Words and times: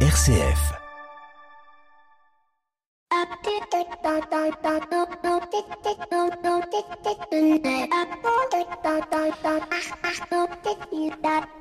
RCF. 0.00 0.85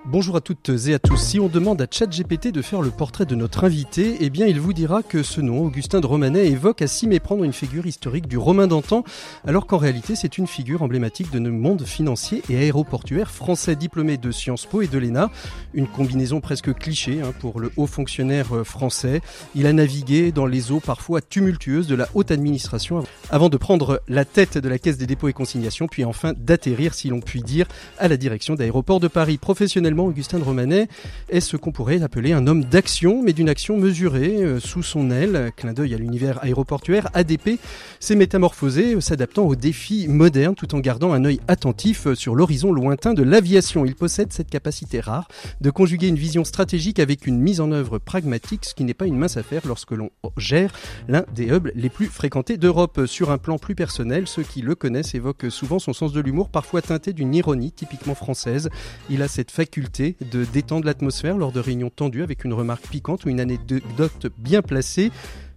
Bonjour 0.06 0.36
à 0.36 0.42
toutes 0.42 0.70
et 0.88 0.94
à 0.94 1.00
tous. 1.00 1.18
Si 1.18 1.40
on 1.40 1.48
demande 1.48 1.82
à 1.82 1.88
ChatGPT 1.90 2.52
de 2.52 2.62
faire 2.62 2.82
le 2.82 2.92
portrait 2.92 3.26
de 3.26 3.36
notre 3.36 3.64
invité, 3.64 4.18
eh 4.20 4.30
bien 4.30 4.46
il 4.46 4.60
vous 4.60 4.74
dira 4.74 5.04
que 5.04 5.24
ce 5.24 5.42
nom, 5.42 5.66
Augustin 5.66 6.00
de 6.00 6.06
Romanet, 6.06 6.48
évoque 6.48 6.82
à 6.82 6.88
s'y 6.88 7.08
méprendre 7.08 7.44
une 7.44 7.54
figure 7.54 7.86
historique 7.86 8.28
du 8.28 8.38
Romain 8.38 8.68
d'antan, 8.68 9.04
alors 9.46 9.66
qu'en 9.66 9.78
réalité 9.78 10.16
c'est 10.16 10.38
une 10.38 10.48
figure 10.48 10.84
emblématique 10.84 11.32
de 11.32 11.40
notre 11.40 11.56
monde 11.56 11.84
financier 11.84 12.44
et 12.50 12.58
aéroportuaire 12.58 13.32
français 13.32 13.76
diplômé 13.76 14.18
de 14.18 14.32
Sciences 14.32 14.66
Po 14.66 14.82
et 14.82 14.88
de 14.88 14.98
l'ENA. 14.98 15.32
Une 15.74 15.88
combinaison 15.88 16.40
presque 16.40 16.74
cliché 16.74 17.22
hein, 17.22 17.34
pour 17.40 17.60
le 17.60 17.72
haut 17.76 17.88
fonctionnaire 17.88 18.56
euh, 18.56 18.64
français. 18.64 19.22
Il 19.56 19.66
a 19.66 19.74
navigué 19.74 20.32
dans 20.32 20.46
les 20.46 20.72
eaux 20.72 20.80
parfois 20.80 21.22
tumultueuses 21.22 21.88
de 21.88 21.95
la 21.96 22.08
haute 22.14 22.32
administration 22.32 23.04
avant 23.30 23.50
de 23.50 23.58
prendre 23.58 24.02
la 24.08 24.26
tête 24.26 24.58
de 24.58 24.70
la 24.70 24.80
Caisse 24.80 24.98
des 24.98 25.08
dépôts 25.08 25.28
et 25.28 25.34
consignations, 25.34 25.88
puis 25.88 26.06
enfin 26.06 26.34
d'atterrir, 26.38 26.94
si 26.94 27.10
l'on 27.10 27.20
peut 27.20 27.40
dire, 27.40 27.68
à 27.98 28.08
la 28.08 28.18
direction 28.18 28.56
d'aéroports 28.56 29.00
de 29.00 29.08
Paris. 29.08 29.38
Professionnellement, 29.38 30.06
Augustin 30.06 30.40
de 30.40 30.44
Romanet 30.44 30.88
est 31.30 31.40
ce 31.40 31.58
qu'on 31.58 31.72
pourrait 31.72 32.02
appeler 32.02 32.34
un 32.34 32.48
homme 32.48 32.64
d'action, 32.64 33.22
mais 33.24 33.34
d'une 33.34 33.50
action 33.50 33.78
mesurée, 33.78 34.44
euh, 34.44 34.60
sous 34.60 34.84
son 34.84 35.12
aile. 35.12 35.52
Clin 35.56 35.74
d'œil 35.74 35.94
à 35.94 35.98
l'univers 35.98 36.44
aéroportuaire, 36.44 37.10
ADP 37.14 37.60
s'est 38.00 38.16
métamorphosé, 38.16 38.96
euh, 38.96 39.02
s'adaptant 39.02 39.44
aux 39.44 39.56
défis 39.56 40.08
modernes 40.08 40.56
tout 40.56 40.76
en 40.76 40.80
gardant 40.80 41.14
un 41.14 41.26
œil 41.26 41.40
attentif 41.48 42.08
euh, 42.08 42.16
sur 42.16 42.36
l'horizon 42.36 42.72
lointain 42.72 43.14
de 43.14 43.24
l'aviation. 43.24 43.86
Il 43.86 43.96
possède 43.96 44.32
cette 44.32 44.50
capacité 44.50 45.00
rare 45.00 45.28
de 45.62 45.70
conjuguer 45.70 46.08
une 46.08 46.16
vision 46.16 46.44
stratégique 46.44 47.00
avec 47.00 47.28
une 47.28 47.40
mise 47.40 47.62
en 47.62 47.72
œuvre 47.72 47.98
pragmatique, 47.98 48.66
ce 48.66 48.74
qui 48.74 48.84
n'est 48.84 48.94
pas 48.94 49.06
une 49.06 49.18
mince 49.18 49.38
affaire 49.38 49.62
lorsque 49.66 49.92
l'on 49.92 50.10
gère 50.38 50.72
l'un 51.08 51.26
des 51.34 51.48
hubs 51.48 51.72
les 51.76 51.85
plus 51.90 52.08
fréquentés 52.08 52.58
d'Europe. 52.58 53.06
Sur 53.06 53.32
un 53.32 53.38
plan 53.38 53.58
plus 53.58 53.76
personnel, 53.76 54.28
ceux 54.28 54.44
qui 54.44 54.62
le 54.62 54.76
connaissent 54.76 55.16
évoquent 55.16 55.50
souvent 55.50 55.80
son 55.80 55.94
sens 55.94 56.14
de 56.14 56.22
l'humour, 56.22 56.50
parfois 56.50 56.82
teinté 56.82 57.14
d'une 57.14 57.34
ironie 57.34 57.72
typiquement 57.72 58.16
française. 58.16 58.70
Il 59.10 59.22
a 59.22 59.28
cette 59.28 59.52
faculté 59.52 60.16
de 60.32 60.46
détendre 60.46 60.86
l'atmosphère 60.86 61.38
lors 61.38 61.52
de 61.52 61.60
réunions 61.60 61.90
tendues 61.90 62.24
avec 62.24 62.44
une 62.44 62.54
remarque 62.54 62.88
piquante 62.88 63.26
ou 63.26 63.30
une 63.30 63.40
anecdote 63.40 64.28
bien 64.38 64.62
placée. 64.62 65.12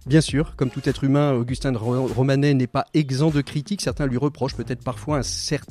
Bien 0.05 0.21
sûr, 0.21 0.55
comme 0.55 0.69
tout 0.69 0.87
être 0.87 1.03
humain, 1.03 1.33
Augustin 1.33 1.73
de 1.73 1.77
Romanet 1.77 2.53
n'est 2.53 2.67
pas 2.67 2.85
exempt 2.93 3.31
de 3.31 3.41
critiques. 3.41 3.81
Certains 3.81 4.07
lui 4.07 4.17
reprochent 4.17 4.55
peut-être 4.55 4.83
parfois 4.83 5.21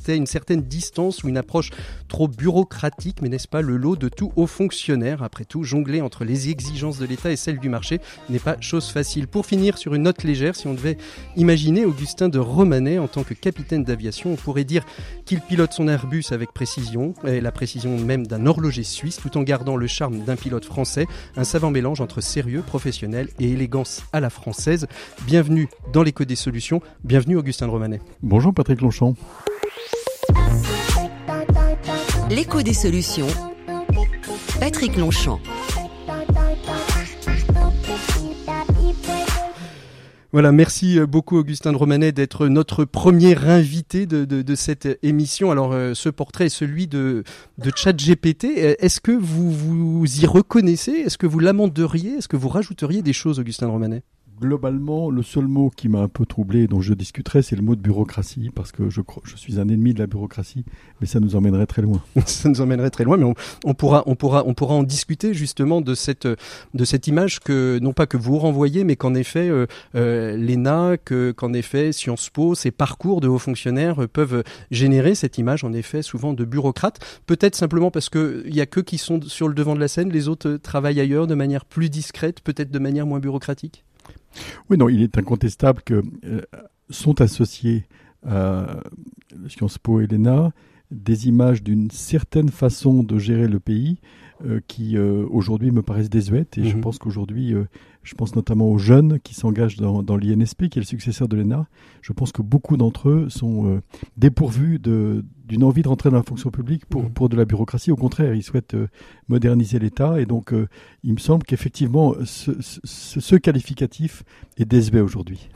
une 0.07 0.25
certaine 0.27 0.61
distance 0.61 1.23
ou 1.23 1.29
une 1.29 1.37
approche 1.37 1.71
trop 2.07 2.27
bureaucratique, 2.27 3.21
mais 3.21 3.29
n'est-ce 3.29 3.47
pas 3.47 3.61
le 3.61 3.75
lot 3.75 3.95
de 3.95 4.07
tout 4.07 4.31
haut 4.35 4.47
fonctionnaire 4.47 5.23
Après 5.23 5.45
tout, 5.45 5.63
jongler 5.63 6.01
entre 6.01 6.25
les 6.25 6.49
exigences 6.49 6.99
de 6.99 7.05
l'État 7.05 7.31
et 7.31 7.35
celles 7.35 7.59
du 7.59 7.69
marché 7.69 7.99
n'est 8.29 8.39
pas 8.39 8.55
chose 8.61 8.89
facile. 8.89 9.27
Pour 9.27 9.47
finir 9.47 9.79
sur 9.79 9.95
une 9.95 10.03
note 10.03 10.23
légère, 10.23 10.55
si 10.55 10.67
on 10.67 10.75
devait 10.75 10.97
imaginer 11.35 11.85
Augustin 11.85 12.29
de 12.29 12.39
Romanet 12.39 12.99
en 12.99 13.07
tant 13.07 13.23
que 13.23 13.33
capitaine 13.33 13.83
d'aviation, 13.83 14.33
on 14.33 14.35
pourrait 14.35 14.63
dire 14.63 14.85
qu'il 15.25 15.41
pilote 15.41 15.73
son 15.73 15.87
Airbus 15.87 16.25
avec 16.31 16.53
précision, 16.53 17.15
et 17.25 17.41
la 17.41 17.51
précision 17.51 17.97
même 17.97 18.27
d'un 18.27 18.45
horloger 18.45 18.83
suisse, 18.83 19.17
tout 19.17 19.37
en 19.37 19.41
gardant 19.41 19.75
le 19.75 19.87
charme 19.87 20.19
d'un 20.19 20.35
pilote 20.35 20.65
français, 20.65 21.07
un 21.35 21.43
savant 21.43 21.71
mélange 21.71 21.99
entre 21.99 22.21
sérieux 22.21 22.61
professionnel 22.61 23.29
et 23.39 23.51
élégance 23.51 24.03
la 24.19 24.29
française. 24.29 24.87
Bienvenue 25.25 25.67
dans 25.93 26.03
l'écho 26.03 26.25
des 26.25 26.35
solutions. 26.35 26.81
Bienvenue 27.03 27.37
Augustin 27.37 27.67
de 27.67 27.71
Romanet. 27.71 28.01
Bonjour 28.21 28.53
Patrick 28.53 28.81
Longchamp. 28.81 29.15
L'écho 32.29 32.61
des 32.61 32.73
solutions. 32.73 33.27
Patrick 34.59 34.95
Longchamp. 34.97 35.39
Voilà, 40.31 40.51
merci 40.51 40.99
euh, 40.99 41.07
beaucoup 41.07 41.37
Augustin 41.37 41.75
Romanet 41.75 42.11
d'être 42.11 42.47
notre 42.47 42.85
premier 42.85 43.35
invité 43.35 44.05
de, 44.05 44.55
cette 44.55 44.99
émission. 45.01 45.49
Alors, 45.49 45.73
euh, 45.73 45.95
ce 45.95 46.07
portrait 46.09 46.45
est 46.45 46.49
celui 46.49 46.85
de, 46.85 47.23
de 47.57 47.71
GPT. 47.71 48.45
Euh, 48.45 48.75
est-ce 48.77 49.01
que 49.01 49.11
vous 49.11 49.51
vous 49.51 50.21
y 50.21 50.27
reconnaissez? 50.27 50.91
Est-ce 50.91 51.17
que 51.17 51.25
vous 51.25 51.39
l'amenderiez? 51.39 52.11
Est-ce 52.11 52.27
que 52.27 52.37
vous 52.37 52.49
rajouteriez 52.49 53.01
des 53.01 53.13
choses, 53.13 53.39
Augustin 53.39 53.67
Romanet? 53.67 54.03
Globalement, 54.39 55.09
le 55.09 55.23
seul 55.23 55.47
mot 55.47 55.69
qui 55.75 55.89
m'a 55.89 55.99
un 55.99 56.07
peu 56.07 56.25
troublé, 56.25 56.67
dont 56.67 56.81
je 56.81 56.93
discuterai, 56.93 57.41
c'est 57.41 57.55
le 57.55 57.61
mot 57.61 57.75
de 57.75 57.81
bureaucratie, 57.81 58.49
parce 58.53 58.71
que 58.71 58.89
je, 58.89 59.01
suis 59.35 59.59
un 59.59 59.67
ennemi 59.67 59.93
de 59.93 59.99
la 59.99 60.07
bureaucratie, 60.07 60.65
mais 61.01 61.07
ça 61.07 61.19
nous 61.19 61.35
emmènerait 61.35 61.65
très 61.65 61.81
loin. 61.81 62.01
ça 62.25 62.49
nous 62.49 62.61
emmènerait 62.61 62.89
très 62.89 63.03
loin, 63.03 63.17
mais 63.17 63.31
on, 63.65 63.73
pourra, 63.73 64.03
on, 64.05 64.15
pourra, 64.15 64.43
on 64.45 64.53
pourra 64.53 64.75
en 64.75 64.83
discuter 64.83 65.33
justement 65.33 65.81
de 65.81 65.93
cette, 65.93 66.27
de 66.27 66.85
cette 66.85 67.07
image 67.07 67.39
que, 67.39 67.79
non 67.81 67.93
pas 67.93 68.07
que 68.07 68.17
vous 68.17 68.37
renvoyez, 68.37 68.83
mais 68.83 68.95
qu'en 68.95 69.15
effet, 69.15 69.49
euh, 69.49 69.65
euh 69.95 70.37
l'ENA, 70.37 70.97
qu'en 70.97 71.53
effet, 71.53 71.91
Sciences 71.91 72.29
Po, 72.29 72.55
ces 72.55 72.71
parcours 72.71 73.21
de 73.21 73.27
hauts 73.27 73.39
fonctionnaires 73.39 74.07
peuvent 74.11 74.43
générer 74.71 75.15
cette 75.15 75.37
image, 75.37 75.63
en 75.63 75.73
effet, 75.73 76.01
souvent 76.01 76.33
de 76.33 76.45
bureaucrates. 76.45 76.99
Peut-être 77.25 77.55
simplement 77.55 77.91
parce 77.91 78.09
qu'il 78.09 78.51
n'y 78.51 78.61
a 78.61 78.65
que 78.65 78.79
qui 78.79 78.97
sont 78.97 79.21
sur 79.21 79.47
le 79.47 79.53
devant 79.53 79.75
de 79.75 79.79
la 79.79 79.87
scène, 79.87 80.09
les 80.09 80.27
autres 80.27 80.53
travaillent 80.53 80.99
ailleurs 80.99 81.27
de 81.27 81.35
manière 81.35 81.65
plus 81.65 81.89
discrète, 81.89 82.41
peut-être 82.41 82.71
de 82.71 82.79
manière 82.79 83.05
moins 83.05 83.19
bureaucratique? 83.19 83.83
Oui, 84.69 84.77
non, 84.77 84.89
il 84.89 85.01
est 85.01 85.17
incontestable 85.17 85.81
que 85.83 86.03
euh, 86.25 86.41
sont 86.89 87.21
associés 87.21 87.85
à 88.25 88.81
Sciences 89.47 89.77
Po 89.77 90.01
et 90.01 90.07
l'ENA 90.07 90.51
des 90.91 91.27
images 91.27 91.63
d'une 91.63 91.91
certaine 91.91 92.49
façon 92.49 93.03
de 93.03 93.19
gérer 93.19 93.47
le 93.47 93.59
pays 93.59 93.99
euh, 94.43 94.59
qui 94.67 94.97
euh, 94.97 95.25
aujourd'hui 95.29 95.71
me 95.71 95.83
paraissent 95.83 96.09
désuètes 96.09 96.57
et 96.57 96.63
je 96.63 96.75
mhm. 96.75 96.81
pense 96.81 96.97
qu'aujourd'hui 96.97 97.53
je 98.01 98.15
pense 98.15 98.35
notamment 98.35 98.71
aux 98.71 98.79
jeunes 98.79 99.19
qui 99.19 99.35
s'engagent 99.35 99.77
dans, 99.77 100.01
dans 100.01 100.17
l'INSP 100.17 100.67
qui 100.67 100.79
est 100.79 100.81
le 100.81 100.87
successeur 100.87 101.27
de 101.27 101.37
l'ENA 101.37 101.67
je 102.01 102.11
pense 102.11 102.31
que 102.31 102.41
beaucoup 102.41 102.75
d'entre 102.75 103.09
eux 103.09 103.29
sont 103.29 103.81
dépourvus 104.17 104.79
de, 104.79 105.23
d'une 105.49 105.63
envie 105.63 105.81
de 105.81 105.87
rentrer 105.87 106.11
dans 106.11 106.17
la 106.17 106.23
fonction 106.23 106.51
publique 106.51 106.85
pour, 106.85 107.03
mmh. 107.03 107.09
pour 107.09 107.27
de 107.27 107.35
la 107.35 107.43
bureaucratie. 107.43 107.91
Au 107.91 107.95
contraire, 107.95 108.35
ils 108.35 108.43
souhaitent 108.43 108.75
euh, 108.75 108.87
moderniser 109.27 109.79
l'État. 109.79 110.21
Et 110.21 110.25
donc, 110.25 110.53
euh, 110.53 110.67
il 111.03 111.13
me 111.13 111.17
semble 111.17 111.43
qu'effectivement, 111.43 112.13
ce, 112.23 112.51
ce, 112.61 113.35
qualificatif 113.35 114.23
est 114.57 114.65
désuet 114.65 115.01
aujourd'hui. 115.01 115.49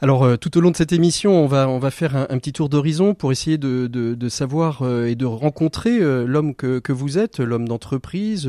Alors, 0.00 0.24
euh, 0.24 0.36
tout 0.36 0.56
au 0.56 0.60
long 0.62 0.70
de 0.70 0.76
cette 0.76 0.92
émission, 0.92 1.32
on 1.32 1.46
va, 1.46 1.68
on 1.68 1.78
va 1.78 1.90
faire 1.90 2.16
un, 2.16 2.38
petit 2.38 2.54
tour 2.54 2.70
d'horizon 2.70 3.12
pour 3.14 3.32
essayer 3.32 3.58
de, 3.58 3.86
de, 3.86 4.14
de 4.14 4.28
savoir 4.28 4.82
et 5.06 5.14
de 5.14 5.26
rencontrer 5.26 5.98
l'homme 6.26 6.54
que, 6.54 6.78
que 6.78 6.92
vous 6.92 7.18
êtes, 7.18 7.38
l'homme 7.38 7.68
d'entreprise, 7.68 8.48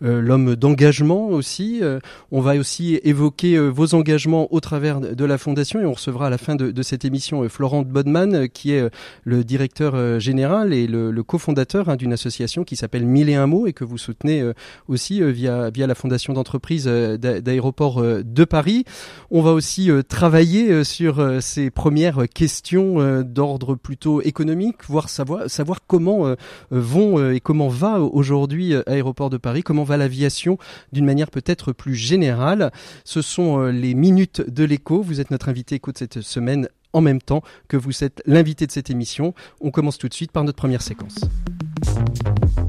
l'homme 0.00 0.56
d'engagement 0.56 1.28
aussi. 1.28 1.82
on 2.30 2.40
va 2.40 2.56
aussi 2.56 3.00
évoquer 3.04 3.58
vos 3.58 3.94
engagements 3.94 4.52
au 4.52 4.60
travers 4.60 5.00
de 5.00 5.24
la 5.24 5.38
Fondation 5.38 5.80
et 5.80 5.86
on 5.86 5.92
recevra 5.92 6.26
à 6.26 6.30
la 6.30 6.38
fin 6.38 6.56
de, 6.56 6.70
de 6.70 6.82
cette 6.82 7.04
émission 7.04 7.48
Florent 7.48 7.82
Bodman, 7.82 8.48
qui 8.48 8.72
est 8.72 8.90
le 9.24 9.44
directeur 9.44 10.20
général 10.20 10.27
et 10.28 10.86
le, 10.86 11.10
le 11.10 11.22
cofondateur 11.22 11.88
hein, 11.88 11.96
d'une 11.96 12.12
association 12.12 12.64
qui 12.64 12.76
s'appelle 12.76 13.06
Mille 13.06 13.28
et 13.28 13.34
un 13.34 13.46
mots 13.46 13.66
et 13.66 13.72
que 13.72 13.84
vous 13.84 13.98
soutenez 13.98 14.40
euh, 14.40 14.52
aussi 14.88 15.22
euh, 15.22 15.30
via, 15.30 15.70
via 15.70 15.86
la 15.86 15.94
fondation 15.94 16.32
d'entreprise 16.32 16.84
euh, 16.86 17.16
d'aéroports 17.16 18.02
de 18.02 18.44
Paris. 18.44 18.84
On 19.30 19.42
va 19.42 19.52
aussi 19.52 19.90
travailler 20.08 20.84
sur 20.84 21.42
ces 21.42 21.70
premières 21.70 22.28
questions 22.28 23.22
d'ordre 23.22 23.74
plutôt 23.74 24.22
économique, 24.22 24.84
voir 24.88 25.08
savoir, 25.08 25.48
savoir 25.50 25.80
comment 25.86 26.34
vont 26.70 27.30
et 27.30 27.40
comment 27.40 27.68
va 27.68 28.00
aujourd'hui 28.00 28.74
Aéroport 28.86 29.30
de 29.30 29.36
Paris, 29.36 29.62
comment 29.62 29.84
va 29.84 29.96
l'aviation 29.96 30.58
d'une 30.92 31.04
manière 31.04 31.30
peut-être 31.30 31.72
plus 31.72 31.94
générale. 31.94 32.72
Ce 33.04 33.22
sont 33.22 33.66
les 33.66 33.94
minutes 33.94 34.42
de 34.48 34.64
l'écho. 34.64 35.02
Vous 35.02 35.20
êtes 35.20 35.30
notre 35.30 35.48
invité 35.48 35.76
écho 35.76 35.92
de 35.92 35.98
cette 35.98 36.20
semaine 36.20 36.68
en 36.98 37.00
même 37.00 37.22
temps 37.22 37.42
que 37.68 37.76
vous 37.76 38.04
êtes 38.04 38.22
l'invité 38.26 38.66
de 38.66 38.72
cette 38.72 38.90
émission. 38.90 39.34
On 39.60 39.70
commence 39.70 39.98
tout 39.98 40.08
de 40.08 40.14
suite 40.14 40.32
par 40.32 40.44
notre 40.44 40.58
première 40.58 40.82
séquence. 40.82 41.20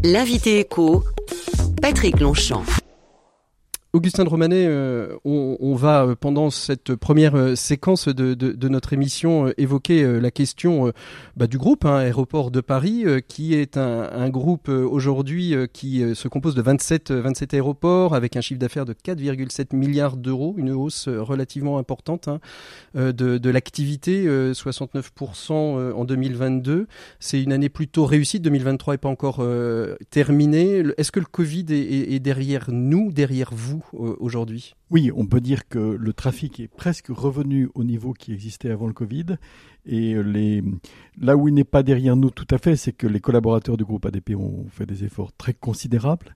L'invité 0.04 0.60
écho, 0.60 1.04
Patrick 1.82 2.20
Longchamp. 2.20 2.64
Augustin 3.92 4.24
de 4.24 4.30
Romanet, 4.30 4.68
euh, 4.68 5.16
on, 5.26 5.74
va 5.74 6.04
euh, 6.04 6.16
pendant 6.16 6.52
cette 6.52 6.94
première 6.94 7.34
euh, 7.34 7.56
séquence 7.56 8.08
de, 8.08 8.68
notre 8.68 8.94
émission 8.94 9.52
évoquer 9.58 10.20
la 10.22 10.30
question 10.30 10.94
bah, 11.36 11.48
du 11.48 11.58
groupe 11.58 11.86
hein, 11.86 11.96
Aéroport 11.96 12.52
de 12.52 12.62
Paris, 12.62 13.06
qui 13.28 13.56
est 13.56 13.78
un, 13.78 14.30
groupe 14.30 14.70
aujourd'hui 14.70 15.56
qui 15.74 16.04
se 16.14 16.28
compose 16.28 16.54
de 16.54 16.62
27, 16.62 17.12
27 17.12 17.56
aéroports 17.56 18.14
avec 18.14 18.36
un 18.36 18.42
chiffre 18.42 18.60
d'affaires 18.60 18.86
de 18.86 18.94
4,7 18.94 19.76
milliards 19.76 20.18
d'euros, 20.18 20.54
une 20.58 20.70
hausse 20.70 21.08
relativement 21.08 21.80
importante 21.80 22.28
hein, 22.28 22.40
de, 22.94 23.50
l'activité, 23.50 24.28
69% 24.28 25.94
en 25.94 26.06
2022. 26.06 26.88
C'est 27.20 27.42
une 27.42 27.54
année 27.54 27.70
plutôt 27.70 28.06
réussie, 28.06 28.40
2023 28.40 28.94
n'est 28.94 28.98
pas 29.00 29.10
encore 29.10 29.44
terminée. 30.12 30.84
Est-ce 30.98 31.12
que 31.12 31.20
le 31.20 31.26
Covid 31.26 31.66
est 31.72 32.20
derrière 32.20 32.68
nous, 32.70 33.12
derrière 33.12 33.50
vous? 33.52 33.79
Aujourd'hui? 33.94 34.76
Oui, 34.90 35.12
on 35.16 35.26
peut 35.26 35.42
dire 35.42 35.68
que 35.68 35.80
le 35.80 36.14
trafic 36.14 36.60
est 36.60 36.68
presque 36.68 37.08
revenu 37.10 37.70
au 37.76 37.84
niveau 37.84 38.14
qui 38.14 38.34
existait 38.34 38.72
avant 38.72 38.88
le 38.88 38.94
Covid. 38.94 39.38
Et 39.86 40.16
là 41.20 41.36
où 41.36 41.48
il 41.48 41.54
n'est 41.54 41.64
pas 41.64 41.84
derrière 41.84 42.16
nous 42.16 42.30
tout 42.30 42.48
à 42.52 42.58
fait, 42.58 42.76
c'est 42.76 42.92
que 42.92 43.08
les 43.08 43.20
collaborateurs 43.20 43.78
du 43.78 43.86
groupe 43.86 44.06
ADP 44.06 44.36
ont 44.36 44.66
fait 44.72 44.86
des 44.86 45.04
efforts 45.04 45.32
très 45.34 45.54
considérables. 45.54 46.36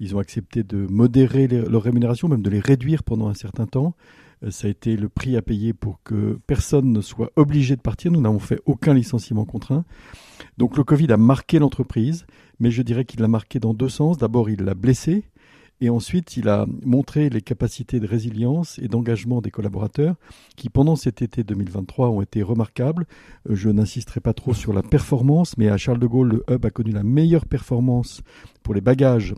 Ils 0.00 0.16
ont 0.16 0.18
accepté 0.18 0.64
de 0.64 0.86
modérer 0.88 1.46
leurs 1.46 1.82
rémunérations, 1.82 2.28
même 2.28 2.42
de 2.42 2.50
les 2.50 2.60
réduire 2.60 3.04
pendant 3.04 3.28
un 3.28 3.34
certain 3.34 3.66
temps. 3.66 3.94
Euh, 4.42 4.50
ça 4.50 4.66
a 4.66 4.70
été 4.70 4.96
le 4.96 5.08
prix 5.08 5.36
à 5.36 5.42
payer 5.42 5.72
pour 5.72 6.00
que 6.02 6.38
personne 6.46 6.92
ne 6.92 7.00
soit 7.00 7.30
obligé 7.36 7.76
de 7.76 7.80
partir. 7.80 8.10
Nous 8.10 8.20
n'avons 8.20 8.38
fait 8.38 8.60
aucun 8.66 8.94
licenciement 8.94 9.44
contraint. 9.44 9.84
Donc 10.58 10.76
le 10.76 10.84
Covid 10.84 11.12
a 11.12 11.16
marqué 11.16 11.58
l'entreprise, 11.58 12.26
mais 12.58 12.70
je 12.70 12.82
dirais 12.82 13.04
qu'il 13.04 13.20
l'a 13.20 13.28
marqué 13.28 13.60
dans 13.60 13.74
deux 13.74 13.88
sens. 13.88 14.18
D'abord, 14.18 14.50
il 14.50 14.62
l'a 14.62 14.74
blessé, 14.74 15.24
et 15.82 15.90
ensuite, 15.90 16.36
il 16.36 16.48
a 16.48 16.64
montré 16.84 17.28
les 17.28 17.42
capacités 17.42 17.98
de 17.98 18.06
résilience 18.06 18.78
et 18.78 18.86
d'engagement 18.86 19.40
des 19.40 19.50
collaborateurs 19.50 20.14
qui, 20.54 20.68
pendant 20.68 20.94
cet 20.94 21.22
été 21.22 21.42
2023, 21.42 22.08
ont 22.08 22.22
été 22.22 22.40
remarquables. 22.40 23.04
Euh, 23.50 23.56
je 23.56 23.68
n'insisterai 23.68 24.20
pas 24.20 24.32
trop 24.32 24.54
sur 24.54 24.72
la 24.72 24.84
performance, 24.84 25.58
mais 25.58 25.68
à 25.68 25.76
Charles 25.76 25.98
de 25.98 26.06
Gaulle, 26.06 26.28
le 26.28 26.54
hub 26.54 26.64
a 26.64 26.70
connu 26.70 26.92
la 26.92 27.02
meilleure 27.02 27.46
performance 27.46 28.22
pour 28.62 28.74
les 28.74 28.80
bagages 28.80 29.34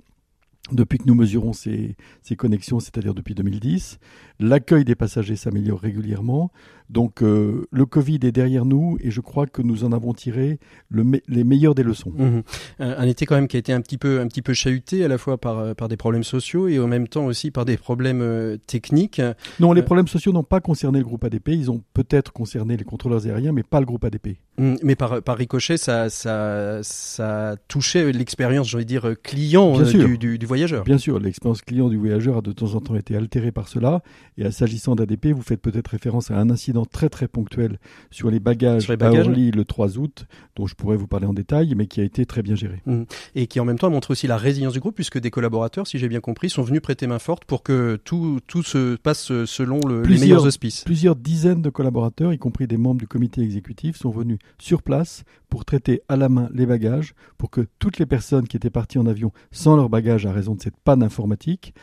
depuis 0.70 0.98
que 0.98 1.04
nous 1.06 1.14
mesurons 1.14 1.54
ces, 1.54 1.96
connexions, 2.36 2.78
c'est-à-dire 2.78 3.14
depuis 3.14 3.34
2010. 3.34 3.98
L'accueil 4.38 4.84
des 4.84 4.94
passagers 4.94 5.36
s'améliore 5.36 5.80
régulièrement. 5.80 6.50
Donc 6.90 7.22
euh, 7.22 7.66
le 7.70 7.86
Covid 7.86 8.20
est 8.22 8.32
derrière 8.32 8.64
nous 8.64 8.98
et 9.00 9.10
je 9.10 9.20
crois 9.20 9.46
que 9.46 9.62
nous 9.62 9.84
en 9.84 9.92
avons 9.92 10.12
tiré 10.12 10.58
les 10.90 11.44
meilleures 11.44 11.74
des 11.74 11.82
leçons. 11.82 12.12
Mmh. 12.14 12.40
Un, 12.78 13.06
été 13.06 13.24
quand 13.26 13.36
même 13.36 13.48
qui 13.48 13.56
a 13.56 13.58
été 13.58 13.72
un 13.72 13.80
petit 13.80 13.96
peu, 13.96 14.20
un 14.20 14.28
petit 14.28 14.42
peu 14.42 14.52
chahuté 14.52 15.04
à 15.04 15.08
la 15.08 15.16
fois 15.16 15.38
par, 15.38 15.58
euh, 15.58 15.74
par 15.74 15.88
des 15.88 15.96
problèmes 15.96 16.24
sociaux 16.24 16.68
et 16.68 16.78
en 16.78 16.86
même 16.86 17.08
temps 17.08 17.24
aussi 17.24 17.50
par 17.50 17.64
des 17.64 17.76
problèmes 17.76 18.20
euh, 18.20 18.58
techniques. 18.66 19.20
Non, 19.60 19.72
les 19.72 19.82
problèmes 19.82 20.08
sociaux 20.08 20.32
n'ont 20.32 20.42
pas 20.42 20.60
concerné 20.60 20.98
le 20.98 21.04
groupe 21.04 21.24
ADP. 21.24 21.48
Ils 21.48 21.70
ont 21.70 21.82
peut-être 21.94 22.32
concerné 22.32 22.76
les 22.76 22.84
contrôleurs 22.84 23.26
aériens, 23.26 23.52
mais 23.52 23.62
pas 23.62 23.80
le 23.80 23.86
groupe 23.86 24.04
ADP. 24.04 24.36
Mmh, 24.58 24.74
mais 24.82 24.94
par, 24.94 25.22
par 25.22 25.36
ricochet, 25.36 25.78
ça, 25.78 26.10
ça, 26.10 26.80
ça 26.82 27.56
touchait 27.66 28.12
l'expérience, 28.12 28.74
de 28.74 28.82
dire, 28.82 29.14
client 29.22 29.80
du, 29.80 30.18
du, 30.18 30.38
du, 30.38 30.46
voyageur. 30.46 30.84
Bien 30.84 30.98
sûr, 30.98 31.18
l'expérience 31.18 31.62
client 31.62 31.88
du 31.88 31.96
voyageur 31.96 32.38
a 32.38 32.40
de 32.42 32.52
temps 32.52 32.74
en 32.74 32.80
temps 32.80 32.94
été 32.94 33.16
altérée 33.16 33.52
par 33.52 33.68
cela. 33.68 34.02
Et 34.36 34.50
s'agissant 34.50 34.94
d'ADP, 34.94 35.28
vous 35.28 35.42
faites 35.42 35.60
peut-être 35.60 35.88
référence 35.88 36.30
à 36.30 36.38
un 36.38 36.50
incident 36.50 36.83
très 36.84 37.08
très 37.08 37.28
ponctuel 37.28 37.78
sur 38.10 38.30
les 38.30 38.40
bagages, 38.40 38.90
à 38.90 39.10
Orly 39.10 39.50
le 39.50 39.64
3 39.64 39.98
août, 39.98 40.26
dont 40.56 40.66
je 40.66 40.74
pourrais 40.74 40.96
vous 40.96 41.06
parler 41.06 41.26
en 41.26 41.32
détail, 41.32 41.74
mais 41.76 41.86
qui 41.86 42.00
a 42.00 42.04
été 42.04 42.26
très 42.26 42.42
bien 42.42 42.54
géré. 42.54 42.82
Mmh. 42.86 43.02
Et 43.34 43.46
qui 43.46 43.60
en 43.60 43.64
même 43.64 43.78
temps 43.78 43.90
montre 43.90 44.10
aussi 44.10 44.26
la 44.26 44.36
résilience 44.36 44.72
du 44.72 44.80
groupe, 44.80 44.94
puisque 44.94 45.18
des 45.18 45.30
collaborateurs, 45.30 45.86
si 45.86 45.98
j'ai 45.98 46.08
bien 46.08 46.20
compris, 46.20 46.50
sont 46.50 46.62
venus 46.62 46.80
prêter 46.80 47.06
main 47.06 47.18
forte 47.18 47.44
pour 47.44 47.62
que 47.62 47.96
tout, 48.04 48.40
tout 48.46 48.62
se 48.62 48.96
passe 48.96 49.44
selon 49.44 49.80
le, 49.86 50.02
les 50.02 50.18
meilleurs 50.18 50.46
auspices. 50.46 50.84
Plusieurs 50.84 51.16
dizaines 51.16 51.62
de 51.62 51.70
collaborateurs, 51.70 52.32
y 52.32 52.38
compris 52.38 52.66
des 52.66 52.76
membres 52.76 53.00
du 53.00 53.08
comité 53.08 53.42
exécutif, 53.42 53.96
sont 53.96 54.10
venus 54.10 54.38
sur 54.58 54.82
place 54.82 55.24
pour 55.48 55.64
traiter 55.64 56.02
à 56.08 56.16
la 56.16 56.28
main 56.28 56.48
les 56.52 56.66
bagages, 56.66 57.14
pour 57.38 57.50
que 57.50 57.66
toutes 57.78 57.98
les 57.98 58.06
personnes 58.06 58.48
qui 58.48 58.56
étaient 58.56 58.70
parties 58.70 58.98
en 58.98 59.06
avion 59.06 59.32
sans 59.52 59.76
leurs 59.76 59.88
bagages 59.88 60.26
à 60.26 60.32
raison 60.32 60.54
de 60.54 60.60
cette 60.60 60.76
panne 60.76 61.02
informatique 61.02 61.74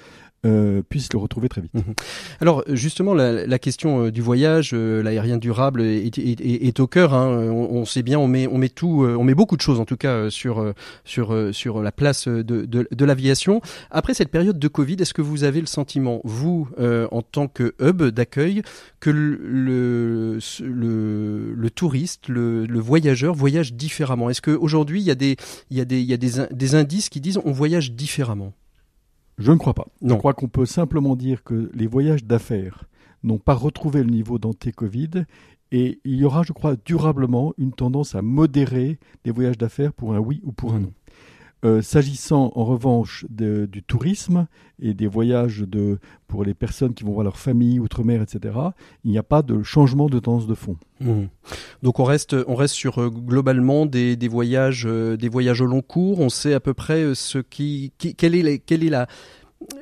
euh, 0.44 0.82
puissent 0.82 1.14
le 1.14 1.20
retrouver 1.20 1.50
très 1.50 1.62
vite. 1.62 1.72
Mhm. 1.76 1.94
Alors 2.40 2.64
justement, 2.68 3.14
la, 3.14 3.60
question 3.60 4.06
euh, 4.06 4.12
du 4.12 4.24
voyage, 4.24 4.72
euh, 4.74 5.04
l'aérien 5.04 5.38
durable 5.38 5.82
est, 5.84 6.80
au 6.80 6.88
cœur. 6.88 7.14
Hein. 7.14 7.30
On, 7.52 7.86
sait 7.86 8.02
bien, 8.02 8.18
on 8.18 8.28
met, 8.28 8.48
on 8.48 8.58
met 8.58 8.70
tout, 8.70 9.06
on 9.06 9.24
met 9.24 9.36
beaucoup 9.36 9.56
de 9.56 9.62
choses 9.62 9.80
en 9.80 9.86
tout 9.86 9.98
cas 9.98 10.32
sur 10.32 10.74
sur 11.06 11.50
sur 11.52 11.84
la 11.84 11.92
place 11.92 12.28
de, 12.28 12.66
de, 12.66 13.06
l'aviation. 13.06 13.62
Après 13.92 14.16
cette 14.16 14.30
période 14.30 14.58
de 14.58 14.68
Covid, 14.68 14.96
est-ce 15.00 15.14
que 15.14 15.22
vous 15.22 15.44
avez 15.44 15.62
le 15.62 15.68
sentiment, 15.68 16.22
vous, 16.24 16.68
en 16.80 17.22
tant 17.22 17.48
que 17.48 17.76
hub 17.80 18.02
d'accueil, 18.02 18.64
que 19.00 19.12
le, 19.12 20.40
le, 20.60 21.54
le, 21.54 21.70
touriste, 21.70 22.30
le, 22.30 22.66
le, 22.66 22.80
voyageur 22.80 23.36
voyage 23.36 23.74
différemment? 23.74 24.32
Est-ce 24.32 24.42
qu'aujourd'hui, 24.42 25.02
il 25.02 25.06
y 25.06 25.12
a 25.12 25.16
des 25.16 25.36
il 25.70 25.78
y 25.78 25.82
a 25.82 25.86
des 25.86 26.00
il 26.00 26.08
y 26.08 26.14
a 26.14 26.18
des, 26.18 26.32
des 26.52 26.76
indices 26.76 27.10
qui 27.10 27.22
disent 27.22 27.40
on 27.46 27.52
voyage 27.52 27.92
différemment? 27.92 28.54
Je 29.42 29.52
ne 29.52 29.58
crois 29.58 29.74
pas. 29.74 29.88
Je 30.02 30.14
crois 30.14 30.34
qu'on 30.34 30.48
peut 30.48 30.66
simplement 30.66 31.16
dire 31.16 31.44
que 31.44 31.72
les 31.74 31.88
voyages 31.88 32.24
d'affaires 32.24 32.86
n'ont 33.24 33.40
pas 33.40 33.54
retrouvé 33.54 34.04
le 34.04 34.10
niveau 34.10 34.40
d'anté-Covid 34.40 35.26
et 35.72 36.00
il 36.04 36.16
y 36.16 36.26
aura, 36.26 36.44
je 36.44 36.54
crois, 36.54 36.76
durablement 36.86 37.54
une 37.58 37.72
tendance 37.72 38.16
à 38.16 38.22
modérer 38.22 39.00
les 39.26 39.32
voyages 39.32 39.58
d'affaires 39.58 39.94
pour 39.94 40.14
un 40.14 40.20
oui 40.20 40.42
ou 40.44 40.52
pour 40.52 40.74
un 40.74 40.80
non. 40.80 40.94
Euh, 41.64 41.84
s'agissant 41.84 42.52
en 42.56 42.66
revanche 42.66 43.24
du 43.30 43.84
tourisme 43.84 44.48
et 44.82 44.96
des 44.96 45.06
voyages 45.06 45.60
de, 45.60 46.00
pour 46.28 46.44
les 46.44 46.56
personnes 46.56 46.96
qui 46.96 47.04
vont 47.04 47.12
voir 47.12 47.24
leur 47.24 47.38
famille 47.38 47.80
outre-mer, 47.80 48.24
etc., 48.24 48.56
il 49.04 49.12
n'y 49.12 49.20
a 49.20 49.24
pas 49.24 49.44
de 49.44 49.62
changement 49.62 50.10
de 50.10 50.18
tendance 50.18 50.48
de 50.48 50.56
fond. 50.56 50.78
Mmh. 51.02 51.26
Donc 51.84 52.00
on 52.00 52.04
reste, 52.04 52.36
on 52.48 52.56
reste 52.56 52.74
sur 52.74 52.98
euh, 52.98 53.10
globalement 53.12 53.86
des, 53.86 54.16
des 54.16 54.28
voyages, 54.28 54.88
euh, 54.88 55.18
des 55.18 55.30
voyages 55.30 55.62
au 55.62 55.68
long 55.68 55.84
cours. 55.84 56.20
On 56.20 56.30
sait 56.30 56.56
à 56.56 56.60
peu 56.60 56.74
près 56.74 57.14
ce 57.14 57.38
qui, 57.38 57.94
quel 58.00 58.34
est, 58.34 58.58
quel 58.58 58.84
est 58.84 58.90
la, 58.90 59.06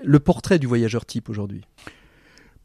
le 0.04 0.20
portrait 0.20 0.60
du 0.60 0.68
voyageur 0.68 1.06
type 1.06 1.30
aujourd'hui? 1.30 1.62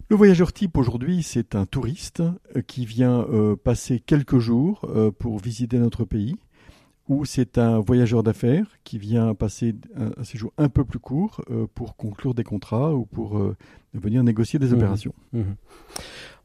Le 0.08 0.16
voyageur 0.16 0.52
type 0.52 0.76
aujourd'hui, 0.76 1.22
c'est 1.22 1.54
un 1.54 1.66
touriste 1.66 2.22
qui 2.66 2.84
vient 2.84 3.26
passer 3.64 4.00
quelques 4.00 4.38
jours 4.38 4.86
pour 5.18 5.38
visiter 5.38 5.78
notre 5.78 6.04
pays 6.04 6.36
ou 7.08 7.24
c'est 7.24 7.58
un 7.58 7.80
voyageur 7.80 8.22
d'affaires 8.22 8.66
qui 8.84 8.98
vient 8.98 9.34
passer 9.34 9.74
un, 9.96 10.24
séjour 10.24 10.52
un 10.56 10.68
peu 10.68 10.84
plus 10.84 10.98
court 10.98 11.42
euh, 11.50 11.66
pour 11.74 11.96
conclure 11.96 12.34
des 12.34 12.44
contrats 12.44 12.94
ou 12.94 13.04
pour 13.04 13.38
euh, 13.38 13.56
venir 13.92 14.22
négocier 14.24 14.58
des 14.58 14.68
mmh. 14.68 14.74
opérations. 14.74 15.14
Mmh. 15.32 15.42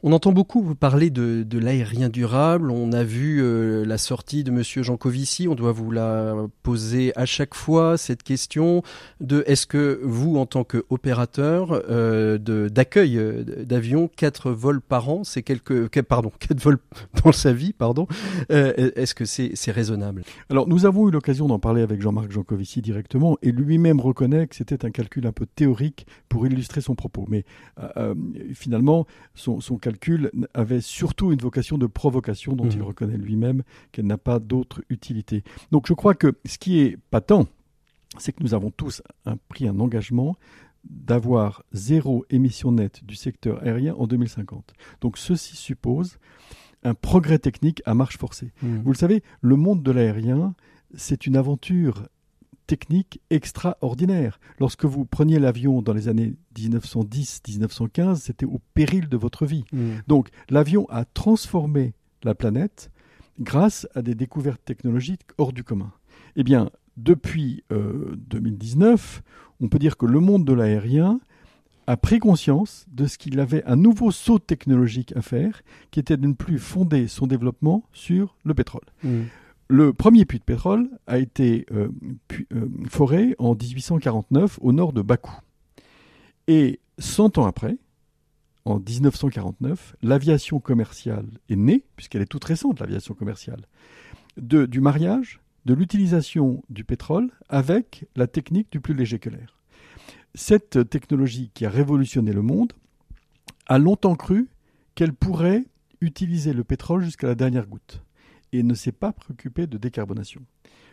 On 0.01 0.13
entend 0.13 0.31
beaucoup 0.31 0.75
parler 0.75 1.10
de, 1.10 1.46
l'aérien 1.60 2.07
durable. 2.07 2.72
On 2.72 2.94
a 2.94 3.04
vu 3.04 3.44
euh, 3.44 3.84
la 3.84 3.98
sortie 3.98 4.46
de 4.46 4.51
Monsieur 4.51 4.81
Jancovici. 4.81 5.50
On 5.50 5.56
doit 5.56 5.74
vous 5.74 5.92
la 5.92 6.36
poser 6.63 7.12
à 7.18 7.25
chaque 7.25 7.54
fois 7.54 7.98
cette 7.98 8.24
question 8.24 8.81
de 9.19 9.44
est-ce 9.46 9.68
que 9.68 10.00
vous, 10.01 10.38
en 10.38 10.46
tant 10.46 10.63
qu'opérateur 10.63 11.81
euh, 11.90 12.38
d'accueil 12.69 13.18
euh, 13.18 13.44
d'avions, 13.66 14.07
quatre 14.07 14.51
vols 14.51 14.80
par 14.80 15.10
an, 15.10 15.25
c'est 15.25 15.44
quelques 15.44 15.90
pardon 16.04 16.31
quatre 16.40 16.62
vols 16.62 16.80
dans 17.25 17.34
sa 17.34 17.51
vie, 17.51 17.74
pardon. 17.74 18.07
est-ce 18.50 19.13
que 19.13 19.25
c'est 19.25 19.72
raisonnable? 19.72 20.24
Alors 20.50 20.69
nous 20.69 20.86
avons 20.86 21.10
eu 21.10 21.12
l'occasion 21.12 21.48
d'en 21.48 21.60
parler 21.60 21.81
avec 21.81 22.01
Jean-Marc 22.01 22.31
Jancovici 22.31 22.81
directement 22.81 23.38
et 23.42 23.51
lui-même 23.51 24.00
reconnaît 24.00 24.48
que 24.48 24.56
c'était 24.56 24.86
un 24.86 24.92
calcul 24.92 25.28
un 25.28 25.34
peu 25.34 25.46
théorique 25.46 26.07
pour 26.30 26.48
illustrer 26.48 26.80
son 26.80 26.96
propos. 26.96 27.25
Mais 27.28 27.44
finalement, 28.54 29.06
son, 29.36 29.60
son 29.60 29.75
calcul 29.75 29.88
avait 30.53 30.81
surtout 30.81 31.31
une 31.31 31.39
vocation 31.39 31.77
de 31.77 31.88
provocation 31.88 32.56
dont 32.56 32.69
il 32.69 32.80
mhm. 32.80 32.86
reconnaît 32.86 33.18
lui-même 33.18 33.63
qu'elle 33.91 34.07
n'a 34.07 34.18
pas 34.18 34.39
d'autre 34.39 34.81
utilité. 34.89 35.44
Donc 35.71 35.88
je 35.88 35.94
crois 35.94 36.13
que 36.13 36.36
ce 36.45 36.57
qui 36.57 36.80
est 36.80 36.97
patent, 37.12 37.47
c'est 38.18 38.31
que 38.31 38.44
nous 38.44 38.53
avons 38.53 38.71
tous 38.71 39.01
pris 39.47 39.68
un 39.68 39.80
engagement 39.80 40.36
d'avoir 40.89 41.63
zéro 41.74 42.25
émission 42.30 42.72
nette 42.72 43.03
du 43.03 43.15
secteur 43.15 43.62
aérien 43.63 43.93
en 43.96 44.08
2050. 44.08 44.74
Donc 45.01 45.17
ceci 45.17 45.55
suppose 45.55 46.17
un 46.84 46.93
progrès 46.93 47.39
technique 47.39 47.81
à 47.86 47.93
marche 47.93 48.17
forcée. 48.17 48.51
Mhm. 48.62 48.81
Vous 48.84 48.91
le 48.91 48.98
savez, 48.98 49.24
le 49.41 49.55
monde 49.55 49.84
de 49.84 49.91
l'aérien, 49.91 50.55
c'est 50.96 51.25
une 51.25 51.36
aventure 51.36 52.08
technique 52.70 53.20
extraordinaire. 53.32 54.40
Lorsque 54.60 54.86
vous 54.86 55.04
preniez 55.04 55.40
l'avion 55.40 55.82
dans 55.82 55.94
les 55.94 56.08
années 56.08 56.36
1910-1915, 56.56 58.18
c'était 58.18 58.46
au 58.46 58.62
péril 58.76 59.10
de 59.10 59.18
votre 59.18 59.48
vie. 59.48 59.66
Mm. 59.74 59.94
Donc 60.08 60.30
l'avion 60.52 60.88
a 60.92 61.04
transformé 61.04 61.96
la 62.22 62.36
planète 62.36 62.92
grâce 63.40 63.88
à 63.96 64.04
des 64.04 64.14
découvertes 64.14 64.64
technologiques 64.64 65.24
hors 65.40 65.52
du 65.52 65.64
commun. 65.64 65.92
Eh 66.36 66.44
bien, 66.44 66.70
depuis 66.96 67.64
2019, 67.72 69.18
euh, 69.18 69.54
on 69.62 69.68
peut 69.68 69.80
dire 69.80 69.98
que 69.98 70.06
le 70.06 70.20
monde 70.20 70.46
de 70.46 70.54
l'aérien 70.54 71.20
a 71.88 71.98
pris 71.98 72.20
conscience 72.20 72.86
de 72.92 73.08
ce 73.08 73.18
qu'il 73.18 73.40
avait 73.40 73.64
un 73.66 73.78
nouveau 73.78 74.12
saut 74.12 74.38
technologique 74.38 75.12
à 75.16 75.24
faire, 75.24 75.64
qui 75.90 76.00
était 76.00 76.18
de 76.18 76.28
ne 76.28 76.34
plus 76.34 76.60
fonder 76.60 77.08
son 77.08 77.26
développement 77.26 77.84
sur 77.94 78.38
le 78.46 78.54
pétrole. 78.54 78.86
Mm. 79.04 79.24
Le 79.72 79.94
premier 79.94 80.26
puits 80.26 80.40
de 80.40 80.44
pétrole 80.44 80.90
a 81.06 81.20
été 81.20 81.68
euh, 81.72 81.90
euh, 82.54 82.68
foré 82.88 83.36
en 83.38 83.54
1849 83.54 84.58
au 84.64 84.72
nord 84.72 84.94
de 84.94 85.04
Bakou. 85.04 85.40
Et 86.48 86.80
100 86.98 87.38
ans 87.38 87.46
après, 87.46 87.78
en 88.66 88.80
1949, 88.80 89.96
l'aviation 90.02 90.60
commerciale 90.60 91.28
est 91.50 91.56
née, 91.56 91.84
puisqu'elle 91.96 92.24
est 92.24 92.26
toute 92.26 92.46
récente, 92.46 92.80
l'aviation 92.80 93.14
commerciale, 93.14 93.68
du 94.38 94.82
mariage, 94.82 95.40
de 95.66 95.76
l'utilisation 95.76 96.64
du 96.72 96.84
pétrole 96.84 97.30
avec 97.48 98.06
la 98.16 98.26
technique 98.26 98.72
du 98.72 98.80
plus 98.80 98.96
léger 98.96 99.20
que 99.20 99.30
l'air. 99.30 99.60
Cette 100.34 100.90
technologie 100.90 101.52
qui 101.54 101.68
a 101.68 101.70
révolutionné 101.70 102.34
le 102.34 102.42
monde 102.42 102.74
a 103.68 103.78
longtemps 103.78 104.16
cru 104.16 104.50
qu'elle 104.96 105.14
pourrait 105.14 105.64
utiliser 106.02 106.54
le 106.54 106.64
pétrole 106.64 107.04
jusqu'à 107.04 107.28
la 107.28 107.36
dernière 107.36 107.68
goutte 107.68 108.02
et 108.51 108.63
ne 108.63 108.74
s'est 108.74 108.91
pas 108.91 109.12
préoccupé 109.12 109.68
de 109.68 109.77
décarbonation. 109.77 110.41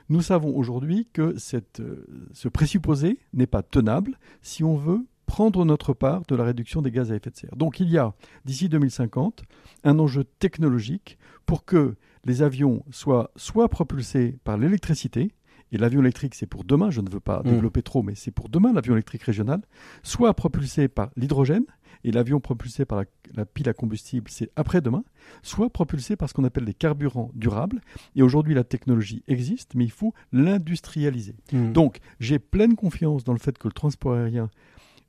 Nous 0.09 0.23
savons 0.23 0.57
aujourd'hui 0.57 1.09
que 1.13 1.37
euh, 1.81 2.07
ce 2.33 2.49
présupposé 2.49 3.19
n'est 3.33 3.47
pas 3.47 3.63
tenable 3.63 4.19
si 4.43 4.63
on 4.63 4.77
veut 4.77 5.05
prendre 5.27 5.65
notre 5.65 5.93
part 5.93 6.23
de 6.29 6.37
la 6.37 6.45
réduction 6.45 6.81
des 6.81 6.93
gaz 6.93 7.11
à 7.11 7.17
effet 7.17 7.31
de 7.31 7.37
serre. 7.37 7.57
Donc 7.57 7.81
il 7.81 7.91
y 7.91 7.99
a, 7.99 8.15
d'ici 8.45 8.69
2050, 8.69 9.43
un 9.83 9.99
enjeu 9.99 10.25
technologique 10.39 11.19
pour 11.45 11.65
que 11.65 11.97
les 12.25 12.43
avions 12.43 12.85
soient 12.91 13.31
soit 13.35 13.69
propulsés 13.69 14.37
par 14.45 14.57
l'électricité 14.57 15.33
et 15.73 15.79
l'avion 15.79 16.01
électrique 16.01 16.35
c'est 16.35 16.47
pour 16.47 16.65
demain, 16.65 16.91
je 16.91 17.01
ne 17.01 17.11
veux 17.11 17.21
pas 17.21 17.41
Mm. 17.45 17.51
développer 17.51 17.83
trop, 17.83 18.03
mais 18.03 18.15
c'est 18.15 18.31
pour 18.31 18.49
demain 18.49 18.73
l'avion 18.73 18.95
électrique 18.95 19.23
régional, 19.23 19.61
soit 20.03 20.35
propulsé 20.35 20.89
par 20.89 21.11
l'hydrogène, 21.17 21.65
et 22.05 22.13
l'avion 22.13 22.41
propulsé 22.41 22.85
par 22.85 22.99
la, 22.99 23.05
la 23.35 23.47
pile 23.47 23.69
à 23.69 23.73
combustible 23.73 24.31
c'est 24.31 24.51
après-demain, 24.55 25.03
soit 25.43 25.71
propulsé 25.71 26.15
par 26.15 26.29
ce 26.29 26.35
qu'on 26.35 26.45
appelle 26.45 26.65
des 26.65 26.75
carburants 26.75 27.31
durables, 27.35 27.81
et 28.15 28.23
aujourd'hui 28.23 28.55
la 28.55 28.65
technologie 28.65 29.23
existe, 29.27 29.75
mais 29.75 29.85
il 29.85 29.91
faut 29.91 30.15
l'industrialiser. 30.33 31.35
Mm. 31.53 31.73
Donc, 31.73 31.99
j'ai 32.21 32.39
pleine 32.39 32.75
confiance 32.77 33.25
dans 33.25 33.33
le 33.33 33.39
fait 33.39 33.59
que 33.59 33.67
le 33.69 33.73
transport 33.73 34.15
aérien 34.15 34.51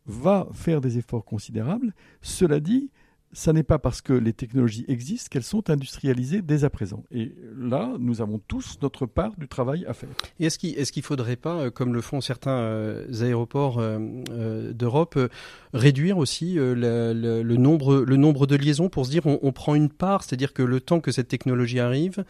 va 0.06 0.48
faire 0.54 0.80
des 0.82 0.98
efforts 0.98 1.26
considérables. 1.26 1.94
Cela 2.22 2.60
dit, 2.60 2.90
ça 3.38 3.54
n'est 3.54 3.62
pas 3.62 3.78
parce 3.78 4.02
que 4.02 4.14
les 4.14 4.34
technologies 4.34 4.84
existent 4.88 5.28
qu'elles 5.30 5.44
sont 5.44 5.70
industrialisées 5.70 6.42
dès 6.42 6.64
à 6.64 6.72
présent. 6.72 7.04
Et 7.12 7.36
là, 7.56 7.94
nous 8.00 8.20
avons 8.22 8.40
tous 8.48 8.80
notre 8.82 9.06
part 9.06 9.34
du 9.38 9.48
travail 9.48 9.86
à 9.86 9.94
faire. 9.94 10.10
Et 10.40 10.46
est-ce 10.48 10.58
qu'il 10.58 10.74
qu'il 10.76 11.04
faudrait 11.04 11.36
pas, 11.36 11.56
euh, 11.66 11.70
comme 11.70 11.94
le 11.94 12.02
font 12.02 12.20
certains 12.20 12.58
euh, 12.58 13.06
aéroports 13.22 13.78
euh, 13.80 14.74
d'Europe, 14.74 15.18
euh, 15.18 15.28
réduire 15.74 16.18
aussi 16.18 16.56
la- 16.56 17.14
la- 17.14 17.44
le 17.44 17.56
nombre 17.58 17.98
le 17.98 18.16
nombre 18.16 18.48
de 18.48 18.56
liaisons 18.56 18.90
pour 18.90 19.06
se 19.06 19.12
dire 19.12 19.28
on, 19.28 19.38
on 19.44 19.52
prend 19.52 19.76
une 19.76 19.90
part, 19.90 20.24
c'est-à-dire 20.24 20.54
que 20.54 20.64
le 20.64 20.80
temps 20.82 21.00
que 21.00 21.12
cette 21.12 21.28
technologie 21.28 21.80
arrive 21.80 22.24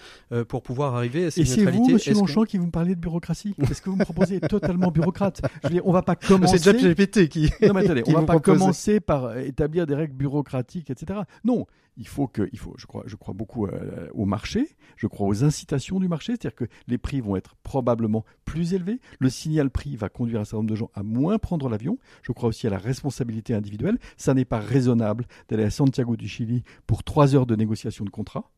pour 0.50 0.62
pouvoir 0.62 0.96
arriver 0.96 1.26
à 1.28 1.32
cette 1.32 1.44
Et 1.44 1.46
c'est 1.46 1.64
vous. 1.72 1.88
Monsieur 1.90 2.14
que- 2.14 2.18
Longchamp, 2.20 2.44
qui 2.44 2.58
vous 2.58 2.66
me 2.66 2.72
parlez 2.72 2.96
de 2.96 3.00
bureaucratie? 3.00 3.56
Est-ce 3.72 3.82
que 3.82 3.90
vous 3.90 3.96
me 3.96 4.04
proposez? 4.04 4.42
Totalement 4.42 4.92
bureaucrate 4.92 5.42
Je 5.64 5.68
veux 5.70 5.74
dire, 5.76 5.88
on 5.88 5.94
va 5.94 6.02
pas 6.02 6.16
C'est 6.22 6.28
commencer. 6.28 6.58
ChatGPT 6.58 7.30
qui. 7.30 7.50
Non, 7.62 7.74
mais 7.74 7.86
attendez, 7.86 8.04
on 8.08 8.12
va 8.12 8.24
pas 8.24 8.40
commencer 8.40 9.00
par 9.00 9.38
établir 9.38 9.86
des 9.88 9.96
règles 9.96 10.14
bureaucratiques, 10.14 10.90
etc. 10.90 10.97
Non, 11.44 11.66
il 11.98 12.08
faut 12.08 12.28
que, 12.28 12.48
il 12.52 12.60
faut, 12.60 12.76
je 12.78 12.86
crois, 12.86 13.34
beaucoup 13.34 13.66
euh, 13.66 14.08
au 14.14 14.26
marché, 14.26 14.78
je 14.96 15.08
crois 15.08 15.28
aux 15.28 15.44
incitations 15.44 16.00
du 16.00 16.08
marché, 16.08 16.34
c'est-à-dire 16.34 16.56
que 16.56 16.66
les 16.88 16.98
prix 16.98 17.22
vont 17.22 17.36
être 17.36 17.56
probablement 17.64 18.24
plus 18.46 18.74
élevés, 18.74 19.00
le 19.20 19.30
signal 19.30 19.70
prix 19.70 19.96
va 19.96 20.10
conduire 20.10 20.40
un 20.40 20.46
certain 20.46 20.58
nombre 20.58 20.70
de 20.70 20.76
gens 20.76 20.92
à 20.94 21.04
moins 21.04 21.38
prendre 21.40 21.70
l'avion. 21.70 21.98
Je 22.22 22.32
crois 22.32 22.50
aussi 22.50 22.68
à 22.68 22.70
la 22.70 22.78
responsabilité 22.78 23.54
individuelle. 23.54 23.98
Ça 24.16 24.34
n'est 24.34 24.46
pas 24.46 24.60
raisonnable 24.60 25.26
d'aller 25.50 25.64
à 25.64 25.70
Santiago 25.70 26.16
du 26.16 26.28
Chili 26.28 26.64
pour 26.86 27.04
trois 27.04 27.36
heures 27.36 27.48
de 27.48 27.56
négociation 27.56 28.06
de 28.06 28.10
contrat. 28.10 28.52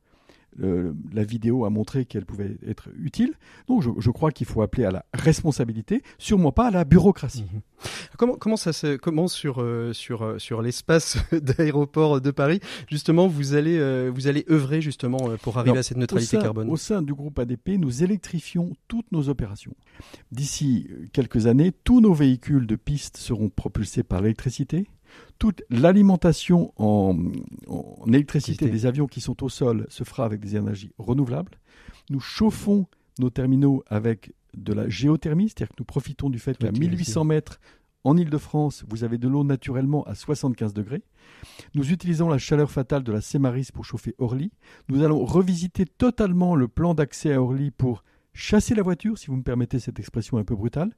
Euh, 0.61 0.93
la 1.13 1.23
vidéo 1.23 1.65
a 1.65 1.69
montré 1.69 2.05
qu'elle 2.05 2.25
pouvait 2.25 2.57
être 2.67 2.89
utile. 2.99 3.33
Donc 3.67 3.81
je, 3.81 3.89
je 3.97 4.11
crois 4.11 4.31
qu'il 4.31 4.47
faut 4.47 4.61
appeler 4.61 4.85
à 4.85 4.91
la 4.91 5.05
responsabilité, 5.13 6.01
sûrement 6.17 6.51
pas 6.51 6.67
à 6.67 6.71
la 6.71 6.83
bureaucratie. 6.83 7.45
Mhm. 7.53 7.61
Comment, 8.17 8.35
comment 8.35 8.57
ça 8.57 8.73
se 8.73 8.97
commence 8.97 9.33
sur, 9.33 9.61
euh, 9.61 9.93
sur, 9.93 10.23
euh, 10.23 10.39
sur 10.39 10.61
l'espace 10.61 11.17
d'aéroport 11.31 12.19
de 12.19 12.31
Paris 12.31 12.59
Justement, 12.89 13.27
vous 13.27 13.53
allez, 13.53 13.77
euh, 13.77 14.11
vous 14.13 14.27
allez 14.27 14.45
œuvrer 14.49 14.81
justement 14.81 15.17
pour 15.41 15.57
arriver 15.57 15.71
Alors, 15.71 15.79
à 15.79 15.83
cette 15.83 15.97
neutralité 15.97 16.37
au 16.37 16.39
sein, 16.39 16.43
carbone? 16.43 16.69
Au 16.69 16.77
sein 16.77 17.01
du 17.01 17.13
groupe 17.13 17.39
ADP, 17.39 17.77
nous 17.77 18.03
électrifions 18.03 18.73
toutes 18.87 19.11
nos 19.11 19.29
opérations. 19.29 19.73
D'ici 20.31 20.89
quelques 21.13 21.47
années, 21.47 21.71
tous 21.71 22.01
nos 22.01 22.13
véhicules 22.13 22.67
de 22.67 22.75
piste 22.75 23.17
seront 23.17 23.49
propulsés 23.49 24.03
par 24.03 24.21
l'électricité. 24.21 24.87
Toute 25.37 25.63
l'alimentation 25.69 26.73
en, 26.77 27.17
en 27.67 28.07
électricité 28.07 28.69
des 28.69 28.85
avions 28.85 29.07
qui 29.07 29.21
sont 29.21 29.43
au 29.43 29.49
sol 29.49 29.85
se 29.89 30.03
fera 30.03 30.25
avec 30.25 30.39
des 30.41 30.55
énergies 30.55 30.91
renouvelables. 30.97 31.59
Nous 32.09 32.19
chauffons 32.19 32.87
nos 33.19 33.29
terminaux 33.29 33.83
avec 33.87 34.33
de 34.55 34.73
la 34.73 34.89
géothermie, 34.89 35.49
c'est-à-dire 35.49 35.69
que 35.69 35.79
nous 35.79 35.85
profitons 35.85 36.29
du 36.29 36.39
fait 36.39 36.57
qu'à 36.57 36.69
Ok, 36.69 36.79
1800 36.79 37.23
mètres 37.23 37.59
en 38.03 38.15
Île-de-France, 38.17 38.85
vous 38.87 39.03
avez 39.03 39.17
de 39.17 39.27
l'eau 39.27 39.43
naturellement 39.43 40.03
à 40.03 40.15
75 40.15 40.73
degrés. 40.73 41.03
Nous 41.75 41.91
utilisons 41.91 42.29
la 42.29 42.37
chaleur 42.37 42.71
fatale 42.71 43.03
de 43.03 43.11
la 43.11 43.21
Sémaris 43.21 43.69
pour 43.73 43.83
chauffer 43.83 44.15
Orly. 44.17 44.51
Nous 44.87 45.03
allons 45.03 45.25
revisiter 45.25 45.85
totalement 45.85 46.55
le 46.55 46.67
plan 46.67 46.93
d'accès 46.93 47.33
à 47.33 47.41
Orly 47.41 47.71
pour 47.71 48.03
chasser 48.39 48.73
la 48.73 48.83
voiture, 48.83 49.17
si 49.17 49.27
vous 49.27 49.35
me 49.35 49.43
permettez 49.43 49.79
cette 49.79 49.99
expression 49.99 50.37
un 50.37 50.43
peu 50.43 50.55
brutale, 50.55 50.93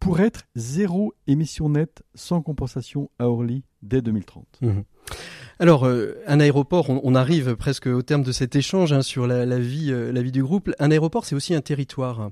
pour 0.00 0.20
être 0.20 0.42
zéro 0.56 1.14
émission 1.26 1.68
nette 1.68 2.02
sans 2.14 2.42
compensation 2.42 3.10
à 3.18 3.28
Orly 3.28 3.64
dès 3.82 4.02
2030. 4.02 4.58
Mhm. 4.60 4.84
Alors, 5.62 5.86
euh, 5.86 6.16
un 6.26 6.40
aéroport, 6.40 6.88
on, 6.88 7.14
arrive 7.14 7.54
presque 7.54 7.86
au 7.86 8.00
terme 8.00 8.22
de 8.22 8.32
cet 8.32 8.56
échange 8.56 8.94
hein, 8.94 9.02
sur 9.02 9.26
la, 9.26 9.58
vie, 9.58 9.92
euh, 9.92 10.10
la 10.10 10.22
vie 10.22 10.32
du 10.32 10.42
groupe. 10.42 10.70
Un 10.78 10.90
aéroport, 10.90 11.26
c'est 11.26 11.34
aussi 11.34 11.54
un 11.54 11.60
territoire. 11.60 12.30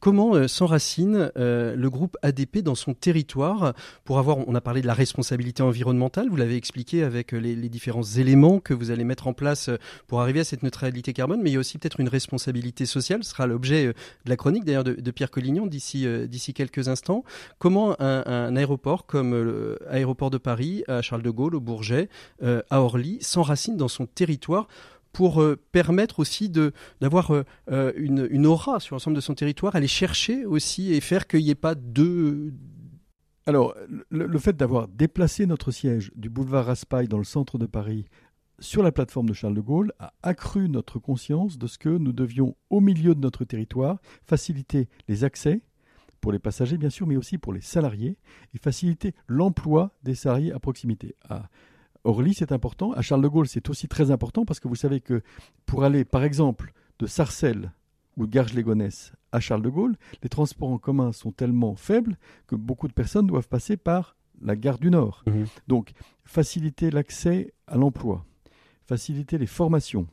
Comment 0.00 0.34
euh, 0.34 0.48
s'enracine 0.48 1.30
le 1.36 1.88
groupe 1.88 2.16
ADP 2.22 2.60
dans 2.60 2.74
son 2.74 2.94
territoire 2.94 3.74
pour 4.06 4.18
avoir, 4.18 4.38
on 4.48 4.54
a 4.54 4.62
parlé 4.62 4.80
de 4.80 4.86
la 4.86 4.94
responsabilité 4.94 5.62
environnementale, 5.62 6.30
vous 6.30 6.36
l'avez 6.36 6.56
expliqué 6.56 7.02
avec 7.02 7.32
les, 7.32 7.54
différents 7.68 8.02
éléments 8.02 8.60
que 8.60 8.72
vous 8.72 8.90
allez 8.90 9.04
mettre 9.04 9.26
en 9.26 9.34
place 9.34 9.68
pour 10.06 10.22
arriver 10.22 10.40
à 10.40 10.44
cette 10.44 10.62
neutralité 10.62 11.12
carbone, 11.12 11.42
mais 11.42 11.50
il 11.50 11.52
y 11.52 11.56
a 11.56 11.60
aussi 11.60 11.76
peut-être 11.76 12.00
une 12.00 12.08
responsabilité 12.08 12.86
sociale, 12.86 13.22
ce 13.24 13.30
sera 13.30 13.46
l'objet 13.46 13.88
de 13.88 13.94
la 14.30 14.36
chronique 14.36 14.64
d'ailleurs 14.64 14.84
de, 14.84 15.10
Pierre 15.10 15.30
Collignon 15.30 15.66
d'ici 15.66 16.54
quelques 16.54 16.88
instants. 16.88 17.24
Comment 17.58 17.94
un, 18.00 18.22
un 18.24 18.56
aéroport 18.56 19.04
comme 19.04 19.78
l'aéroport 19.90 20.30
de 20.30 20.38
Paris, 20.38 20.82
à 20.88 21.02
Charles 21.02 21.22
de 21.22 21.30
Gaulle, 21.30 21.54
au 21.54 21.60
Bourget, 21.60 22.08
euh, 22.42 22.62
à 22.70 22.80
Orly, 22.80 23.18
s'enracine 23.20 23.76
dans 23.76 23.88
son 23.88 24.06
territoire 24.06 24.68
pour 25.12 25.42
euh, 25.42 25.56
permettre 25.72 26.20
aussi 26.20 26.50
d'avoir 27.00 27.32
euh, 27.32 27.92
une, 27.96 28.46
aura 28.46 28.80
sur 28.80 28.94
l'ensemble 28.94 29.16
de 29.16 29.20
son 29.20 29.34
territoire, 29.34 29.74
aller 29.74 29.88
chercher 29.88 30.44
aussi 30.44 30.92
et 30.92 31.00
faire 31.00 31.26
qu'il 31.26 31.42
n'y 31.42 31.50
ait 31.50 31.54
pas 31.54 31.74
deux... 31.74 32.52
Alors, 33.46 33.74
le, 34.10 34.38
fait 34.38 34.56
d'avoir 34.56 34.86
déplacé 34.86 35.46
notre 35.46 35.72
siège 35.72 36.12
du 36.14 36.28
boulevard 36.28 36.66
Raspail 36.66 37.08
dans 37.08 37.18
le 37.18 37.24
centre 37.24 37.58
de 37.58 37.66
Paris 37.66 38.04
sur 38.60 38.82
la 38.82 38.92
plateforme 38.92 39.28
de 39.28 39.32
Charles 39.32 39.54
de 39.54 39.60
Gaulle 39.60 39.92
a 39.98 40.12
accru 40.22 40.68
notre 40.68 40.98
conscience 40.98 41.58
de 41.58 41.66
ce 41.66 41.78
que 41.78 41.88
nous 41.88 42.12
devions, 42.12 42.56
au 42.68 42.80
milieu 42.80 43.14
de 43.14 43.20
notre 43.20 43.44
territoire, 43.44 43.98
faciliter 44.26 44.88
les 45.08 45.24
accès 45.24 45.62
pour 46.20 46.32
les 46.32 46.38
passagers, 46.38 46.76
bien 46.76 46.90
sûr, 46.90 47.06
mais 47.06 47.16
aussi 47.16 47.38
pour 47.38 47.52
les 47.52 47.62
salariés, 47.62 48.18
et 48.54 48.58
faciliter 48.58 49.14
l'emploi 49.26 49.96
des 50.02 50.14
salariés 50.14 50.52
à 50.52 50.60
proximité. 50.60 51.16
Orly, 52.04 52.34
c'est 52.34 52.52
important. 52.52 52.92
À 52.92 53.02
Charles 53.02 53.22
de 53.22 53.28
Gaulle, 53.28 53.48
c'est 53.48 53.68
aussi 53.68 53.88
très 53.88 54.10
important 54.10 54.44
parce 54.44 54.60
que 54.60 54.68
vous 54.68 54.74
savez 54.74 55.00
que 55.00 55.22
pour 55.66 55.84
aller, 55.84 56.04
par 56.04 56.24
exemple, 56.24 56.72
de 56.98 57.06
Sarcelles 57.06 57.72
ou 58.16 58.26
de 58.26 58.30
Garges-les-Gonesse 58.30 59.12
à 59.32 59.40
Charles 59.40 59.62
de 59.62 59.68
Gaulle, 59.68 59.96
les 60.22 60.28
transports 60.28 60.70
en 60.70 60.78
commun 60.78 61.12
sont 61.12 61.32
tellement 61.32 61.76
faibles 61.76 62.16
que 62.46 62.56
beaucoup 62.56 62.88
de 62.88 62.92
personnes 62.92 63.26
doivent 63.26 63.48
passer 63.48 63.76
par 63.76 64.16
la 64.42 64.56
gare 64.56 64.78
du 64.78 64.90
Nord. 64.90 65.22
Mhm. 65.26 65.46
Donc, 65.68 65.92
faciliter 66.24 66.90
l'accès 66.90 67.52
à 67.66 67.76
l'emploi, 67.76 68.24
faciliter 68.86 69.38
les 69.38 69.46
formations. 69.46 70.06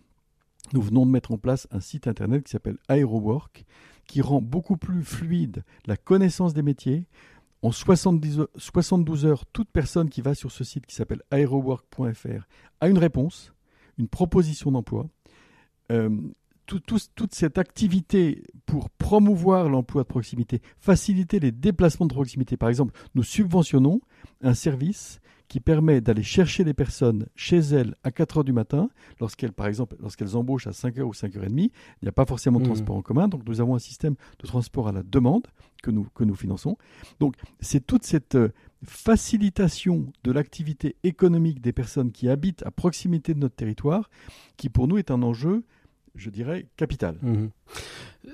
Nous 0.74 0.82
venons 0.82 1.06
de 1.06 1.12
mettre 1.12 1.32
en 1.32 1.38
place 1.38 1.68
un 1.72 1.80
site 1.80 2.08
internet 2.08 2.44
qui 2.44 2.52
s'appelle 2.52 2.78
AeroWork, 2.90 3.66
qui 4.06 4.22
rend 4.22 4.42
beaucoup 4.42 4.78
plus 4.78 5.04
fluide 5.04 5.64
la 5.86 5.98
connaissance 5.98 6.54
des 6.54 6.62
métiers. 6.62 7.06
En 7.68 7.72
70 7.74 8.40
heures- 8.40 8.48
72 8.56 9.26
heures, 9.26 9.46
toute 9.48 9.70
personne 9.70 10.08
qui 10.08 10.22
va 10.22 10.34
sur 10.36 10.52
ce 10.54 10.64
site 10.64 10.86
qui 10.86 10.96
s'appelle 10.96 11.22
aerowork.fr 11.32 12.48
a 12.80 12.88
une 12.88 12.98
réponse, 12.98 13.54
une 13.98 14.08
proposition 14.08 14.72
d'emploi. 14.72 15.06
Euh, 15.92 16.10
tout- 16.66 16.80
tout- 16.80 16.98
toute 17.14 17.36
cette 17.36 17.58
activité 17.58 18.42
pour 18.66 18.90
promouvoir 18.90 19.68
l'emploi 19.68 20.04
de 20.04 20.08
proximité, 20.08 20.62
faciliter 20.80 21.42
les 21.42 21.52
déplacements 21.52 22.06
de 22.06 22.14
proximité. 22.14 22.56
Par 22.56 22.70
exemple, 22.70 22.94
nous 23.16 23.24
subventionnons 23.24 24.00
un 24.42 24.54
service 24.54 25.20
qui 25.48 25.60
permet 25.60 26.02
d'aller 26.02 26.24
chercher 26.24 26.64
les 26.64 26.74
personnes 26.74 27.28
chez 27.36 27.58
elles 27.60 27.96
à 28.04 28.12
4 28.12 28.38
heures 28.40 28.44
du 28.44 28.52
matin, 28.54 28.90
lorsqu'elles, 29.22 29.54
par 29.54 29.68
exemple, 29.68 29.96
lorsqu'elles 30.02 30.36
embauchent 30.36 30.68
à 30.68 30.74
5 30.74 30.98
heures 30.98 31.08
ou 31.08 31.14
5 31.14 31.36
heures 31.38 31.46
et 31.46 31.50
demie. 31.50 31.72
Il 32.02 32.06
n'y 32.06 32.10
a 32.10 32.12
pas 32.12 32.26
forcément 32.26 32.60
de 32.60 32.66
Mhm. 32.66 32.74
transport 32.74 32.96
en 32.98 33.02
commun, 33.02 33.28
donc 33.28 33.48
nous 33.48 33.62
avons 33.62 33.76
un 33.76 33.80
système 33.80 34.16
de 34.40 34.48
transport 34.48 34.88
à 34.90 34.92
la 34.92 35.04
demande 35.04 35.48
que 35.82 35.92
nous, 35.92 36.08
que 36.16 36.24
nous 36.24 36.36
finançons. 36.36 36.78
Donc, 37.20 37.36
c'est 37.62 37.86
toute 37.86 38.04
cette 38.04 38.36
euh, 38.36 38.50
facilitation 38.84 40.12
de 40.24 40.32
l'activité 40.32 40.96
économique 41.04 41.62
des 41.62 41.72
personnes 41.74 42.12
qui 42.12 42.28
habitent 42.30 42.64
à 42.66 42.72
proximité 42.72 43.34
de 43.34 43.40
notre 43.40 43.56
territoire 43.56 44.10
qui, 44.58 44.70
pour 44.70 44.88
nous, 44.88 44.98
est 44.98 45.12
un 45.12 45.24
enjeu, 45.24 45.64
je 46.18 46.30
dirais, 46.30 46.68
capital. 46.78 47.18
Mhm. 47.22 47.50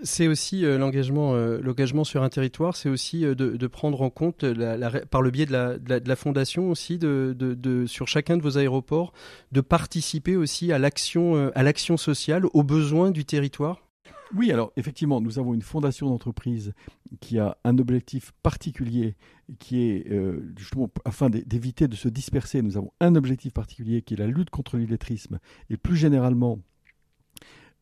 C'est 0.04 0.28
aussi 0.28 0.66
euh, 0.66 0.78
l'engagement, 0.78 1.36
euh, 1.36 1.60
l'engagement 1.62 2.04
sur 2.04 2.24
un 2.24 2.30
territoire, 2.30 2.75
c'est 2.75 2.90
aussi 2.90 3.25
euh, 3.25 3.36
de, 3.36 3.52
de 3.58 3.68
prendre 3.68 4.02
en 4.02 4.10
compte, 4.10 4.44
la, 4.44 4.75
la 4.78 4.90
ré- 4.90 5.06
par 5.06 5.22
le 5.22 5.30
biais 5.30 5.46
de 5.46 5.52
la, 5.52 5.78
de 5.78 5.88
la, 5.90 6.00
de 6.00 6.10
la 6.10 6.16
fondation 6.16 6.70
aussi, 6.72 6.98
de, 6.98 7.84
sur 7.88 8.08
chacun 8.08 8.38
de 8.38 8.42
vos 8.42 8.58
aéroports, 8.58 9.13
de 9.52 9.62
participer 9.62 10.36
aussi 10.36 10.72
à 10.72 10.80
l'action, 10.80 11.52
à 11.54 11.63
l'action 11.63 11.98
sociale, 11.98 12.46
aux 12.54 12.63
besoins 12.63 13.12
du 13.12 13.24
territoire. 13.25 13.82
Oui, 14.36 14.52
alors 14.52 14.72
effectivement, 14.78 15.22
nous 15.22 15.38
avons 15.38 15.54
une 15.54 15.62
fondation 15.62 16.10
d'entreprise 16.10 16.74
qui 17.22 17.38
a 17.38 17.56
un 17.63 17.78
objectif 17.78 18.32
particulier, 18.42 19.16
qui 19.60 19.84
est 19.84 20.12
euh, 20.12 20.52
justement 20.58 20.90
afin 21.06 21.30
d'é- 21.30 21.44
d'éviter 21.46 21.88
de 21.88 21.96
se 21.96 22.10
disperser. 22.10 22.63
Nous 22.63 22.75
avons 22.75 22.92
un 23.00 23.13
objectif 23.13 23.54
particulier 23.54 24.02
qui 24.02 24.16
est 24.16 24.18
la 24.18 24.25
lutte 24.25 24.50
contre 24.50 24.78
l'illettrisme 24.78 25.38
et 25.70 25.78
plus 25.78 25.96
généralement 25.98 26.58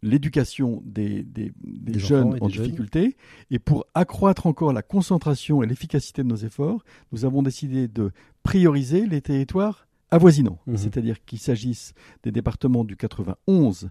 l'éducation 0.01 0.81
des, 0.85 1.23
des- 1.23 1.51
des 1.63 1.93
Des 1.93 1.99
jeunes 1.99 2.37
en 2.41 2.49
jeunes. 2.49 2.65
difficulté. 2.65 3.15
Et 3.51 3.59
pour 3.59 3.85
accroître 3.93 4.47
encore 4.47 4.73
la 4.73 4.81
concentration 4.81 5.61
et 5.63 5.67
l'efficacité 5.67 6.23
de 6.23 6.27
nos 6.27 6.35
efforts, 6.37 6.83
nous 7.11 7.25
avons 7.25 7.43
décidé 7.43 7.87
de 7.87 8.11
prioriser 8.43 9.05
les 9.05 9.21
territoires 9.21 9.87
avoisinants, 10.09 10.59
Mhm. 10.67 10.77
c'est-à-dire 10.77 11.23
qu'il 11.25 11.39
s'agisse 11.39 11.93
des 12.23 12.31
départements 12.31 12.83
du 12.83 12.97
91, 12.97 13.89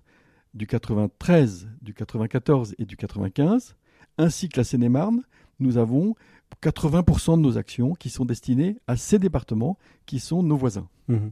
du 0.53 0.67
93, 0.67 1.69
du 1.81 1.95
94 1.95 2.75
et 2.79 2.85
du 2.85 2.97
95, 2.97 3.77
ainsi 4.19 4.49
que 4.49 4.59
la 4.61 4.65
Seine-et-Marne, 4.65 5.23
nous 5.61 5.77
avons 5.77 6.15
80% 6.63 7.37
de 7.37 7.43
nos 7.43 7.59
actions 7.59 7.95
qui 7.95 8.11
sont 8.11 8.25
destinées 8.25 8.77
à 8.87 8.97
ces 8.97 9.19
départements 9.19 9.79
qui 10.07 10.19
sont 10.19 10.43
nos 10.43 10.57
voisins. 10.57 10.89
Mhm. 11.07 11.31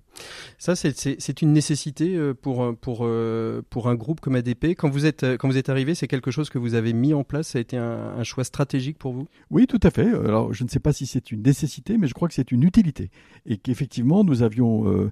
Ça, 0.59 0.75
c'est 0.77 1.43
une 1.43 1.53
nécessité 1.53 2.17
euh, 2.17 2.35
pour, 2.35 2.77
pour, 2.77 3.01
euh, 3.03 3.63
pour 3.71 3.89
un 3.89 3.95
groupe 3.95 4.21
comme 4.21 4.37
ADP. 4.37 4.75
Quand 4.77 4.89
vous 4.89 5.05
êtes, 5.05 5.25
quand 5.37 5.49
vous 5.49 5.57
êtes 5.57 5.69
arrivé, 5.69 5.95
c'est 5.95 6.09
quelque 6.09 6.31
chose 6.31 6.49
que 6.49 6.59
vous 6.59 6.75
avez 6.75 6.93
mis 6.93 7.15
en 7.15 7.25
place 7.25 7.49
Ça 7.49 7.59
a 7.59 7.61
été 7.61 7.77
un, 7.77 8.23
choix 8.23 8.45
stratégique 8.45 8.99
pour 8.99 9.13
vous? 9.13 9.27
Oui, 9.51 9.67
tout 9.67 9.81
à 9.83 9.91
fait. 9.91 10.09
Alors, 10.09 10.53
je 10.53 10.65
ne 10.65 10.69
sais 10.69 10.79
pas 10.79 10.93
si 10.93 11.07
c'est 11.07 11.33
une 11.33 11.43
nécessité, 11.43 11.99
mais 11.99 12.07
je 12.07 12.15
crois 12.15 12.29
que 12.29 12.35
c'est 12.35 12.53
une 12.53 12.63
utilité. 12.63 13.11
Et 13.47 13.57
qu'effectivement, 13.57 14.23
nous 14.23 14.43
avions 14.43 14.89
euh, 14.89 15.11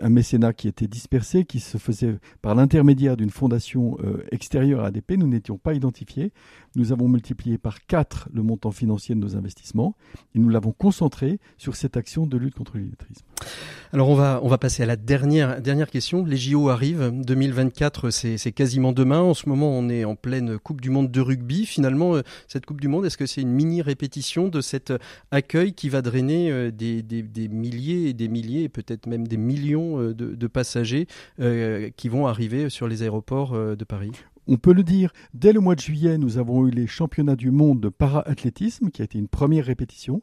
un 0.00 0.08
mécénat 0.10 0.52
qui 0.52 0.68
était 0.68 0.88
dispersé, 0.88 1.44
qui 1.44 1.60
se 1.60 1.78
faisait 1.78 2.18
par 2.42 2.54
l'intermédiaire 2.54 3.16
d'une 3.16 3.30
fondation 3.30 3.96
extérieure 4.30 4.82
à 4.82 4.86
ADP. 4.86 5.12
Nous 5.12 5.26
n'étions 5.26 5.58
pas 5.58 5.74
identifiés. 5.74 6.32
Nous 6.76 6.92
avons 6.92 7.08
multiplié 7.08 7.58
par 7.58 7.84
4 7.86 8.28
le 8.32 8.42
montant 8.42 8.70
financier 8.70 9.14
de 9.16 9.20
nos 9.20 9.36
investissements 9.36 9.94
et 10.34 10.38
nous 10.38 10.48
l'avons 10.48 10.72
concentré 10.72 11.38
sur 11.58 11.76
cette 11.76 11.96
action 11.96 12.26
de 12.26 12.36
lutte 12.36 12.54
contre 12.54 12.78
l'illettrisme. 12.78 13.24
Alors 13.92 14.08
on 14.08 14.14
va 14.14 14.40
on 14.42 14.48
va 14.48 14.58
passer 14.58 14.82
à 14.82 14.86
la 14.86 14.96
dernière 14.96 15.60
dernière 15.60 15.90
question. 15.90 16.24
Les 16.24 16.36
JO 16.36 16.68
arrivent, 16.68 17.12
2024 17.14 18.10
c'est 18.10 18.52
quasiment 18.52 18.92
demain. 18.92 19.20
En 19.20 19.34
ce 19.34 19.48
moment 19.48 19.70
on 19.70 19.88
est 19.88 20.04
en 20.04 20.16
pleine 20.16 20.58
Coupe 20.58 20.80
du 20.80 20.90
Monde 20.90 21.10
de 21.10 21.20
rugby. 21.20 21.66
Finalement 21.66 22.14
euh, 22.14 22.22
cette 22.48 22.66
Coupe 22.66 22.80
du 22.80 22.88
Monde 22.88 23.06
est-ce 23.06 23.16
que 23.16 23.26
c'est 23.26 23.42
une 23.42 23.52
mini 23.52 23.82
répétition 23.82 24.48
de 24.48 24.60
cet 24.60 24.92
accueil 25.30 25.72
qui 25.72 25.88
va 25.88 26.02
drainer 26.02 26.50
euh, 26.50 26.70
des, 26.70 27.02
des, 27.02 27.48
milliers 27.48 28.08
et 28.08 28.12
des 28.12 28.28
milliers 28.28 28.68
peut-être 28.68 29.06
même 29.06 29.26
des 29.26 29.36
millions 29.36 30.00
euh, 30.00 30.14
de 30.14 30.46
passagers 30.46 31.06
qui 31.96 32.08
vont 32.08 32.26
arriver 32.26 32.70
sur 32.70 32.88
les 32.88 33.02
aéroports 33.02 33.52
de 33.52 33.84
Paris? 33.84 34.12
On 34.46 34.56
peut 34.56 34.72
le 34.72 34.82
dire, 34.82 35.12
dès 35.34 35.52
le 35.52 35.60
mois 35.60 35.74
de 35.74 35.80
juillet, 35.80 36.18
nous 36.18 36.38
avons 36.38 36.66
eu 36.66 36.70
les 36.70 36.86
championnats 36.86 37.36
du 37.36 37.50
monde 37.50 37.80
de 37.80 37.88
para-athlétisme, 37.88 38.90
qui 38.90 39.02
a 39.02 39.04
été 39.04 39.18
une 39.18 39.28
première 39.28 39.64
répétition. 39.64 40.22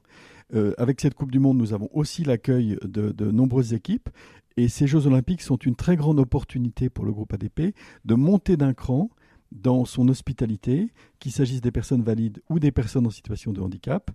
Euh, 0.53 0.73
avec 0.77 1.01
cette 1.01 1.15
Coupe 1.15 1.31
du 1.31 1.39
Monde, 1.39 1.57
nous 1.57 1.73
avons 1.73 1.89
aussi 1.93 2.23
l'accueil 2.23 2.77
de, 2.83 3.31
nombreuses 3.31 3.73
équipes. 3.73 4.09
Et 4.55 4.67
ces 4.67 4.87
Jeux 4.87 5.07
olympiques 5.07 5.41
sont 5.41 5.57
une 5.57 5.75
très 5.75 5.95
grande 5.95 6.19
opportunité 6.19 6.89
pour 6.89 7.05
le 7.05 7.11
groupe 7.11 7.33
ADP 7.33 7.75
de 8.05 8.15
monter 8.15 8.55
d'un 8.55 8.73
cran 8.73 9.09
dans 9.51 9.85
son 9.85 10.07
hospitalité, 10.07 10.91
qu'il 11.19 11.31
s'agisse 11.31 11.61
des 11.61 11.71
personnes 11.71 12.01
valides 12.01 12.41
ou 12.49 12.59
des 12.59 12.71
personnes 12.71 13.05
en 13.05 13.11
situation 13.11 13.51
de 13.53 13.61
handicap. 13.61 14.09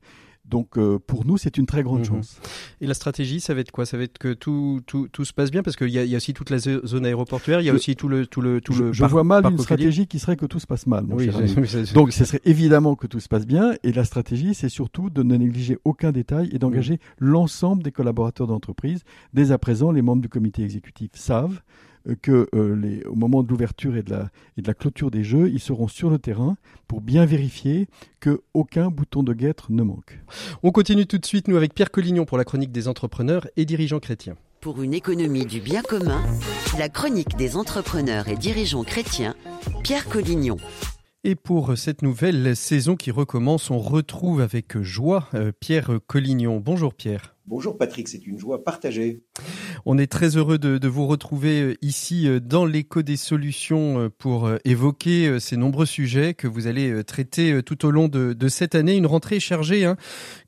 Donc 0.49 0.79
euh, 0.79 0.99
pour 0.99 1.27
nous, 1.27 1.37
c'est 1.37 1.59
une 1.59 1.67
très 1.67 1.83
grande 1.83 2.01
mhm. 2.01 2.07
chance. 2.07 2.41
Et 2.81 2.87
la 2.87 2.95
stratégie, 2.95 3.41
ça 3.41 3.55
va 3.55 3.61
être 3.61 3.71
quoi? 3.71 3.87
Ça 3.87 3.97
va 3.97 4.05
être 4.05 4.19
que 4.19 4.33
tout, 4.33 4.81
tout, 4.87 5.09
tout, 5.09 5.25
se 5.25 5.33
passe 5.33 5.51
bien 5.51 5.63
parce 5.63 5.77
qu'il 5.77 5.91
y, 5.91 5.99
a 5.99 6.17
aussi 6.17 6.35
toute 6.35 6.51
la 6.51 6.59
zone 6.59 7.05
aéroportuaire, 7.05 7.61
il 7.61 7.67
y 7.67 7.71
a 7.71 7.75
aussi 7.75 7.97
tout 7.97 8.09
le 8.09 8.27
tout 8.27 8.41
le 8.41 8.61
tout 8.61 8.73
je, 8.73 8.85
le. 8.85 8.93
Je 8.93 9.05
vois 9.05 9.25
mal 9.25 9.45
une 9.47 9.59
stratégie 9.59 10.07
qui 10.07 10.19
serait 10.19 10.37
que 10.37 10.47
tout 10.47 10.59
se 10.61 10.67
passe 10.67 10.87
mal. 10.87 11.05
Mon 11.05 11.17
oui, 11.17 11.31
Donc 11.95 12.13
ce 12.13 12.25
serait 12.25 12.41
évidemment 12.45 12.97
que 12.97 13.07
tout 13.07 13.21
se 13.21 13.29
passe 13.29 13.47
bien 13.47 13.75
et 13.83 13.93
la 13.93 14.05
stratégie, 14.05 14.55
c'est 14.55 14.69
surtout 14.69 15.11
de 15.11 15.23
ne 15.23 15.37
négliger 15.37 15.79
aucun 15.85 16.13
détail 16.13 16.49
et 16.53 16.59
d'engager 16.59 16.95
mhm. 16.95 17.29
l'ensemble 17.29 17.83
des 17.83 17.93
collaborateurs 17.93 18.47
d'entreprise. 18.47 19.03
Dès 19.35 19.53
à 19.53 19.59
présent, 19.59 19.93
les 19.93 20.03
membres 20.03 20.23
du 20.23 20.29
comité 20.29 20.63
exécutif 20.63 21.11
savent 21.15 21.61
que 22.15 22.49
euh, 22.55 22.77
les, 22.77 23.05
au 23.05 23.15
moment 23.15 23.43
de 23.43 23.49
l'ouverture 23.49 23.97
et, 23.97 24.03
de 24.03 24.11
la, 24.11 24.31
et 24.57 24.63
de 24.63 24.67
la 24.67 24.75
clôture 24.75 25.11
des 25.11 25.25
jeux, 25.25 25.51
ils 25.51 25.61
seront 25.61 25.89
sur 25.89 26.11
le 26.11 26.19
terrain 26.19 26.57
pour 26.87 27.01
bien 27.01 27.27
vérifier 27.27 27.89
que 28.21 28.43
aucun 28.55 28.89
bouton 28.89 29.23
de 29.23 29.33
guêtre 29.33 29.67
ne 29.71 29.83
manque. 29.83 30.19
On 30.63 30.71
continue 30.71 31.07
tout 31.07 31.19
de 31.19 31.27
suite, 31.27 31.49
nous, 31.49 31.57
avec 31.57 31.75
Pierre 31.75 31.91
Collignon 31.91 32.25
pour 32.25 32.39
la 32.39 32.45
chronique 32.45 32.73
des 32.73 32.89
entrepreneurs 32.89 33.47
et 33.57 33.65
dirigeants 33.65 34.01
chrétiens. 34.01 34.37
Pour 34.61 34.83
une 34.83 34.95
économie 34.95 35.47
du 35.47 35.61
bien 35.61 35.83
commun, 35.83 36.23
la 36.79 36.89
chronique 36.89 37.37
des 37.37 37.57
entrepreneurs 37.57 38.29
et 38.29 38.37
dirigeants 38.37 38.83
chrétiens, 38.83 39.35
Pierre 39.85 40.09
Collignon. 40.09 40.57
Et 41.25 41.35
pour 41.35 41.77
cette 41.77 42.03
nouvelle 42.03 42.57
saison 42.57 42.97
qui 42.97 43.11
recommence, 43.11 43.71
on 43.71 43.79
retrouve 43.79 44.41
avec 44.41 44.81
joie 44.81 45.29
euh, 45.35 45.53
Pierre 45.61 45.99
Collignon. 46.07 46.59
Bonjour 46.59 46.95
Pierre. 46.95 47.35
Bonjour 47.49 47.79
Patrick, 47.79 48.09
c'est 48.09 48.27
une 48.27 48.39
joie 48.39 48.63
partagée. 48.63 49.23
On 49.87 49.97
est 49.97 50.07
très 50.07 50.37
heureux 50.37 50.59
de, 50.59 50.87
vous 50.87 51.07
retrouver 51.07 51.63
euh, 51.63 51.75
ici 51.81 52.29
euh, 52.29 52.41
dans 52.41 52.67
l'écho 52.67 53.01
des 53.01 53.17
solutions 53.17 53.99
euh, 53.99 54.09
pour 54.11 54.51
évoquer 54.67 55.41
ces 55.41 55.57
nombreux 55.57 55.87
sujets 55.87 56.35
que 56.35 56.47
vous 56.47 56.67
allez 56.67 57.03
traiter 57.05 57.63
tout 57.63 57.87
au 57.87 57.91
long 57.91 58.09
de, 58.09 58.49
cette 58.49 58.75
année. 58.75 58.97
Une 58.97 59.07
rentrée 59.07 59.41
chargée, 59.41 59.87
hein, 59.87 59.97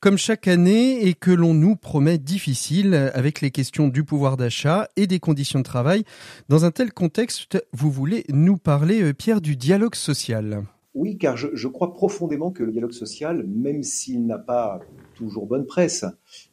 comme 0.01 0.19
chaque 0.19 0.47
année, 0.47 1.07
et 1.07 1.15
que 1.15 1.31
l'on 1.31 1.55
nous 1.55 1.75
promet 1.75 2.19
difficile 2.19 2.93
avec 3.15 3.41
les 3.41 3.51
questions 3.51 3.89
du 3.89 4.05
pouvoir 4.05 4.37
d'achat 4.37 4.87
et 4.97 5.07
des 5.07 5.21
conditions 5.21 5.61
de 5.61 5.65
travail. 5.65 6.05
Dans 6.51 6.67
un 6.67 6.71
tel 6.71 6.93
contexte, 6.93 7.65
vous 7.73 7.91
voulez 7.91 8.27
nous 8.29 8.59
parler, 8.59 9.15
Pierre, 9.15 9.41
du 9.41 9.57
dialogue 9.57 9.95
social. 9.95 10.65
Oui, 10.93 11.17
car 11.17 11.39
je, 11.39 11.49
je 11.55 11.69
crois 11.69 11.95
profondément 11.95 12.51
que 12.51 12.63
le 12.63 12.73
dialogue 12.73 12.93
social, 12.93 13.47
même 13.47 13.83
s'il 13.83 14.27
n'a 14.27 14.39
pas 14.39 14.81
toujours 15.15 15.47
bonne 15.47 15.65
presse, 15.65 16.05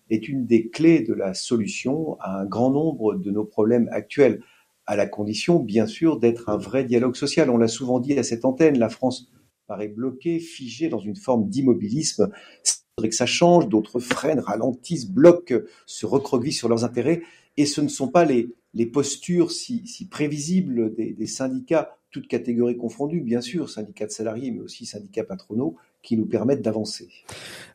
est 0.09 0.27
une 0.27 0.45
des 0.45 0.69
clés 0.69 1.01
de 1.01 1.13
la 1.13 1.33
solution 1.33 2.17
à 2.19 2.39
un 2.41 2.45
grand 2.45 2.71
nombre 2.71 3.15
de 3.15 3.31
nos 3.31 3.45
problèmes 3.45 3.89
actuels, 3.91 4.41
à 4.85 4.95
la 4.95 5.05
condition, 5.05 5.59
bien 5.59 5.85
sûr, 5.85 6.19
d'être 6.19 6.49
un 6.49 6.57
vrai 6.57 6.85
dialogue 6.85 7.15
social. 7.15 7.49
On 7.49 7.57
l'a 7.57 7.67
souvent 7.67 7.99
dit 7.99 8.17
à 8.17 8.23
cette 8.23 8.45
antenne, 8.45 8.79
la 8.79 8.89
France 8.89 9.29
paraît 9.67 9.89
bloquée, 9.89 10.39
figée 10.39 10.87
dans 10.87 10.99
une 10.99 11.17
forme 11.17 11.49
d'immobilisme. 11.49 12.29
Il 12.65 12.71
faudrait 12.95 13.09
que 13.09 13.15
ça 13.15 13.25
change, 13.25 13.67
d'autres 13.67 13.99
freinent, 13.99 14.39
ralentissent, 14.39 15.09
bloquent, 15.09 15.59
se 15.85 16.05
recroquevillent 16.05 16.53
sur 16.53 16.69
leurs 16.69 16.85
intérêts. 16.85 17.21
Et 17.57 17.65
ce 17.65 17.81
ne 17.81 17.89
sont 17.89 18.07
pas 18.07 18.23
les, 18.23 18.55
postures 18.85 19.51
si, 19.51 19.85
si 19.87 20.07
prévisibles 20.07 20.95
des 20.95 21.27
syndicats, 21.27 21.97
toutes 22.11 22.27
catégories 22.27 22.77
confondues, 22.77 23.21
bien 23.21 23.41
sûr, 23.41 23.69
syndicats 23.69 24.05
de 24.05 24.11
salariés, 24.11 24.51
mais 24.51 24.61
aussi 24.61 24.85
syndicats 24.85 25.23
patronaux, 25.23 25.75
qui 26.07 26.15
nous 26.15 26.25
permettent 26.25 26.61
d'avancer. 26.61 27.09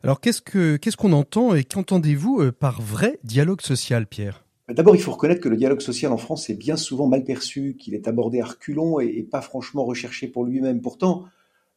Alors 0.01 0.19
qu'est-ce 0.19 0.41
que 0.41 0.75
qu'est-ce 0.77 0.97
qu'on 0.97 1.13
entend 1.13 1.53
et 1.53 1.63
qu'entendez-vous 1.63 2.41
euh, 2.41 2.51
par 2.51 2.81
vrai 2.81 3.19
dialogue 3.23 3.61
social, 3.61 4.07
Pierre? 4.07 4.43
D'abord, 4.69 4.95
il 4.95 5.01
faut 5.01 5.11
reconnaître 5.11 5.41
que 5.41 5.49
le 5.49 5.57
dialogue 5.57 5.81
social 5.81 6.11
en 6.11 6.17
France 6.17 6.49
est 6.49 6.55
bien 6.55 6.75
souvent 6.75 7.05
mal 7.05 7.23
perçu, 7.23 7.75
qu'il 7.77 7.93
est 7.93 8.07
abordé 8.07 8.41
à 8.41 8.45
reculons 8.45 8.99
et, 8.99 9.21
pas 9.21 9.41
franchement 9.41 9.85
recherché 9.85 10.27
pour 10.27 10.45
lui-même. 10.45 10.81
Pourtant, 10.81 11.25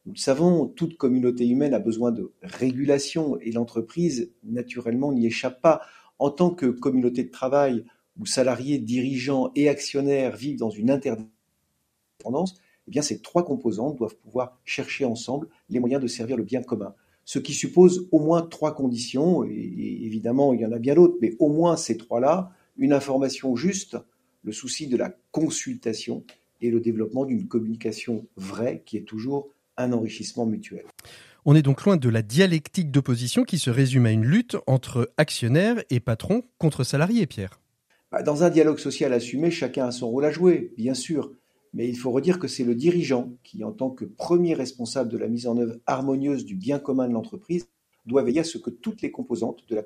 nous 0.07 0.13
le 0.13 0.17
savons, 0.17 0.65
toute 0.65 0.97
communauté 0.97 1.45
humaine 1.45 1.75
a 1.75 1.79
besoin 1.79 2.11
de 2.11 2.31
régulation 2.41 3.37
et 3.39 3.51
l'entreprise, 3.51 4.31
naturellement, 4.43 5.11
n'y 5.11 5.27
échappe 5.27 5.61
pas. 5.61 5.81
En 6.17 6.31
tant 6.31 6.49
que 6.49 6.65
communauté 6.65 7.23
de 7.23 7.29
travail 7.29 7.85
où 8.17 8.25
salariés, 8.25 8.79
dirigeants 8.79 9.51
et 9.55 9.69
actionnaires 9.69 10.35
vivent 10.35 10.57
dans 10.57 10.71
une 10.71 10.89
interdépendance, 10.89 12.55
eh 12.87 12.91
bien, 12.91 13.01
ces 13.01 13.19
trois 13.19 13.43
composantes 13.43 13.97
doivent 13.97 14.15
pouvoir 14.15 14.57
chercher 14.63 15.05
ensemble 15.05 15.47
les 15.69 15.79
moyens 15.79 16.01
de 16.01 16.07
servir 16.07 16.37
le 16.37 16.43
bien 16.43 16.61
commun. 16.61 16.93
Ce 17.25 17.39
qui 17.39 17.53
suppose 17.53 18.07
au 18.11 18.19
moins 18.19 18.41
trois 18.41 18.73
conditions, 18.73 19.43
et 19.43 19.99
évidemment, 20.03 20.53
il 20.53 20.61
y 20.61 20.65
en 20.65 20.71
a 20.71 20.79
bien 20.79 20.95
d'autres, 20.95 21.17
mais 21.21 21.35
au 21.39 21.49
moins 21.49 21.75
ces 21.75 21.97
trois-là, 21.97 22.51
une 22.77 22.93
information 22.93 23.55
juste, 23.55 23.97
le 24.43 24.53
souci 24.53 24.87
de 24.87 24.95
la 24.95 25.13
consultation 25.31 26.23
et 26.61 26.71
le 26.71 26.79
développement 26.79 27.25
d'une 27.25 27.47
communication 27.47 28.25
vraie 28.37 28.83
qui 28.85 28.95
est 28.95 29.01
toujours 29.01 29.49
un 29.75 29.91
enrichissement 29.91 30.45
mutuel. 30.45 30.85
On 31.43 31.55
est 31.55 31.61
donc 31.61 31.83
loin 31.83 31.97
de 31.97 32.09
la 32.09 32.21
dialectique 32.21 32.91
d'opposition 32.91 33.43
qui 33.43 33.59
se 33.59 33.69
résume 33.69 34.05
à 34.05 34.11
une 34.11 34.25
lutte 34.25 34.55
entre 34.65 35.11
actionnaires 35.17 35.83
et 35.89 35.99
patrons 35.99 36.43
contre 36.57 36.83
salariés, 36.83 37.25
Pierre. 37.25 37.59
Bah, 38.11 38.23
dans 38.23 38.43
un 38.43 38.49
dialogue 38.49 38.79
social 38.79 39.11
assumé, 39.11 39.51
chacun 39.51 39.87
a 39.87 39.91
son 39.91 40.09
rôle 40.09 40.25
à 40.25 40.31
jouer, 40.31 40.73
bien 40.77 40.93
sûr 40.93 41.33
mais 41.77 41.87
il 41.87 41.95
faut 41.95 42.09
redire 42.09 42.39
que 42.39 42.47
c'est 42.47 42.63
le 42.63 42.73
dirigeant 42.73 43.33
qui, 43.43 43.63
en 43.63 43.71
tant 43.71 43.91
que 43.91 44.03
premier 44.03 44.55
responsable 44.55 45.11
de 45.11 45.17
la 45.19 45.27
mise 45.27 45.45
en 45.45 45.59
œuvre 45.59 45.75
harmonieuse 45.85 46.43
du 46.43 46.55
bien 46.55 46.79
commun 46.79 47.07
de 47.07 47.13
l'entreprise, 47.13 47.69
doit 48.07 48.23
veiller 48.23 48.39
à 48.39 48.43
ce 48.43 48.57
que 48.57 48.71
toutes 48.71 49.03
les 49.03 49.11
composantes 49.11 49.63
de 49.69 49.75
la 49.75 49.83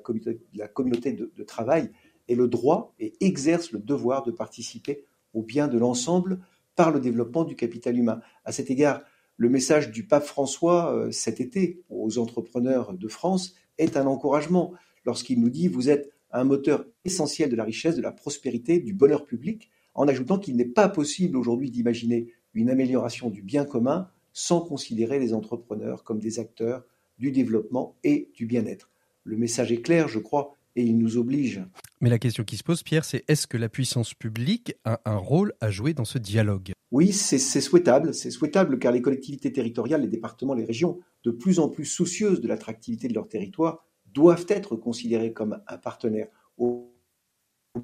communauté, 0.68 1.12
de, 1.12 1.42
travail 1.42 1.90
aient 2.28 2.34
le 2.34 2.48
droit 2.48 2.94
et 2.98 3.12
exercent 3.20 3.72
le 3.72 3.78
devoir 3.78 4.22
de 4.22 4.30
participer 4.30 5.04
au 5.34 5.42
bien 5.42 5.68
de 5.68 5.76
l'ensemble 5.76 6.40
par 6.76 6.92
le 6.92 6.98
développement 6.98 7.44
du 7.44 7.56
capital 7.56 7.98
humain. 7.98 8.22
À 8.46 8.52
cet 8.52 8.70
égard, 8.70 9.02
le 9.36 9.50
message 9.50 9.90
du 9.90 10.06
pape 10.06 10.24
François 10.24 10.94
euh, 10.94 11.10
cet 11.10 11.42
été 11.42 11.82
aux 11.90 12.16
entrepreneurs 12.16 12.94
de 12.94 13.08
France 13.08 13.54
est 13.76 13.98
un 13.98 14.06
encouragement 14.06 14.72
lorsqu'il 15.04 15.38
nous 15.42 15.50
dit 15.50 15.68
vous 15.68 15.90
êtes 15.90 16.10
un 16.30 16.44
moteur 16.44 16.86
essentiel 17.04 17.50
de 17.50 17.56
la 17.56 17.64
richesse, 17.64 17.96
de 17.96 18.02
la 18.02 18.12
prospérité, 18.12 18.78
du 18.78 18.94
bonheur 18.94 19.26
public 19.26 19.68
en 19.94 20.08
ajoutant 20.08 20.38
qu'il 20.38 20.56
n'est 20.56 20.64
pas 20.64 20.88
possible 20.88 21.36
aujourd'hui 21.36 21.70
d'imaginer 21.70 22.28
une 22.54 22.70
amélioration 22.70 23.30
du 23.30 23.42
bien 23.42 23.64
commun 23.64 24.08
sans 24.32 24.60
considérer 24.60 25.18
les 25.18 25.34
entrepreneurs 25.34 26.04
comme 26.04 26.18
des 26.18 26.38
acteurs 26.38 26.84
du 27.18 27.32
développement 27.32 27.96
et 28.02 28.30
du 28.34 28.46
bien-être. 28.46 28.90
Le 29.24 29.36
message 29.36 29.72
est 29.72 29.82
clair, 29.82 30.08
je 30.08 30.18
crois, 30.18 30.56
et 30.74 30.82
il 30.82 30.98
nous 30.98 31.16
oblige. 31.18 31.62
Mais 32.00 32.10
la 32.10 32.18
question 32.18 32.44
qui 32.44 32.56
se 32.56 32.64
pose, 32.64 32.82
Pierre, 32.82 33.04
c'est 33.04 33.24
est-ce 33.28 33.46
que 33.46 33.56
la 33.56 33.68
puissance 33.68 34.14
publique 34.14 34.74
a 34.84 35.00
un 35.04 35.16
rôle 35.16 35.52
à 35.60 35.70
jouer 35.70 35.94
dans 35.94 36.04
ce 36.04 36.18
dialogue? 36.18 36.72
Oui, 36.90 37.12
c'est 37.12 37.38
souhaitable. 37.38 38.12
C'est 38.12 38.30
souhaitable 38.30 38.78
car 38.78 38.92
les 38.92 39.02
collectivités 39.02 39.52
territoriales, 39.52 40.02
les 40.02 40.08
départements, 40.08 40.54
les 40.54 40.64
régions, 40.64 40.98
de 41.24 41.30
plus 41.30 41.58
en 41.58 41.68
plus 41.68 41.84
soucieuses 41.84 42.40
de 42.40 42.48
l'attractivité 42.48 43.08
de 43.08 43.14
leur 43.14 43.28
territoire, 43.28 43.86
doivent 44.12 44.46
être 44.48 44.76
considérées 44.76 45.32
comme 45.32 45.60
un 45.68 45.78
partenaire. 45.78 46.28
Au 46.58 46.90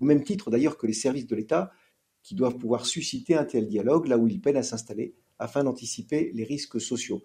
même 0.01 0.25
titre 0.25 0.51
d'ailleurs 0.51 0.77
que 0.77 0.87
les 0.87 0.93
services 0.93 1.27
de 1.27 1.37
l'État, 1.37 1.71
qui 2.29 2.35
doivent 2.35 2.59
pouvoir 2.59 2.85
susciter 2.85 3.35
un 3.37 3.47
tel 3.47 3.67
dialogue 3.67 4.07
là 4.07 4.19
où 4.19 4.29
ils 4.29 4.39
peinent 4.39 4.59
à 4.59 4.63
s'installer 4.63 5.15
afin 5.39 5.65
d'anticiper 5.65 6.31
les 6.35 6.45
risques 6.45 6.79
sociaux. 6.79 7.23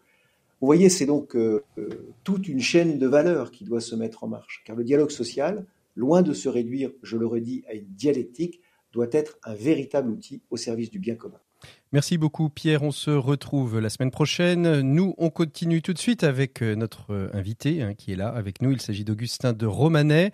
Vous 0.61 0.65
voyez, 0.65 0.87
c'est 0.87 1.05
donc 1.05 1.35
euh, 1.35 1.61
euh, 1.77 1.89
toute 2.23 2.47
une 2.47 2.61
chaîne 2.61 2.99
de 2.99 3.05
valeurs 3.05 3.51
qui 3.51 3.65
doit 3.65 3.81
se 3.81 3.97
mettre 3.97 4.23
en 4.23 4.29
marche, 4.29 4.63
car 4.65 4.77
le 4.77 4.85
dialogue 4.85 5.11
social, 5.11 5.65
loin 5.97 6.21
de 6.21 6.31
se 6.31 6.47
réduire, 6.47 6.89
je 7.03 7.17
le 7.17 7.27
redis, 7.27 7.65
à 7.67 7.73
une 7.73 7.89
dialectique, 7.89 8.61
doit 8.93 9.09
être 9.11 9.37
un 9.43 9.55
véritable 9.55 10.09
outil 10.09 10.41
au 10.49 10.55
service 10.55 10.89
du 10.89 10.99
bien 10.99 11.15
commun. 11.15 11.41
Merci 11.91 12.17
beaucoup 12.17 12.49
Pierre, 12.49 12.83
on 12.83 12.91
se 12.91 13.11
retrouve 13.11 13.79
la 13.79 13.89
semaine 13.89 14.11
prochaine. 14.11 14.81
Nous, 14.81 15.13
on 15.17 15.29
continue 15.29 15.81
tout 15.81 15.93
de 15.93 15.99
suite 15.99 16.23
avec 16.23 16.61
euh, 16.61 16.75
notre 16.75 17.29
invité 17.33 17.83
hein, 17.83 17.93
qui 17.93 18.11
est 18.11 18.15
là 18.15 18.29
avec 18.29 18.61
nous. 18.61 18.71
Il 18.71 18.81
s'agit 18.81 19.03
d'Augustin 19.03 19.53
de 19.53 19.65
Romanet. 19.65 20.31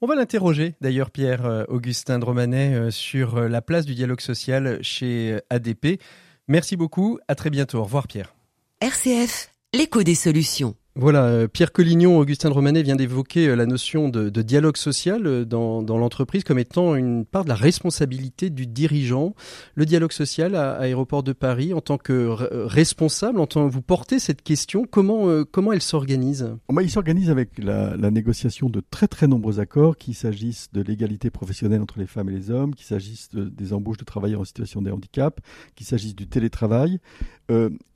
On 0.00 0.06
va 0.06 0.14
l'interroger 0.14 0.74
d'ailleurs 0.80 1.10
Pierre 1.10 1.64
Augustin 1.68 2.18
de 2.18 2.24
Romanet 2.24 2.90
sur 2.90 3.40
la 3.40 3.62
place 3.62 3.86
du 3.86 3.94
dialogue 3.94 4.20
social 4.20 4.78
chez 4.82 5.38
ADP. 5.50 6.00
Merci 6.48 6.76
beaucoup, 6.76 7.18
à 7.28 7.34
très 7.34 7.50
bientôt. 7.50 7.78
Au 7.78 7.84
revoir 7.84 8.06
Pierre. 8.06 8.34
RCF 8.80 9.50
l'écho 9.72 10.02
des 10.02 10.14
solutions. 10.14 10.74
Voilà, 10.96 11.24
euh, 11.24 11.48
Pierre 11.48 11.72
Collignon, 11.72 12.20
Augustin 12.20 12.50
de 12.50 12.54
Romanet 12.54 12.84
vient 12.84 12.94
d'évoquer 12.94 13.48
euh, 13.48 13.56
la 13.56 13.66
notion 13.66 14.08
de, 14.08 14.30
dialogue 14.42 14.76
social 14.76 15.26
euh, 15.26 15.44
dans, 15.44 15.82
l'entreprise 15.82 16.44
comme 16.44 16.60
étant 16.60 16.94
une 16.94 17.24
part 17.24 17.42
de 17.42 17.48
la 17.48 17.56
responsabilité 17.56 18.48
du 18.48 18.68
dirigeant. 18.68 19.34
Le 19.74 19.86
dialogue 19.86 20.12
social 20.12 20.54
à, 20.54 20.74
Aéroport 20.74 21.24
de 21.24 21.32
Paris, 21.32 21.74
en 21.74 21.80
tant 21.80 21.98
que 21.98 22.28
responsable, 22.66 23.40
en 23.40 23.48
tant 23.48 23.66
vous 23.66 23.82
portez 23.82 24.20
cette 24.20 24.42
question, 24.42 24.84
comment, 24.88 25.42
comment 25.50 25.72
elle 25.72 25.82
s'organise? 25.82 26.54
Il 26.80 26.90
s'organise 26.90 27.28
avec 27.28 27.58
la, 27.58 27.96
négociation 28.12 28.68
de 28.68 28.80
très 28.88 29.08
très 29.08 29.26
nombreux 29.26 29.58
accords, 29.58 29.96
qu'il 29.96 30.14
s'agisse 30.14 30.68
de 30.72 30.80
l'égalité 30.80 31.30
professionnelle 31.30 31.82
entre 31.82 31.98
les 31.98 32.06
femmes 32.06 32.28
et 32.28 32.34
les 32.34 32.50
hommes, 32.52 32.72
qu'il 32.74 32.86
s'agisse 32.86 33.30
des 33.32 33.72
embauches 33.72 33.98
de 33.98 34.04
travailleurs 34.04 34.42
en 34.42 34.44
situation 34.44 34.80
de 34.80 34.92
handicap, 34.92 35.40
qu'il 35.74 35.86
s'agisse 35.86 36.14
du 36.14 36.28
télétravail 36.28 37.00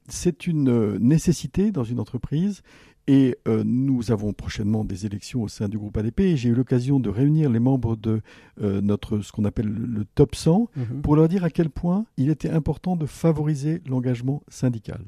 c'est 0.09 0.47
une 0.47 0.97
nécessité 0.99 1.71
dans 1.71 1.85
une 1.85 2.01
entreprise 2.01 2.63
et 3.09 3.39
euh, 3.49 3.65
nous 3.65 4.13
avons 4.13 4.35
prochainement 4.35 4.85
des 4.85 5.07
élections 5.07 5.43
au 5.43 5.49
sein 5.49 5.69
du 5.69 5.79
groupe 5.79 5.97
ADP 5.97 6.21
et 6.21 6.37
j'ai 6.37 6.51
eu 6.51 6.55
l'occasion 6.55 7.01
de 7.01 7.09
réunir 7.09 7.49
les 7.49 7.59
membres 7.59 7.97
de 7.97 8.21
euh, 8.61 8.83
notre 8.83 9.21
ce 9.21 9.33
qu'on 9.33 9.47
appelle 9.47 9.67
le 9.67 10.05
top 10.05 10.35
100 10.35 10.69
mhm. 10.77 11.01
pour 11.01 11.17
leur 11.17 11.27
dire 11.27 11.43
à 11.43 11.49
quel 11.49 11.71
point 11.71 12.05
il 12.19 12.29
était 12.29 12.51
important 12.51 12.97
de 12.97 13.07
favoriser 13.07 13.81
l'engagement 13.89 14.43
syndical. 14.49 15.01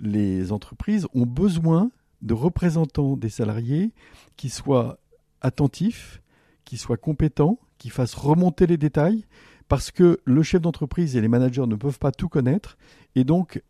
Les 0.00 0.52
entreprises 0.52 1.08
ont 1.12 1.26
besoin 1.26 1.90
de 2.22 2.34
représentants 2.34 3.16
des 3.16 3.30
salariés 3.30 3.90
qui 4.36 4.48
soient 4.48 5.00
attentifs, 5.40 6.22
qui 6.64 6.76
soient 6.76 6.96
compétents, 6.96 7.58
qui 7.78 7.90
fassent 7.90 8.14
remonter 8.14 8.68
les 8.68 8.76
détails 8.76 9.24
parce 9.66 9.90
que 9.90 10.20
le 10.24 10.42
chef 10.44 10.62
d'entreprise 10.62 11.16
et 11.16 11.20
les 11.20 11.28
managers 11.28 11.66
ne 11.66 11.74
peuvent 11.74 11.98
pas 11.98 12.12
tout 12.12 12.28
connaître 12.28 12.78
et 13.16 13.24
donc 13.24 13.60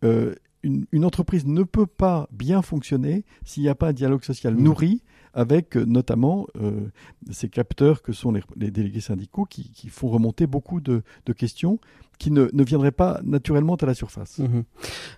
une, 0.64 1.04
entreprise 1.04 1.46
ne 1.46 1.62
peut 1.62 1.86
pas 1.86 2.28
bien 2.32 2.62
fonctionner 2.62 3.24
s'il 3.44 3.62
n'y 3.62 3.68
a 3.68 3.74
pas 3.74 3.88
un 3.88 3.92
dialogue 3.92 4.24
social 4.24 4.54
mmh. 4.54 4.62
nourri 4.62 5.02
avec 5.34 5.76
euh, 5.76 5.84
notamment 5.84 6.46
euh, 6.60 6.88
ces 7.30 7.48
capteurs 7.48 8.02
que 8.02 8.12
sont 8.12 8.32
les, 8.32 8.70
délégués 8.70 9.00
syndicaux 9.00 9.44
qui, 9.44 9.70
font 9.88 10.08
remonter 10.08 10.46
beaucoup 10.46 10.80
de, 10.80 11.02
questions 11.36 11.78
qui 12.18 12.30
ne, 12.30 12.48
viendraient 12.62 12.92
pas 12.92 13.20
naturellement 13.24 13.74
à 13.74 13.86
la 13.86 13.94
surface. 13.94 14.38
Mmh. 14.38 14.62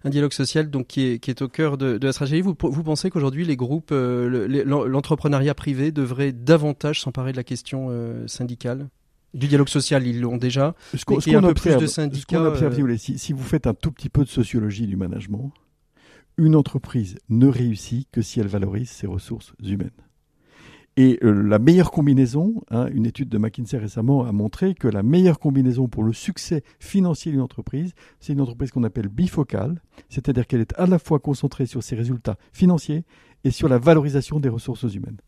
Un 0.05 0.11
dialogue 0.11 0.33
social 0.33 0.71
donc 0.71 0.87
qui 0.87 1.03
est, 1.03 1.43
au 1.43 1.49
cœur 1.49 1.77
de, 1.77 1.99
la 2.03 2.13
stratégie. 2.13 2.41
Vous, 2.41 2.57
vous 2.59 2.83
pensez 2.83 3.11
qu'aujourd'hui 3.11 3.45
les 3.45 3.57
groupes, 3.57 3.91
euh, 3.93 4.65
l'entrepreneuriat 4.65 5.55
privé 5.55 5.93
devrait 5.93 6.33
davantage 6.33 7.01
s'emparer 7.01 7.33
de 7.33 7.37
la 7.37 7.45
question 7.45 7.91
syndicale? 8.27 8.89
Du 9.37 9.49
dialogue 9.49 9.69
social, 9.69 10.07
ils 10.07 10.21
l'ont 10.21 10.39
déjà. 10.39 10.75
Ce 10.95 11.05
qu'on 11.05 11.17
observe, 11.17 11.81
de 11.81 11.87
syndicats, 11.87 12.41
euh, 12.41 12.97
si, 12.97 13.33
vous 13.33 13.45
faites 13.45 13.67
un 13.67 13.75
tout 13.75 13.93
petit 13.93 14.09
peu 14.09 14.25
de 14.25 14.29
sociologie 14.29 14.87
du 14.87 14.97
management, 14.97 15.53
une 16.39 16.57
entreprise 16.57 17.17
ne 17.29 17.47
réussit 17.47 18.09
que 18.11 18.23
si 18.23 18.41
elle 18.41 18.49
valorise 18.49 18.91
ses 18.91 19.07
ressources 19.07 19.53
humaines. 19.63 19.91
Et 20.99 21.19
euh, 21.23 21.31
la 21.31 21.59
meilleure 21.59 21.91
combinaison, 21.91 22.63
hein, 22.71 22.87
une 22.91 23.05
étude 23.05 23.29
de 23.29 23.37
McKinsey 23.37 23.77
récemment 23.77 24.25
a 24.25 24.33
montré 24.33 24.75
que 24.75 24.89
la 24.89 25.03
meilleure 25.03 25.39
combinaison 25.39 25.89
pour 25.89 26.03
le 26.03 26.15
succès 26.15 26.63
financier 26.81 27.31
d'une 27.31 27.43
entreprise, 27.43 27.93
c'est 28.19 28.33
une 28.33 28.41
entreprise 28.41 28.71
qu'on 28.71 28.85
appelle 28.85 29.09
bifocale, 29.09 29.83
c'est-à-dire 30.09 30.47
qu'elle 30.47 30.63
est 30.63 30.73
à 30.79 30.87
la 30.87 30.99
fois 30.99 31.19
concentrée 31.19 31.67
sur 31.67 31.83
ses 31.83 31.97
résultats 31.97 32.39
financiers 32.53 33.05
et 33.45 33.51
sur 33.51 33.69
la 33.69 33.77
valorisation 33.77 34.41
des 34.41 34.49
ressources 34.49 34.95
humaines. 34.95 35.19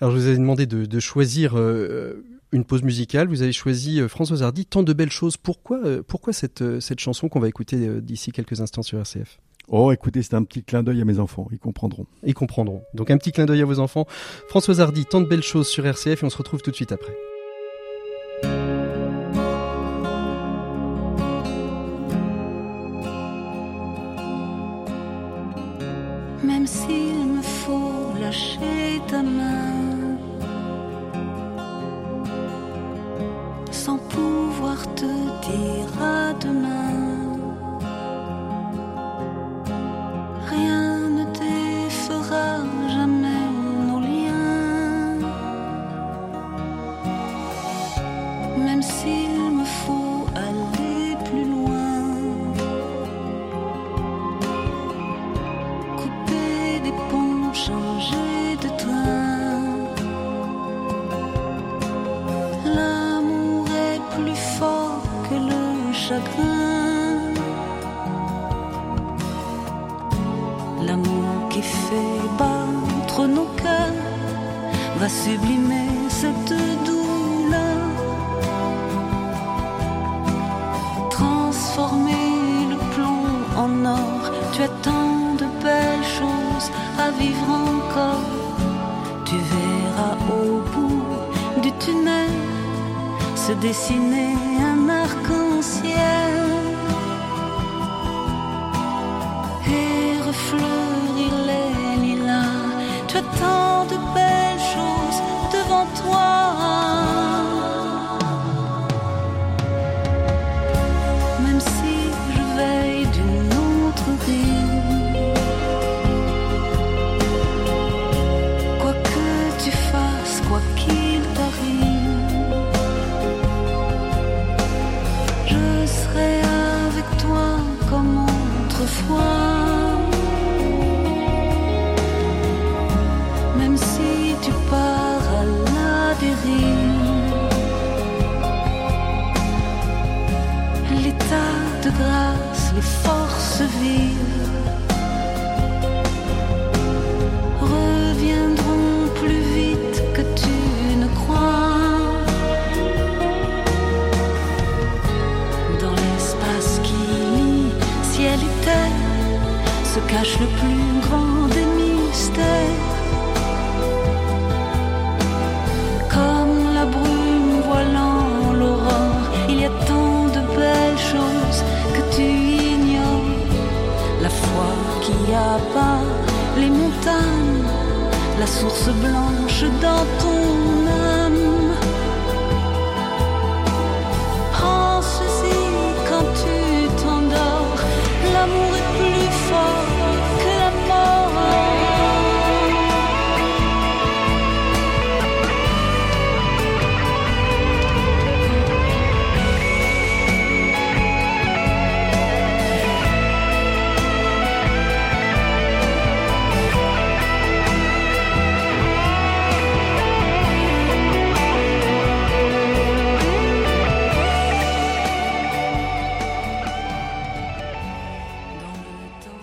Alors 0.00 0.12
je 0.12 0.18
vous 0.18 0.28
ai 0.28 0.36
demandé 0.36 0.66
de, 0.66 1.00
choisir 1.00 1.56
euh, 1.56 2.24
une 2.52 2.64
pause 2.64 2.82
musicale. 2.82 3.28
Vous 3.28 3.42
avez 3.42 3.52
choisi 3.52 4.00
euh, 4.00 4.08
Françoise 4.08 4.42
Hardy, 4.42 4.66
Tant 4.66 4.82
de 4.82 4.92
belles 4.92 5.10
choses. 5.10 5.36
Pourquoi, 5.36 5.78
euh, 5.84 6.02
pourquoi 6.06 6.32
cette, 6.32 6.62
euh, 6.62 6.80
cette 6.80 7.00
chanson 7.00 7.28
qu'on 7.28 7.40
va 7.40 7.48
écouter 7.48 8.00
d'ici 8.00 8.32
quelques 8.32 8.60
instants 8.60 8.82
sur 8.82 8.98
RCF 8.98 9.38
Oh, 9.68 9.90
écoutez, 9.90 10.22
c'est 10.22 10.34
un 10.34 10.44
petit 10.44 10.62
clin 10.62 10.84
d'œil 10.84 11.00
à 11.00 11.04
mes 11.04 11.18
enfants, 11.18 11.48
ils 11.50 11.58
comprendront. 11.58 12.06
Ils 12.24 12.34
comprendront. 12.34 12.82
Donc 12.94 13.10
un 13.10 13.18
petit 13.18 13.32
clin 13.32 13.46
d'œil 13.46 13.62
à 13.62 13.64
vos 13.64 13.80
enfants. 13.80 14.06
Françoise 14.48 14.80
Hardy, 14.80 15.04
Tant 15.06 15.20
de 15.20 15.26
belles 15.26 15.42
choses 15.42 15.66
sur 15.66 15.84
RCF 15.84 16.22
et 16.22 16.26
on 16.26 16.30
se 16.30 16.38
retrouve 16.38 16.62
tout 16.62 16.70
de 16.70 16.76
suite 16.76 16.92
après. 16.92 17.16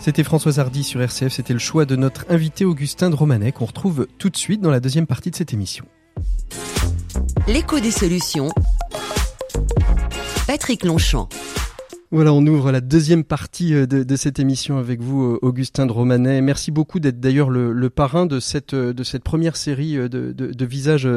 C'était 0.04 0.26
Françoise 0.26 0.60
Hardy 0.60 0.84
sur 0.84 1.02
RCF, 1.02 1.32
c'était 1.32 1.54
le 1.54 1.60
choix 1.60 1.86
de 1.86 1.96
notre 1.96 2.26
invité 2.28 2.66
Augustin 2.66 3.10
de 3.10 3.16
Romanet 3.16 3.54
qu'on 3.54 3.64
retrouve 3.64 4.06
tout 4.18 4.30
de 4.30 4.36
suite 4.36 4.60
dans 4.60 4.70
la 4.70 4.82
deuxième 4.82 5.08
partie 5.08 5.32
de 5.32 5.36
cette 5.38 5.54
émission. 5.54 5.86
L'écho 7.48 7.80
des 7.80 7.90
solutions. 7.90 8.50
Patrick 10.46 10.84
Longchamp. 10.84 11.30
Voilà, 12.14 12.32
on 12.32 12.46
ouvre 12.46 12.72
la 12.72 12.80
deuxième 12.80 13.24
partie 13.24 13.74
euh, 13.74 13.88
de, 13.88 14.04
de 14.04 14.16
cette 14.16 14.38
émission 14.38 14.78
avec 14.78 15.02
vous, 15.02 15.24
euh, 15.24 15.40
Augustin 15.42 15.88
de 15.88 15.92
Romanet. 15.92 16.42
Merci 16.42 16.70
beaucoup 16.70 17.00
d'être 17.00 17.20
d'ailleurs 17.20 17.50
le, 17.50 17.74
le 17.74 17.90
parrain 17.90 18.28
de 18.28 18.40
cette, 18.40 18.76
euh, 18.76 18.94
de 18.94 19.04
cette 19.04 19.24
première 19.24 19.56
série 19.56 19.96
de, 19.96 20.08
de, 20.08 20.32
de 20.32 20.66
visages 20.66 21.10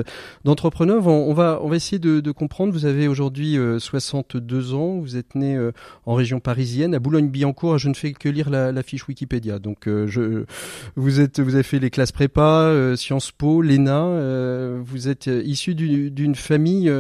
d'entrepreneurs. 0.45 1.07
On, 1.07 1.29
on, 1.29 1.35
va, 1.35 1.61
on 1.63 1.69
va 1.69 1.77
essayer 1.77 1.99
de, 1.99 2.31
comprendre. 2.31 2.73
Vous 2.73 2.87
avez 2.87 3.09
aujourd'hui 3.09 3.59
62 3.79 4.73
ans. 4.73 4.99
Vous 5.01 5.19
êtes 5.19 5.35
né 5.35 5.59
en 6.07 6.15
région 6.15 6.41
parisienne, 6.41 6.95
à 6.95 6.99
Boulogne-Billancourt. 6.99 7.77
Je 7.77 7.91
ne 7.91 7.95
fais 7.95 8.13
que 8.13 8.31
lire 8.31 8.49
la, 8.49 8.73
la 8.73 8.83
fiche 8.83 9.07
Wikipédia. 9.07 9.59
Donc, 9.59 9.85
je, 9.85 10.45
vous 10.97 11.21
êtes, 11.21 11.41
vous 11.41 11.55
avez 11.55 11.63
fait 11.63 11.79
les 11.79 11.91
classes 11.91 12.13
prépa, 12.13 12.95
Sciences 12.97 13.33
Po, 13.33 13.61
l'ENA. 13.61 14.79
Vous 14.81 15.09
êtes 15.09 15.27
issu 15.27 15.75
d'une 15.75 16.35
famille 16.35 16.91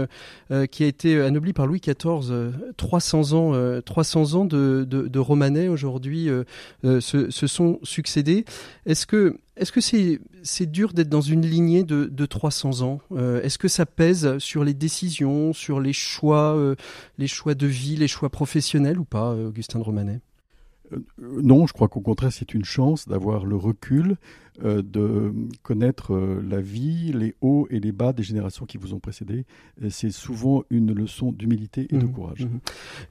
qui 0.70 0.84
a 0.84 0.86
été 0.86 1.20
anoblie 1.20 1.54
par 1.54 1.66
Louis 1.66 1.80
XIV, 1.80 2.52
300 2.76 3.32
ans 3.32 3.80
300 3.86 4.34
ans 4.34 4.44
de, 4.44 4.84
de, 4.84 5.18
aujourd'hui 5.68 6.28
euh, 6.28 6.44
euh, 6.84 7.00
se, 7.00 7.30
se, 7.30 7.46
sont 7.46 7.78
succédés. 7.82 8.44
Est-ce 8.84 9.06
que 9.06 9.38
est-ce 9.56 9.72
que 9.72 9.80
c'est 9.80 10.66
dur 10.66 10.92
d'être 10.92 11.08
dans 11.08 11.22
une 11.22 11.46
lignée 11.46 11.82
de, 11.82 12.04
de 12.04 12.26
300 12.26 12.82
ans 12.82 13.00
euh, 13.12 13.40
Est-ce 13.40 13.56
que 13.56 13.68
ça 13.68 13.86
pèse 13.86 14.36
sur 14.36 14.64
les 14.64 14.74
décisions, 14.74 15.54
sur 15.54 15.80
les 15.80 15.94
choix, 15.94 16.58
les 17.16 17.26
choix 17.26 17.54
de 17.54 17.66
vie, 17.66 17.96
les 17.96 18.08
choix 18.08 18.28
professionnels 18.28 18.98
ou 18.98 19.04
pas, 19.04 19.34
Augustin 19.34 19.78
de 19.78 19.84
Romanet 19.84 20.20
non, 21.18 21.66
je 21.66 21.72
crois 21.72 21.88
qu'au 21.88 22.00
contraire, 22.00 22.32
c'est 22.32 22.54
une 22.54 22.64
chance 22.64 23.08
d'avoir 23.08 23.44
le 23.44 23.56
recul, 23.56 24.16
euh, 24.64 24.82
de 24.82 25.32
connaître 25.62 26.14
euh, 26.14 26.42
la 26.48 26.60
vie, 26.60 27.12
les 27.12 27.34
hauts 27.40 27.66
et 27.70 27.80
les 27.80 27.92
bas 27.92 28.12
des 28.12 28.22
générations 28.22 28.66
qui 28.66 28.78
vous 28.78 28.94
ont 28.94 28.98
précédé. 29.00 29.44
C'est 29.90 30.10
souvent 30.10 30.64
une 30.70 30.92
leçon 30.94 31.32
d'humilité 31.32 31.86
et 31.90 31.96
de 31.96 32.04
Mmh, 32.06 32.12
courage. 32.12 32.44
mmh. 32.46 32.58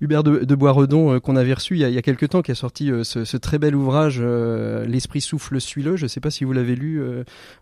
Hubert 0.01 0.23
de, 0.23 0.39
de 0.39 0.55
Boisredon, 0.55 1.13
euh, 1.13 1.19
qu'on 1.19 1.35
avait 1.35 1.53
reçu 1.53 1.75
il 1.75 1.79
y 1.79 1.83
a, 1.83 1.89
il 1.89 1.95
y 1.95 1.97
a 1.97 2.01
quelques 2.01 2.29
temps, 2.29 2.41
qui 2.41 2.51
a 2.51 2.55
sorti 2.55 2.89
ce, 3.03 3.25
ce 3.25 3.37
très 3.37 3.59
bel 3.59 3.75
ouvrage 3.75 4.21
L'esprit 4.21 5.21
souffle, 5.21 5.59
suis-le. 5.61 5.95
Je 5.95 6.03
ne 6.03 6.07
sais 6.07 6.19
pas 6.19 6.31
si 6.31 6.43
vous 6.43 6.53
l'avez 6.53 6.75
lu, 6.75 7.01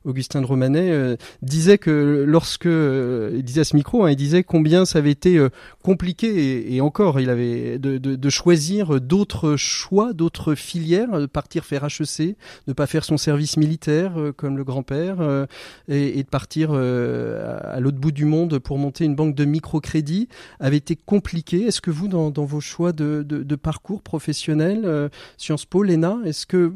Augustin 0.06 0.42
de 0.42 0.46
Romanet, 0.46 1.18
disait 1.42 1.78
que 1.78 2.24
lorsque 2.28 2.66
il 2.66 3.44
disait 3.44 3.62
à 3.62 3.64
ce 3.64 3.76
micro, 3.76 4.04
hein, 4.06 4.12
il 4.12 4.16
disait 4.16 4.44
combien 4.44 4.86
ça 4.86 5.00
avait 5.00 5.12
été 5.12 5.46
compliqué 5.82 6.28
et, 6.28 6.76
et 6.76 6.82
encore, 6.82 7.20
il 7.20 7.30
avait 7.30 7.78
de, 7.80 7.98
de, 7.98 8.16
de 8.16 8.30
choisir 8.30 9.00
d'autres 9.02 9.56
choix, 9.56 10.14
d'autres 10.14 10.56
filières, 10.56 11.20
de 11.20 11.26
partir 11.26 11.66
faire 11.66 11.86
HEC, 11.86 12.36
ne 12.68 12.74
pas 12.74 12.88
faire 12.88 13.04
son 13.04 13.18
service 13.18 13.58
militaire 13.58 13.73
euh, 13.90 14.32
comme 14.32 14.58
le 14.58 14.64
grand-père 14.64 15.18
euh, 15.20 15.46
et, 15.88 16.24
de 16.24 16.30
partir 16.30 16.70
euh, 16.72 17.60
à, 17.64 17.80
l'autre 17.80 17.98
bout 17.98 18.12
du 18.12 18.26
monde 18.26 18.60
pour 18.60 18.78
monter 18.78 19.06
une 19.06 19.16
banque 19.16 19.36
de 19.36 19.46
microcrédit 19.46 20.28
avait 20.60 20.78
été 20.78 20.96
compliqué. 20.96 21.64
Est-ce 21.64 21.82
que 21.82 21.92
vous, 21.92 22.08
dans, 22.08 22.32
vos 22.32 22.62
choix 22.62 22.92
de, 22.92 23.24
de, 23.24 23.56
parcours 23.56 24.02
professionnel, 24.02 25.10
Sciences 25.38 25.66
Po, 25.66 25.84
l'ENA, 25.84 26.20
est-ce 26.26 26.46
que 26.46 26.74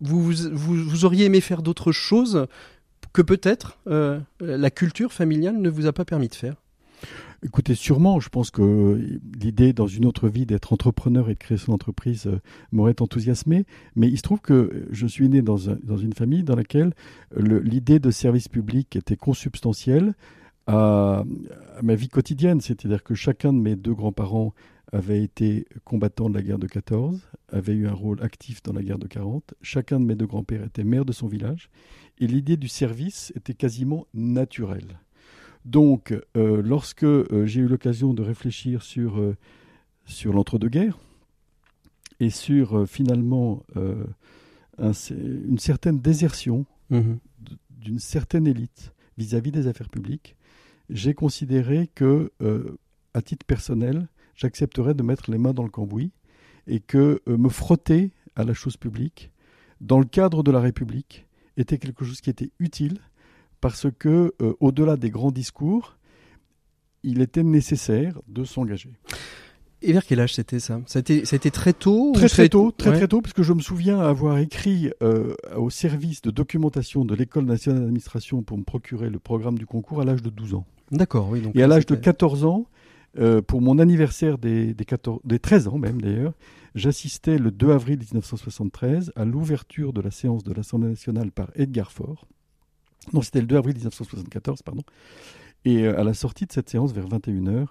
vous, 0.00 0.22
vous, 0.22 1.04
auriez 1.04 1.26
aimé 1.26 1.40
faire 1.40 1.62
d'autres 1.62 1.92
choses 1.92 2.46
que 3.12 3.22
peut-être 3.22 3.78
la 4.40 4.70
culture 4.70 5.12
familiale 5.12 5.56
ne 5.58 5.70
vous 5.70 5.86
a 5.86 5.92
pas 5.92 6.04
permis 6.04 6.28
de 6.28 6.34
faire? 6.34 6.56
Écoutez, 7.44 7.76
sûrement, 7.76 8.18
je 8.18 8.28
pense 8.30 8.50
que 8.50 9.20
l'idée 9.40 9.72
dans 9.72 9.86
une 9.86 10.06
autre 10.06 10.28
vie 10.28 10.44
d'être 10.44 10.72
entrepreneur 10.72 11.30
et 11.30 11.34
de 11.34 11.38
créer 11.38 11.56
son 11.56 11.72
entreprise 11.72 12.26
euh, 12.26 12.40
m'aurait 12.72 13.00
enthousiasmé, 13.00 13.64
mais 13.94 14.08
il 14.08 14.16
se 14.16 14.22
trouve 14.22 14.40
que 14.40 14.88
je 14.90 15.06
suis 15.06 15.28
né 15.28 15.40
dans, 15.40 15.70
un- 15.70 15.78
dans 15.84 15.96
une 15.98 16.14
famille 16.14 16.42
dans 16.42 16.56
laquelle 16.56 16.94
le- 17.36 17.60
l'idée 17.60 18.00
de 18.00 18.10
service 18.10 18.48
public 18.48 18.96
était 18.96 19.16
consubstantielle 19.16 20.14
à, 20.66 21.22
à 21.76 21.82
ma 21.82 21.94
vie 21.94 22.08
quotidienne, 22.08 22.60
c'est-à-dire 22.60 23.04
que 23.04 23.14
chacun 23.14 23.52
de 23.52 23.58
mes 23.60 23.76
deux 23.76 23.94
grands-parents 23.94 24.52
avait 24.90 25.22
été 25.22 25.66
combattant 25.84 26.28
de 26.30 26.34
la 26.34 26.42
guerre 26.42 26.58
de 26.58 26.66
14, 26.66 27.20
avait 27.52 27.74
eu 27.74 27.86
un 27.86 27.92
rôle 27.92 28.20
actif 28.20 28.64
dans 28.64 28.72
la 28.72 28.82
guerre 28.82 28.98
de 28.98 29.06
40, 29.06 29.54
chacun 29.62 30.00
de 30.00 30.04
mes 30.06 30.16
deux 30.16 30.26
grands-pères 30.26 30.64
était 30.64 30.82
maire 30.82 31.04
de 31.04 31.12
son 31.12 31.28
village, 31.28 31.70
et 32.18 32.26
l'idée 32.26 32.56
du 32.56 32.66
service 32.68 33.32
était 33.36 33.54
quasiment 33.54 34.06
naturelle. 34.12 34.98
Donc, 35.72 36.14
euh, 36.36 36.62
lorsque 36.62 37.04
euh, 37.04 37.44
j'ai 37.44 37.60
eu 37.60 37.66
l'occasion 37.68 38.14
de 38.14 38.22
réfléchir 38.22 38.82
sur, 38.82 39.18
euh, 39.20 39.36
sur 40.06 40.32
l'entre-deux-guerres 40.32 40.98
et 42.20 42.30
sur 42.30 42.88
finalement 42.88 43.62
un- 43.76 44.92
une 45.10 45.58
certaine 45.58 45.98
désertion 46.00 46.64
Mhm. 46.90 47.18
d'une 47.70 47.98
certaine 47.98 48.46
élite 48.46 48.92
vis-à-vis 49.18 49.52
des 49.52 49.66
affaires 49.66 49.90
publiques, 49.90 50.36
j'ai 50.88 51.12
considéré 51.12 51.88
que, 51.94 52.32
à 53.12 53.20
titre 53.22 53.44
personnel, 53.44 54.08
j'accepterais 54.34 54.94
de 54.94 55.02
mettre 55.02 55.30
les 55.30 55.36
mains 55.38 55.52
dans 55.52 55.64
le 55.64 55.68
cambouis 55.70 56.12
et 56.66 56.80
que 56.80 57.20
me 57.26 57.48
frotter 57.50 58.10
à 58.36 58.44
la 58.44 58.54
chose 58.54 58.76
publique, 58.78 59.30
dans 59.82 59.98
le 59.98 60.06
cadre 60.06 60.42
de 60.42 60.50
la 60.50 60.60
République, 60.60 61.26
était 61.56 61.78
quelque 61.78 62.04
chose 62.04 62.20
qui 62.22 62.30
était 62.30 62.50
utile 62.58 62.98
parce 63.60 63.86
que, 63.98 64.32
euh, 64.42 64.54
au-delà 64.60 64.96
des 64.96 65.10
grands 65.10 65.30
discours, 65.32 65.96
il 67.02 67.20
était 67.20 67.42
nécessaire 67.42 68.20
de 68.28 68.44
s'engager. 68.44 68.90
Et 69.80 69.92
vers 69.92 70.04
quel 70.04 70.18
âge 70.18 70.34
c'était 70.34 70.58
ça? 70.58 70.80
Été 70.96 71.50
très 71.52 71.72
tôt 71.72 72.10
Très 72.12 72.28
très 72.28 72.48
tôt, 72.48 72.72
très 72.72 72.90
Ouais. 72.90 72.96
très 72.96 73.06
tôt, 73.08 73.20
parce 73.20 73.32
que 73.32 73.44
je 73.44 73.52
me 73.52 73.60
souviens 73.60 74.00
avoir 74.00 74.38
écrit 74.38 74.90
euh, 75.02 75.34
au 75.56 75.70
service 75.70 76.20
de 76.22 76.32
documentation 76.32 77.04
de 77.04 77.14
l'École 77.14 77.44
nationale 77.44 77.82
d'administration 77.82 78.42
pour 78.42 78.58
me 78.58 78.64
procurer 78.64 79.08
le 79.08 79.20
programme 79.20 79.56
du 79.56 79.66
concours 79.66 80.00
à 80.00 80.04
l'âge 80.04 80.22
de 80.22 80.30
12 80.30 80.54
ans. 80.54 80.66
D'accord, 80.90 81.28
oui. 81.30 81.40
Donc 81.42 81.54
Et 81.54 81.62
à 81.62 81.68
l'âge 81.68 81.86
de 81.86 81.94
c'était- 81.94 82.06
14 82.06 82.44
ans, 82.44 82.66
euh, 83.20 83.40
pour 83.40 83.60
mon 83.60 83.78
anniversaire 83.78 84.36
des, 84.38 84.74
des, 84.74 84.84
14 84.84 85.20
des 85.24 85.38
13 85.38 85.68
ans 85.68 85.78
même 85.78 86.00
d'ailleurs, 86.02 86.32
j'assistais 86.74 87.38
le 87.38 87.52
2 87.52 87.70
avril 87.70 87.98
1973 88.00 89.12
à 89.14 89.24
l'ouverture 89.24 89.92
de 89.92 90.00
la 90.00 90.10
séance 90.10 90.42
de 90.42 90.52
l'Assemblée 90.52 90.88
nationale 90.88 91.30
par 91.30 91.50
Edgar 91.54 91.92
Faure. 91.92 92.26
Non, 93.12 93.22
c'était 93.22 93.40
le 93.40 93.46
2 93.46 93.56
avril 93.56 93.74
1974, 93.76 94.62
pardon. 94.62 94.82
Et 95.64 95.84
euh, 95.84 95.98
à 95.98 96.04
la 96.04 96.14
sortie 96.14 96.46
de 96.46 96.52
cette 96.52 96.68
séance, 96.68 96.92
vers 96.92 97.06
21h, 97.06 97.66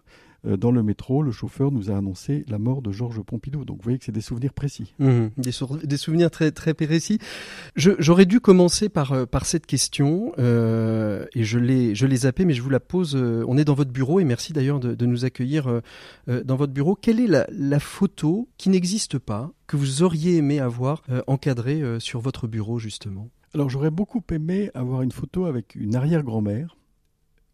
euh, 0.46 0.58
dans 0.58 0.72
le 0.72 0.84
métro, 0.84 1.24
le 1.24 1.32
chauffeur 1.32 1.72
nous 1.72 1.90
a 1.90 1.98
annoncé 1.98 2.46
la 2.48 2.60
mort 2.60 2.82
de 2.82 2.92
Georges 2.92 3.22
Pompidou. 3.22 3.66
Donc 3.66 3.78
vous 3.78 3.84
voyez 3.84 3.98
que 3.98 4.06
c'est 4.06 4.12
des 4.12 4.22
souvenirs 4.22 4.54
précis. 4.54 4.94
Mhm. 5.00 5.32
Des, 5.38 5.98
souvenirs 5.98 6.30
très 6.30 6.52
très 6.52 6.74
précis. 6.74 7.18
J'aurais 7.76 8.26
dû 8.26 8.40
commencer 8.40 8.90
par 8.90 9.14
euh, 9.14 9.26
cette 9.44 9.66
question 9.66 10.34
et 10.38 11.44
je 11.44 11.58
l'ai 11.58 12.16
zappée, 12.16 12.46
mais 12.46 12.54
je 12.54 12.62
vous 12.62 12.70
la 12.70 12.80
pose. 12.80 13.16
on 13.16 13.58
est 13.58 13.66
dans 13.66 13.74
votre 13.74 13.92
bureau 13.92 14.20
et 14.20 14.26
merci 14.26 14.52
d'ailleurs 14.54 14.80
de, 14.80 15.06
nous 15.06 15.26
accueillir 15.26 15.82
dans 16.28 16.56
votre 16.56 16.74
bureau. 16.74 16.96
Quelle 16.96 17.20
est 17.20 17.48
la, 17.50 17.80
photo 17.80 18.50
qui 18.58 18.70
n'existe 18.70 19.20
pas 19.20 19.52
que 19.68 19.78
vous 19.78 20.04
auriez 20.04 20.36
aimé 20.38 20.60
avoir 20.60 21.04
encadrée 21.28 21.82
sur 22.00 22.20
votre 22.20 22.48
bureau 22.48 22.78
justement? 22.78 23.30
Alors 23.58 23.72
j'aurais 23.72 23.90
beaucoup 23.90 24.22
aimé 24.30 24.70
avoir 24.76 25.02
une 25.02 25.12
photo 25.12 25.46
avec 25.46 25.74
une 25.74 25.96
arrière-grand-mère, 25.96 26.78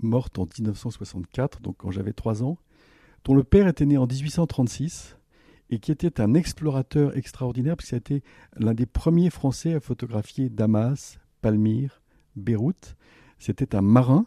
morte 0.01 0.37
en 0.37 0.43
1964, 0.43 1.61
donc 1.61 1.77
quand 1.77 1.91
j'avais 1.91 2.11
3 2.11 2.43
ans, 2.43 2.57
dont 3.23 3.33
le 3.33 3.45
père 3.45 3.69
était 3.69 3.85
né 3.85 3.95
en 3.97 4.05
1836 4.05 5.15
et 5.69 5.79
qui 5.79 5.93
était 5.93 6.19
un 6.19 6.33
explorateur 6.33 7.15
extraordinaire, 7.15 7.77
parce 7.77 7.89
que 7.89 7.95
c'était 7.95 8.21
l'un 8.57 8.73
des 8.73 8.85
premiers 8.85 9.29
Français 9.29 9.75
à 9.75 9.79
photographier 9.79 10.49
Damas, 10.49 11.19
Palmyre, 11.41 12.01
Beyrouth. 12.35 12.97
C'était 13.39 13.73
un 13.73 13.81
marin. 13.81 14.25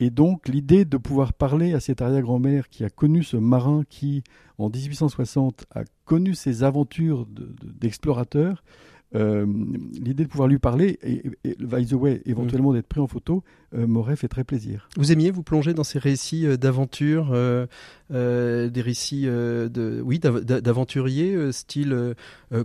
Et 0.00 0.08
donc 0.08 0.48
l'idée 0.48 0.86
de 0.86 0.96
pouvoir 0.96 1.34
parler 1.34 1.74
à 1.74 1.80
cette 1.80 2.00
arrière-grand-mère 2.00 2.70
qui 2.70 2.82
a 2.82 2.88
connu 2.88 3.22
ce 3.22 3.36
marin 3.36 3.82
qui, 3.90 4.24
en 4.56 4.70
1860, 4.70 5.66
a 5.74 5.84
connu 6.06 6.34
ses 6.34 6.62
aventures 6.64 7.26
de- 7.26 7.44
de- 7.60 7.72
d'explorateur, 7.72 8.64
euh, 9.14 9.46
l'idée 9.92 10.24
de 10.24 10.28
pouvoir 10.28 10.48
lui 10.48 10.58
parler 10.58 10.98
et, 11.02 11.22
et, 11.44 11.56
by 11.60 11.86
the 11.86 11.92
way, 11.92 12.22
éventuellement 12.26 12.72
d'être 12.72 12.86
pris 12.86 13.00
en 13.00 13.06
photo, 13.06 13.42
euh, 13.74 13.86
m'aurait 13.86 14.16
fait 14.16 14.28
très 14.28 14.44
plaisir. 14.44 14.88
Vous 14.96 15.12
aimiez 15.12 15.30
vous 15.30 15.42
plonger 15.42 15.74
dans 15.74 15.84
ces 15.84 15.98
récits 15.98 16.46
euh, 16.46 16.56
d'aventure, 16.56 17.32
des 18.10 18.82
récits 18.82 19.24
de, 19.26 20.02
oui, 20.04 20.18
d'aventuriers, 20.18 21.52
style 21.52 22.14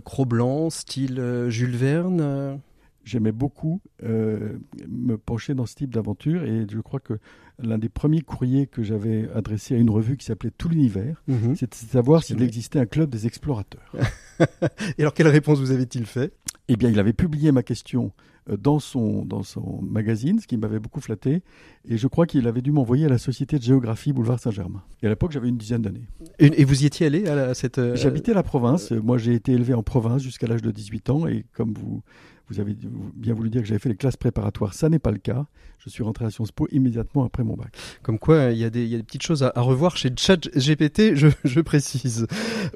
Cro-Blanc, 0.04 0.70
style 0.70 1.46
Jules 1.48 1.76
Verne 1.76 2.60
j'aimais 3.04 3.32
beaucoup 3.32 3.80
euh, 4.02 4.58
me 4.88 5.16
pencher 5.16 5.54
dans 5.54 5.66
ce 5.66 5.74
type 5.74 5.92
d'aventure 5.92 6.44
et 6.44 6.66
je 6.70 6.80
crois 6.80 7.00
que 7.00 7.18
l'un 7.62 7.78
des 7.78 7.88
premiers 7.88 8.22
courriers 8.22 8.66
que 8.66 8.82
j'avais 8.82 9.28
adressé 9.34 9.74
à 9.74 9.78
une 9.78 9.90
revue 9.90 10.16
qui 10.16 10.26
s'appelait 10.26 10.52
Tout 10.56 10.68
l'univers, 10.68 11.22
mhm. 11.28 11.54
c'était 11.56 11.84
de 11.84 11.90
savoir 11.90 12.22
s'il 12.22 12.42
existait 12.42 12.78
un 12.78 12.86
club 12.86 13.10
des 13.10 13.26
explorateurs. 13.26 13.92
et 14.98 15.02
alors 15.02 15.14
quelle 15.14 15.28
réponse 15.28 15.58
vous 15.58 15.70
avez-il 15.70 16.06
fait? 16.06 16.32
Eh 16.68 16.76
bien, 16.76 16.88
il 16.88 16.98
avait 16.98 17.12
publié 17.12 17.52
ma 17.52 17.62
question 17.62 18.12
euh, 18.48 18.56
dans 18.56 18.78
son, 18.78 19.24
dans 19.24 19.42
son 19.42 19.80
magazine, 19.82 20.38
ce 20.38 20.46
qui 20.46 20.56
m'avait 20.56 20.78
beaucoup 20.78 21.00
flatté. 21.00 21.42
Et 21.88 21.98
je 21.98 22.06
crois 22.06 22.26
qu'il 22.26 22.46
avait 22.46 22.62
dû 22.62 22.72
m'envoyer 22.72 23.06
à 23.06 23.08
la 23.08 23.18
Société 23.18 23.58
de 23.58 23.62
géographie 23.62 24.12
Boulevard 24.12 24.38
Saint-Germain. 24.38 24.82
Et 25.02 25.06
à 25.06 25.08
l'époque, 25.08 25.32
j'avais 25.32 25.48
une 25.48 25.56
dizaine 25.56 25.82
d'années. 25.82 26.06
Et, 26.38 26.64
vous 26.64 26.82
y 26.82 26.86
étiez 26.86 27.06
allé 27.06 27.26
à, 27.26 27.54
cette... 27.54 27.78
Euh, 27.78 27.96
J'habitais 27.96 28.34
la 28.34 28.42
province. 28.42 28.92
Moi, 28.92 29.18
j'ai 29.18 29.34
été 29.34 29.52
élevé 29.52 29.74
en 29.74 29.82
province 29.82 30.22
jusqu'à 30.22 30.46
l'âge 30.46 30.62
de 30.62 30.70
18 30.70 31.10
ans. 31.10 31.26
Et 31.26 31.44
comme 31.52 31.74
vous, 31.74 32.02
vous 32.50 32.60
avez 32.60 32.76
bien 33.14 33.32
voulu 33.32 33.48
dire 33.48 33.62
que 33.62 33.68
j'avais 33.68 33.78
fait 33.78 33.88
les 33.88 33.96
classes 33.96 34.16
préparatoires. 34.16 34.74
Ça 34.74 34.88
n'est 34.88 34.98
pas 34.98 35.12
le 35.12 35.18
cas. 35.18 35.46
Je 35.78 35.88
suis 35.88 36.02
rentré 36.02 36.26
à 36.26 36.30
Sciences 36.30 36.52
Po 36.52 36.68
immédiatement 36.72 37.24
après 37.24 37.42
mon 37.42 37.54
bac. 37.54 37.74
Comme 38.02 38.18
quoi, 38.18 38.50
il 38.50 38.58
y 38.58 38.64
a 38.64 38.70
des, 38.70 39.02
petites 39.02 39.22
choses 39.22 39.42
à, 39.42 39.52
revoir 39.56 39.96
chez 39.96 40.10
ChatGPT, 40.14 41.14
je, 41.14 41.28
je 41.44 41.60
précise. 41.60 42.26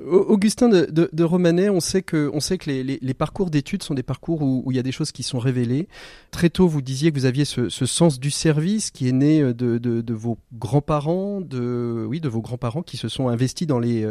Augustin 0.06 0.68
de, 0.70 1.24
Romanet, 1.24 1.68
on 1.68 1.80
sait 1.80 2.02
que, 2.02 2.30
les, 2.66 3.14
parcours 3.14 3.50
d'études 3.50 3.82
sont 3.82 3.94
des 3.94 4.02
parcours 4.02 4.40
où, 4.42 4.70
il 4.70 4.76
y 4.76 4.78
a 4.78 4.82
des 4.82 4.92
choses 4.92 5.12
qui 5.12 5.22
sont 5.22 5.38
révélées. 5.38 5.88
Très 6.30 6.48
tôt, 6.48 6.66
vous 6.66 6.80
disiez 6.80 7.12
que 7.12 7.18
vous 7.18 7.26
aviez 7.26 7.44
ce, 7.44 7.68
sens 7.68 8.18
du 8.18 8.30
service 8.30 8.90
qui 8.90 9.08
est 9.08 9.12
né 9.12 9.42
de, 9.52 9.78
de 9.78 10.14
vos 10.14 10.38
grands-parents, 10.54 11.42
de, 11.42 12.06
oui, 12.08 12.20
de 12.20 12.28
vos 12.28 12.40
grands-parents 12.40 12.82
qui 12.82 12.96
se 12.96 13.08
sont 13.08 13.28
investis 13.28 13.66
dans 13.66 13.80
les, 13.80 14.10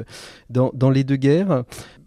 les 0.50 1.04
deux 1.04 1.16
guerres. 1.16 1.64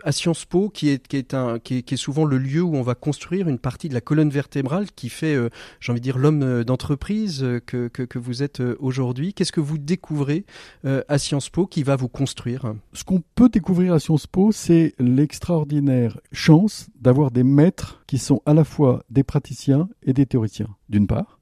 À 0.06 0.12
Sciences 0.12 0.44
Po, 0.44 0.68
qui 0.68 0.90
est, 0.90 1.04
qui 1.04 1.16
est, 1.16 1.34
un, 1.34 1.58
qui 1.58 1.78
est, 1.78 1.82
qui 1.82 1.94
est 1.94 1.96
souvent 1.96 2.24
le 2.24 2.38
lieu 2.38 2.62
où 2.62 2.76
on 2.76 2.82
va 2.82 2.94
construire 2.94 3.48
une 3.48 3.58
partie 3.58 3.88
de 3.88 3.94
la 3.94 4.00
colonne 4.00 4.30
vertébrale 4.30 4.86
qui 4.92 5.08
fait, 5.08 5.34
euh, 5.34 5.48
j'ai 5.80 5.90
envie 5.90 6.00
de 6.00 6.04
dire, 6.04 6.16
l'homme 6.16 6.44
euh, 6.44 6.62
d'entreprise 6.62 7.42
euh, 7.42 7.58
que, 7.58 7.88
que, 7.88 8.18
vous 8.20 8.44
êtes 8.44 8.62
aujourd'hui. 8.78 9.34
Qu'est-ce 9.34 9.50
que 9.50 9.60
vous 9.60 9.78
découvrez 9.78 10.44
à 10.84 11.18
Sciences 11.18 11.50
Po 11.50 11.66
qui 11.66 11.82
va 11.82 11.96
vous 11.96 12.06
construire? 12.06 12.72
Ce 12.92 13.02
qu'on 13.02 13.20
peut 13.34 13.48
découvrir 13.48 13.94
à 13.94 13.98
Sciences 13.98 14.28
Po, 14.28 14.52
c'est 14.52 14.94
l'extraordinaire 15.00 16.20
chance 16.30 16.88
d'avoir 17.00 17.32
des 17.32 17.42
maîtres 17.42 18.04
qui 18.06 18.18
sont 18.18 18.40
à 18.46 18.54
la 18.54 18.62
fois 18.62 19.02
des 19.10 19.24
praticiens 19.24 19.88
et 20.04 20.12
des 20.12 20.24
théoriciens, 20.24 20.68
d'une 20.88 21.08
part. 21.08 21.40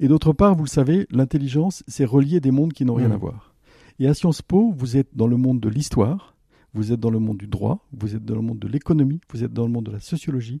Et 0.00 0.08
d'autre 0.08 0.32
part, 0.32 0.56
vous 0.56 0.64
le 0.64 0.68
savez, 0.68 1.06
l'intelligence, 1.12 1.84
c'est 1.86 2.04
relier 2.04 2.40
des 2.40 2.50
mondes 2.50 2.72
qui 2.72 2.84
n'ont 2.84 2.94
rien 2.94 3.10
mmh. 3.10 3.12
à 3.12 3.16
voir. 3.18 3.54
Et 4.00 4.08
à 4.08 4.14
Sciences 4.14 4.42
Po, 4.42 4.74
vous 4.76 4.96
êtes 4.96 5.14
dans 5.14 5.28
le 5.28 5.36
monde 5.36 5.60
de 5.60 5.68
l'histoire, 5.68 6.34
vous 6.74 6.92
êtes 6.92 7.00
dans 7.00 7.10
le 7.10 7.18
monde 7.18 7.38
du 7.38 7.46
droit, 7.46 7.86
vous 7.92 8.14
êtes 8.14 8.24
dans 8.24 8.34
le 8.34 8.42
monde 8.42 8.58
de 8.58 8.68
l'économie, 8.68 9.20
vous 9.32 9.44
êtes 9.44 9.52
dans 9.52 9.64
le 9.64 9.72
monde 9.72 9.86
de 9.86 9.92
la 9.92 10.00
sociologie, 10.00 10.60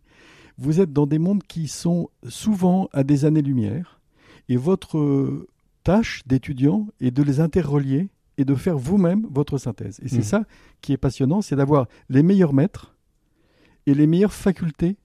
vous 0.58 0.80
êtes 0.80 0.92
dans 0.92 1.06
des 1.06 1.18
mondes 1.18 1.42
qui 1.42 1.68
sont 1.68 2.10
souvent 2.28 2.88
à 2.92 3.04
des 3.04 3.24
années-lumière, 3.24 4.00
et 4.48 4.56
votre 4.56 4.98
euh, 4.98 5.48
tâche 5.84 6.22
d'étudiant 6.26 6.88
est 7.00 7.10
de 7.10 7.22
les 7.22 7.40
interrelier 7.40 8.08
et 8.36 8.44
de 8.44 8.54
faire 8.54 8.78
vous-même 8.78 9.26
votre 9.30 9.58
synthèse. 9.58 10.00
Et 10.02 10.08
c'est 10.08 10.18
mmh. 10.18 10.22
ça 10.22 10.44
qui 10.80 10.92
est 10.92 10.96
passionnant, 10.96 11.42
c'est 11.42 11.56
d'avoir 11.56 11.86
les 12.08 12.22
meilleurs 12.22 12.52
maîtres 12.52 12.94
et 13.86 13.94
les 13.94 14.06
meilleures 14.06 14.32
facultés 14.32 14.96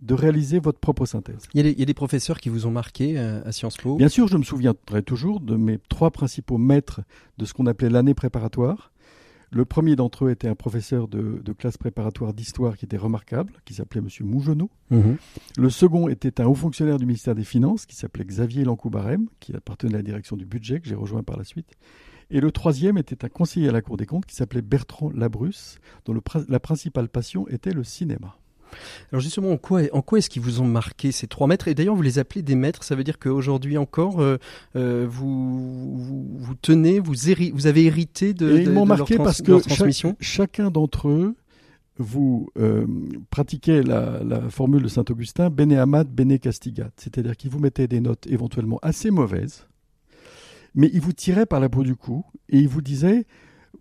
de 0.00 0.14
réaliser 0.14 0.58
votre 0.58 0.80
propre 0.80 1.06
synthèse. 1.06 1.46
Il 1.54 1.64
y 1.64 1.82
a 1.82 1.84
des, 1.84 1.94
professeurs 1.94 2.40
qui 2.40 2.48
vous 2.48 2.66
ont 2.66 2.72
marqué 2.72 3.16
euh, 3.16 3.40
à 3.44 3.52
Sciences 3.52 3.76
Po? 3.76 3.96
Bien 3.96 4.08
sûr, 4.08 4.26
je 4.26 4.36
me 4.36 4.42
souviendrai 4.42 5.02
toujours 5.02 5.40
de 5.40 5.54
mes 5.54 5.78
trois 5.88 6.10
principaux 6.10 6.58
maîtres 6.58 7.02
de 7.38 7.44
ce 7.44 7.54
qu'on 7.54 7.66
appelait 7.66 7.88
l'année 7.88 8.14
préparatoire. 8.14 8.92
Le 9.54 9.66
premier 9.66 9.96
d'entre 9.96 10.24
eux 10.24 10.30
était 10.30 10.48
un 10.48 10.54
professeur 10.54 11.08
de, 11.08 11.42
classe 11.52 11.76
préparatoire 11.76 12.32
d'histoire 12.32 12.76
qui 12.76 12.86
était 12.86 12.96
remarquable, 12.96 13.52
qui 13.66 13.74
s'appelait 13.74 14.00
M. 14.00 14.08
Mougenot. 14.26 14.70
Mhm. 14.90 15.16
Le 15.58 15.70
second 15.70 16.08
était 16.08 16.40
un 16.40 16.46
haut 16.46 16.54
fonctionnaire 16.54 16.96
du 16.96 17.04
ministère 17.04 17.34
des 17.34 17.44
Finances 17.44 17.84
qui 17.84 17.94
s'appelait 17.94 18.24
Xavier 18.24 18.64
Lancoubarem, 18.64 19.28
qui 19.40 19.54
appartenait 19.54 19.94
à 19.94 19.98
la 19.98 20.02
direction 20.02 20.36
du 20.36 20.46
budget, 20.46 20.80
que 20.80 20.88
j'ai 20.88 20.94
rejoint 20.94 21.22
par 21.22 21.36
la 21.36 21.44
suite. 21.44 21.70
Et 22.30 22.40
le 22.40 22.50
troisième 22.50 22.96
était 22.96 23.26
un 23.26 23.28
conseiller 23.28 23.68
à 23.68 23.72
la 23.72 23.82
Cour 23.82 23.98
des 23.98 24.06
comptes 24.06 24.24
qui 24.24 24.34
s'appelait 24.34 24.62
Bertrand 24.62 25.10
Labrusse, 25.10 25.78
dont 26.06 26.14
la 26.48 26.60
principale 26.60 27.10
passion 27.10 27.46
était 27.48 27.72
le 27.72 27.84
cinéma. 27.84 28.38
Alors 29.12 29.20
justement, 29.20 29.52
en 29.52 29.56
quoi, 29.56 29.82
en 29.92 30.02
quoi 30.02 30.18
est-ce 30.18 30.30
qu'ils 30.30 30.42
vous 30.42 30.60
ont 30.60 30.66
marqué 30.66 31.12
ces 31.12 31.26
trois 31.26 31.46
maîtres? 31.46 31.68
Et 31.68 31.74
d'ailleurs, 31.74 31.94
vous 31.94 32.02
les 32.02 32.18
appelez 32.18 32.42
des 32.42 32.54
maîtres, 32.54 32.84
ça 32.84 32.94
veut 32.94 33.04
dire 33.04 33.18
qu'aujourd'hui 33.18 33.78
encore, 33.78 34.20
euh, 34.20 34.38
euh, 34.76 35.06
vous, 35.08 35.96
vous, 36.38 36.54
tenez, 36.54 36.98
vous, 36.98 37.14
vous 37.52 37.66
avez 37.66 37.84
hérité 37.84 38.34
de, 38.34 38.58
ils 38.58 38.70
m'ont 38.70 38.86
marqué 38.86 39.16
parce 39.16 39.42
que 39.42 39.58
chacun 40.20 40.70
d'entre 40.70 41.08
eux, 41.08 41.36
vous 41.98 42.48
euh, 42.58 42.86
pratiquez 43.30 43.82
la, 43.82 44.22
la, 44.24 44.48
formule 44.48 44.82
de 44.82 44.88
Saint-Augustin, 44.88 45.50
bene 45.50 45.74
amat, 45.74 46.04
bene 46.04 46.38
castigat, 46.38 46.90
c'est-à-dire 46.96 47.36
qu'ils 47.36 47.50
vous 47.50 47.58
mettaient 47.58 47.86
des 47.86 48.00
notes 48.00 48.26
éventuellement 48.26 48.78
assez 48.82 49.10
mauvaises, 49.10 49.66
mais 50.74 50.90
ils 50.92 51.00
vous 51.00 51.12
tiraient 51.12 51.46
par 51.46 51.60
la 51.60 51.68
peau 51.68 51.82
du 51.82 51.94
cou 51.94 52.24
et 52.48 52.58
ils 52.58 52.68
vous 52.68 52.80
disaient 52.80 53.26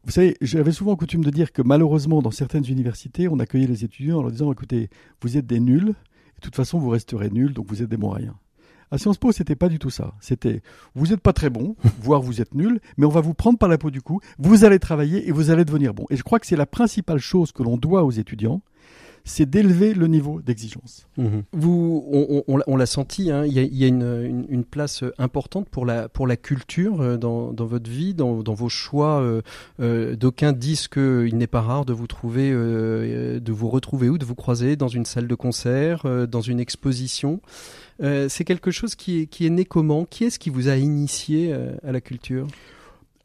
vous 0.03 0.11
savez, 0.11 0.35
j'avais 0.41 0.71
souvent 0.71 0.95
coutume 0.95 1.23
de 1.23 1.29
dire 1.29 1.51
que 1.51 1.61
malheureusement, 1.61 2.21
dans 2.21 2.31
certaines 2.31 2.65
universités, 2.67 3.27
on 3.27 3.39
accueillait 3.39 3.67
les 3.67 3.83
étudiants 3.83 4.19
en 4.19 4.21
leur 4.23 4.31
disant 4.31 4.51
écoutez, 4.51 4.89
vous 5.21 5.37
êtes 5.37 5.45
des 5.45 5.59
nuls, 5.59 5.89
et 5.89 6.35
de 6.37 6.41
toute 6.41 6.55
façon, 6.55 6.79
vous 6.79 6.89
resterez 6.89 7.29
nuls, 7.29 7.53
donc 7.53 7.67
vous 7.67 7.83
êtes 7.83 7.89
des 7.89 7.97
bons 7.97 8.11
à 8.11 8.15
rien. 8.15 8.35
À 8.89 8.97
Sciences 8.97 9.17
Po, 9.17 9.31
c'était 9.31 9.55
pas 9.55 9.69
du 9.69 9.79
tout 9.79 9.89
ça. 9.89 10.13
C'était 10.19 10.61
vous 10.95 11.07
n'êtes 11.07 11.21
pas 11.21 11.31
très 11.31 11.49
bon, 11.49 11.75
voire 12.01 12.21
vous 12.21 12.41
êtes 12.41 12.53
nul, 12.53 12.81
mais 12.97 13.05
on 13.05 13.09
va 13.09 13.21
vous 13.21 13.33
prendre 13.33 13.57
par 13.57 13.69
la 13.69 13.77
peau 13.77 13.89
du 13.89 14.01
cou, 14.01 14.19
vous 14.37 14.65
allez 14.65 14.79
travailler 14.79 15.27
et 15.27 15.31
vous 15.31 15.49
allez 15.49 15.63
devenir 15.63 15.93
bon. 15.93 16.05
Et 16.09 16.17
je 16.17 16.23
crois 16.23 16.39
que 16.39 16.47
c'est 16.47 16.57
la 16.57 16.65
principale 16.65 17.19
chose 17.19 17.51
que 17.51 17.63
l'on 17.63 17.77
doit 17.77 18.03
aux 18.03 18.11
étudiants, 18.11 18.61
c'est 19.23 19.49
d'élever 19.49 19.93
le 19.93 20.07
niveau 20.07 20.41
d'exigence. 20.41 21.07
Mhm. 21.17 21.43
Vous, 21.53 22.43
on, 22.47 22.77
l'a 22.77 22.85
senti, 22.85 23.31
hein, 23.31 23.45
il 23.45 23.53
y 23.53 23.83
a, 23.83 23.87
une, 23.87 24.63
place 24.69 25.03
importante 25.17 25.67
pour 25.69 25.85
la, 25.85 26.07
pour 26.07 26.27
la 26.27 26.37
culture 26.37 27.01
euh, 27.01 27.17
dans, 27.17 27.53
votre 27.57 27.89
vie, 27.89 28.13
dans, 28.13 28.41
vos 28.41 28.69
choix. 28.69 29.21
Euh, 29.21 29.41
euh, 29.79 30.15
d'aucuns 30.15 30.53
disent 30.53 30.87
qu'il 30.87 31.37
n'est 31.37 31.47
pas 31.47 31.61
rare 31.61 31.85
de 31.85 31.93
vous 31.93 32.07
trouver, 32.07 32.51
de 32.51 33.51
vous 33.51 33.69
retrouver 33.69 34.09
ou 34.09 34.17
de 34.17 34.25
vous 34.25 34.35
croiser 34.35 34.75
dans 34.75 34.87
une 34.87 35.05
salle 35.05 35.27
de 35.27 35.35
concert, 35.35 36.05
dans 36.27 36.41
une 36.41 36.59
exposition. 36.59 37.41
c'est 37.99 38.43
quelque 38.43 38.71
chose 38.71 38.95
qui 38.95 39.21
est, 39.21 39.25
qui 39.27 39.45
est 39.45 39.49
né 39.49 39.65
comment? 39.65 40.05
Qui 40.05 40.25
est-ce 40.25 40.39
qui 40.39 40.49
vous 40.49 40.69
a 40.69 40.75
initié 40.75 41.53
à 41.53 41.91
la 41.91 42.01
culture? 42.01 42.47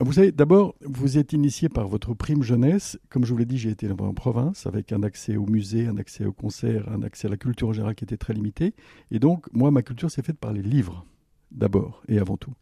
Vous 0.00 0.12
savez, 0.12 0.30
d'abord, 0.30 0.74
vous 0.82 1.16
êtes 1.16 1.32
initié 1.32 1.68
par 1.68 1.88
votre 1.88 2.12
prime 2.12 2.42
jeunesse. 2.42 2.98
Comme 3.08 3.24
je 3.24 3.32
vous 3.32 3.38
l'ai 3.38 3.46
dit, 3.46 3.56
j'ai 3.56 3.70
été 3.70 3.90
en 3.90 4.12
province 4.12 4.66
avec 4.66 4.92
un 4.92 5.02
accès 5.02 5.36
au 5.36 5.46
musée, 5.46 5.86
un 5.86 5.96
accès 5.96 6.26
au 6.26 6.32
concert, 6.32 6.88
un 6.90 7.02
accès 7.02 7.28
à 7.28 7.30
la 7.30 7.38
culture 7.38 7.68
en 7.68 7.72
général 7.72 7.94
qui 7.94 8.04
était 8.04 8.18
très 8.18 8.34
limité. 8.34 8.74
Et 9.10 9.18
donc, 9.18 9.46
moi, 9.52 9.70
ma 9.70 9.82
culture 9.82 10.10
s'est 10.10 10.22
faite 10.22 10.38
par 10.38 10.52
les 10.52 10.62
livres, 10.62 11.06
d'abord 11.50 12.02
et 12.08 12.18
avant 12.18 12.36
tout. 12.36 12.52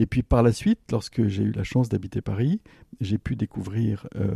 Et 0.00 0.06
puis 0.06 0.22
par 0.22 0.42
la 0.42 0.52
suite, 0.52 0.80
lorsque 0.90 1.26
j'ai 1.28 1.42
eu 1.42 1.52
la 1.52 1.62
chance 1.62 1.90
d'habiter 1.90 2.22
Paris, 2.22 2.60
j'ai 3.00 3.18
pu 3.18 3.36
découvrir 3.36 4.08
euh, 4.16 4.30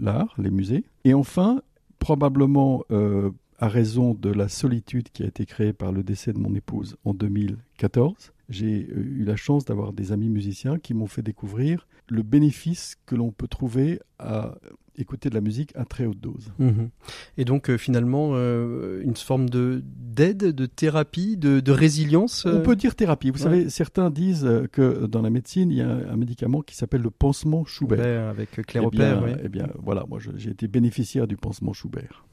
l'art, 0.00 0.34
les 0.38 0.50
musées. 0.50 0.84
Et 1.04 1.12
enfin, 1.12 1.60
probablement 1.98 2.82
euh, 2.90 3.30
à 3.58 3.68
raison 3.68 4.14
de 4.14 4.30
la 4.30 4.48
solitude 4.48 5.10
qui 5.12 5.22
a 5.22 5.26
été 5.26 5.44
créée 5.44 5.74
par 5.74 5.92
le 5.92 6.02
décès 6.02 6.32
de 6.32 6.38
mon 6.38 6.54
épouse 6.54 6.96
en 7.04 7.12
2014, 7.12 8.32
j'ai 8.50 8.88
euh, 8.90 8.96
eu 8.96 9.24
la 9.24 9.36
chance 9.36 9.64
d'avoir 9.64 9.92
des 9.92 10.12
amis 10.12 10.28
musiciens 10.28 10.78
qui 10.78 10.92
m'ont 10.92 11.06
fait 11.06 11.22
découvrir 11.22 11.86
le 12.08 12.22
bénéfice 12.22 12.96
que 13.06 13.14
l'on 13.14 13.30
peut 13.30 13.46
trouver 13.46 14.00
à 14.18 14.56
écouter 14.98 15.30
de 15.30 15.34
la 15.34 15.40
musique 15.40 15.72
à 15.76 15.84
très 15.84 16.04
haute 16.04 16.20
dose. 16.20 16.52
Mhm. 16.58 16.90
Et 17.38 17.44
donc 17.44 17.70
euh, 17.70 17.78
finalement, 17.78 18.32
euh, 18.34 19.00
une 19.02 19.14
forme 19.14 19.48
de 19.48 19.82
d'aide, 19.84 20.38
de 20.38 20.66
thérapie, 20.66 21.36
de, 21.36 21.70
résilience 21.70 22.44
On 22.46 22.60
peut 22.60 22.74
dire 22.74 22.96
thérapie. 22.96 23.30
Vous 23.30 23.38
savez, 23.38 23.70
certains 23.70 24.10
disent 24.10 24.48
que 24.72 25.06
dans 25.06 25.22
la 25.22 25.30
médecine, 25.30 25.70
il 25.70 25.78
y 25.78 25.82
a 25.82 25.88
un, 25.88 26.16
médicament 26.16 26.62
qui 26.62 26.74
s'appelle 26.74 27.02
le 27.02 27.10
pansement 27.10 27.64
Schubert. 27.64 28.28
avec 28.28 28.50
Claire 28.66 28.84
eh 28.92 28.96
bien, 28.96 29.22
eh 29.42 29.48
bien, 29.48 29.68
voilà, 29.78 30.04
moi 30.08 30.18
j'ai 30.36 30.50
été 30.50 30.66
bénéficiaire 30.66 31.28
du 31.28 31.36
pansement 31.36 31.72
Schubert. 31.72 32.24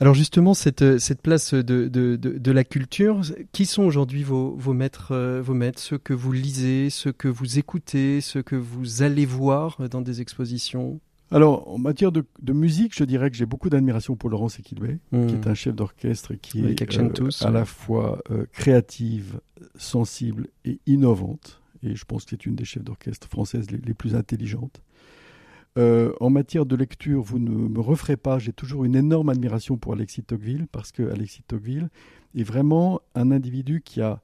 Alors 0.00 0.14
justement, 0.14 0.54
cette, 0.54 0.98
cette 0.98 1.20
place 1.20 1.52
de, 1.52 1.86
de, 1.86 2.16
de, 2.16 2.52
la 2.52 2.64
culture, 2.64 3.20
qui 3.52 3.66
sont 3.66 3.82
aujourd'hui 3.82 4.22
vos, 4.22 4.56
vos, 4.56 4.72
maîtres, 4.72 5.12
euh, 5.12 5.42
vos 5.42 5.52
maîtres, 5.52 5.78
ceux 5.78 5.98
que 5.98 6.14
vous 6.14 6.32
lisez, 6.32 6.88
ceux 6.88 7.12
que 7.12 7.28
vous 7.28 7.58
écoutez, 7.58 8.22
ceux 8.22 8.42
que 8.42 8.56
vous 8.56 9.02
allez 9.02 9.26
voir 9.26 9.88
dans 9.90 10.00
des 10.00 10.22
expositions? 10.22 11.00
Alors, 11.30 11.68
en 11.70 11.76
matière 11.76 12.12
de, 12.12 12.24
de, 12.40 12.52
musique, 12.54 12.96
je 12.96 13.04
dirais 13.04 13.30
que 13.30 13.36
j'ai 13.36 13.44
beaucoup 13.44 13.68
d'admiration 13.68 14.16
pour 14.16 14.30
Laurence 14.30 14.58
Equilbé, 14.58 14.98
qui 15.10 15.16
est 15.16 15.46
hmm. 15.46 15.48
un 15.48 15.54
chef 15.54 15.74
d'orchestre 15.74 16.32
qui 16.34 16.64
est 16.64 16.98
euh, 16.98 17.28
à 17.42 17.50
la 17.50 17.66
fois 17.66 18.22
euh, 18.30 18.46
créative, 18.52 19.38
sensible 19.76 20.48
et 20.64 20.80
innovante. 20.86 21.60
Et 21.82 21.94
je 21.94 22.04
pense 22.06 22.24
que 22.24 22.30
c'est 22.30 22.46
une 22.46 22.56
des 22.56 22.64
chefs 22.64 22.82
d'orchestre 22.82 23.28
françaises 23.28 23.70
les, 23.70 23.78
les, 23.78 23.94
plus 23.94 24.14
intelligentes. 24.14 24.80
Euh, 25.78 26.12
en 26.20 26.30
matière 26.30 26.66
de 26.66 26.74
lecture, 26.74 27.22
vous 27.22 27.38
ne 27.38 27.50
me 27.50 27.80
referez 27.80 28.16
pas. 28.16 28.38
J'ai 28.38 28.52
toujours 28.52 28.84
une 28.84 28.96
énorme 28.96 29.28
admiration 29.28 29.76
pour 29.76 29.92
Alexis 29.92 30.22
Tocqueville 30.22 30.66
parce 30.70 30.90
que 30.92 31.10
Alexis 31.10 31.42
Tocqueville 31.42 31.90
est 32.34 32.42
vraiment 32.42 33.00
un 33.14 33.30
individu 33.30 33.80
qui 33.84 34.00
a 34.00 34.20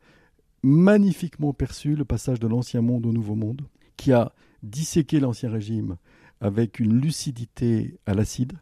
magnifiquement 0.62 1.53
perçu 1.53 1.94
le 1.94 2.05
passage 2.05 2.40
de 2.40 2.49
l'ancien 2.49 2.82
monde 2.82 3.07
au 3.07 3.12
nouveau 3.12 3.36
monde, 3.36 3.62
qui 3.97 4.12
a 4.12 4.32
disséqué 4.62 5.20
l'ancien 5.20 5.51
régime 5.51 5.97
avec 6.40 6.80
une 6.80 7.01
lucidité 7.01 7.99
à 8.07 8.14
l'acide, 8.14 8.55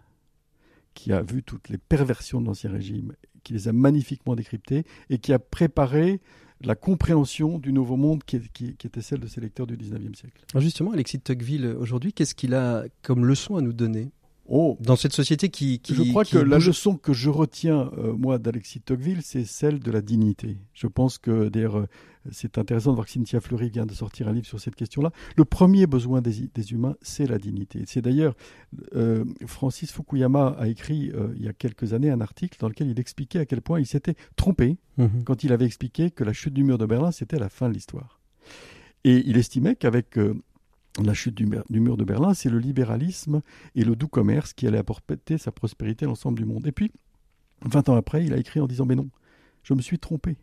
qui 0.93 1.13
a 1.13 1.23
vu 1.23 1.43
toutes 1.43 1.71
les 1.71 1.79
perversions 1.79 2.41
de 2.41 2.47
l'ancien 2.47 2.71
régime, 2.71 3.15
qui 3.43 3.55
les 3.55 3.69
a 3.69 3.73
magnifiquement 3.73 4.37
décryptées 4.37 4.85
et 5.09 5.19
qui 5.19 5.33
a 5.33 5.39
préparé 5.39 6.21
la 6.65 6.75
compréhension 6.75 7.59
du 7.59 7.73
nouveau 7.73 7.97
monde 7.97 8.23
qui, 8.25 8.37
était 8.85 9.03
celle 9.03 9.21
de 9.21 9.27
ses 9.27 9.41
lecteurs 9.41 9.67
du 9.67 9.77
19e 9.77 10.15
siècle. 10.15 10.45
justement, 10.57 10.93
Alexis 10.93 11.19
de 11.19 11.23
Tocqueville, 11.23 11.67
aujourd'hui, 11.79 12.13
qu'est-ce 12.13 12.35
qu'il 12.35 12.55
a 12.55 12.85
comme 13.03 13.27
leçon 13.27 13.57
à 13.57 13.61
nous 13.61 13.73
donner? 13.73 14.11
Oh, 14.47 14.77
dans 14.81 14.97
cette 14.97 15.15
société 15.15 15.49
qui, 15.49 15.81
Je 15.89 16.03
crois 16.11 16.25
que 16.25 16.37
la 16.37 16.59
leçon 16.59 16.97
que 16.97 17.15
je 17.15 17.31
retiens, 17.31 17.91
euh, 17.97 18.13
moi, 18.13 18.39
d'Alexis 18.39 18.81
Tocqueville, 18.81 19.23
c'est 19.23 19.45
celle 19.45 19.81
de 19.81 19.91
la 19.91 20.03
dignité. 20.03 20.59
Je 20.75 20.87
pense 20.87 21.17
que, 21.17 21.49
d'ailleurs, 21.49 21.79
euh, 21.79 21.89
c'est 22.31 22.59
intéressant 22.59 22.91
de 22.91 22.97
voir 22.97 23.07
que 23.07 23.13
Cynthia 23.13 23.41
Fleury 23.41 23.71
vient 23.71 23.87
de 23.87 23.95
sortir 23.95 24.29
un 24.29 24.33
livre 24.33 24.47
sur 24.47 24.61
cette 24.61 24.75
question-là. 24.75 25.13
Le 25.37 25.47
premier 25.47 25.87
besoin 25.87 26.21
des, 26.21 26.73
humains, 26.73 26.95
c'est 27.01 27.27
la 27.27 27.39
dignité. 27.39 27.85
C'est 27.87 28.03
d'ailleurs, 28.03 28.35
euh, 28.95 29.25
Francis 29.47 29.91
Fukuyama 29.93 30.49
a 30.59 30.69
écrit 30.69 31.11
il 31.37 31.43
y 31.43 31.49
a 31.49 31.55
quelques 31.55 31.95
années 31.95 32.11
un 32.11 32.21
article 32.21 32.59
dans 32.61 32.69
lequel 32.69 32.89
il 32.89 33.01
expliquait 33.01 33.41
à 33.41 33.47
quel 33.47 33.63
point 33.63 33.81
il 33.81 33.87
s'était 33.87 34.15
trompé 34.37 34.77
mhm. 34.99 35.25
quand 35.25 35.45
il 35.45 35.53
avait 35.53 35.67
expliqué 35.67 36.11
que 36.11 36.25
la 36.25 36.33
chute 36.35 36.55
du 36.55 36.65
mur 36.65 36.77
de 36.77 36.87
Berlin, 36.87 37.13
c'était 37.13 37.39
la 37.39 37.49
fin 37.49 37.69
de 37.69 37.75
l'histoire. 37.75 38.21
Et 39.05 39.23
il 39.27 39.37
estimait 39.37 39.77
qu'avec 39.77 40.19
la 41.03 41.15
chute 41.15 41.35
du, 41.35 41.47
mur 41.47 41.97
de 41.97 42.05
Berlin, 42.05 42.35
c'est 42.35 42.51
le 42.51 42.59
libéralisme 42.59 43.43
et 43.75 43.85
le 43.85 43.97
doux 43.97 44.09
commerce 44.09 44.53
qui 44.53 44.67
allaient 44.67 44.79
apporter 44.79 45.39
sa 45.39 45.51
prospérité 45.51 46.05
à 46.05 46.09
l'ensemble 46.09 46.39
du 46.39 46.45
monde. 46.45 46.67
Et 46.67 46.73
puis, 46.73 46.93
20 47.63 47.89
ans 47.89 47.97
après, 47.97 48.25
il 48.25 48.33
a 48.33 48.37
écrit 48.37 48.61
en 48.61 48.67
disant 48.67 48.87
Mais 48.87 48.95
non, 48.95 49.09
je 49.63 49.75
me 49.75 49.83
suis 49.83 49.99
trompé. 49.99 50.37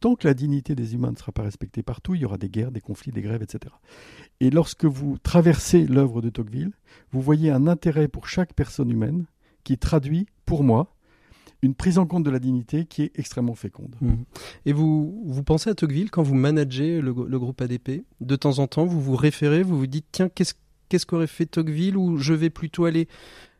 Tant 0.00 0.14
que 0.14 0.28
la 0.28 0.34
dignité 0.34 0.74
des 0.74 0.94
humains 0.94 1.12
ne 1.12 1.16
sera 1.16 1.32
pas 1.32 1.42
respectée 1.42 1.82
partout, 1.82 2.14
il 2.14 2.20
y 2.20 2.24
aura 2.26 2.36
des 2.36 2.50
guerres, 2.50 2.70
des 2.70 2.82
conflits, 2.82 3.12
des 3.12 3.22
grèves, 3.22 3.42
etc. 3.42 3.74
Et 4.40 4.50
lorsque 4.50 4.84
vous 4.84 5.16
traversez 5.22 5.86
l'œuvre 5.86 6.20
de 6.20 6.28
Tocqueville, 6.28 6.72
vous 7.12 7.22
voyez 7.22 7.50
un 7.50 7.66
intérêt 7.66 8.06
pour 8.06 8.28
chaque 8.28 8.52
personne 8.52 8.90
humaine 8.90 9.24
qui 9.64 9.78
traduit, 9.78 10.26
pour 10.44 10.62
moi, 10.62 10.95
une 11.66 11.74
prise 11.74 11.98
en 11.98 12.06
compte 12.06 12.24
de 12.24 12.30
la 12.30 12.38
dignité 12.38 12.86
qui 12.86 13.02
est 13.02 13.12
extrêmement 13.16 13.54
féconde. 13.54 13.94
Mmh. 14.00 14.12
Et 14.64 14.72
vous, 14.72 15.22
vous 15.26 15.42
pensez 15.42 15.68
à 15.70 15.74
Tocqueville 15.74 16.10
quand 16.10 16.22
vous 16.22 16.34
managez 16.34 17.00
le, 17.00 17.12
groupe 17.12 17.60
ADP 17.60 18.04
De 18.20 18.36
temps 18.36 18.58
en 18.58 18.66
temps, 18.66 18.86
vous 18.86 19.00
vous 19.00 19.16
référez, 19.16 19.62
vous 19.62 19.78
vous 19.78 19.86
dites, 19.86 20.06
tiens, 20.12 20.28
qu'est-ce 20.28 20.54
qu'est-ce 20.88 21.04
qu'aurait 21.06 21.26
fait 21.26 21.46
Tocqueville? 21.46 21.96
Ou 21.96 22.18
je 22.18 22.32
vais 22.32 22.50
plutôt 22.50 22.84
aller 22.84 23.08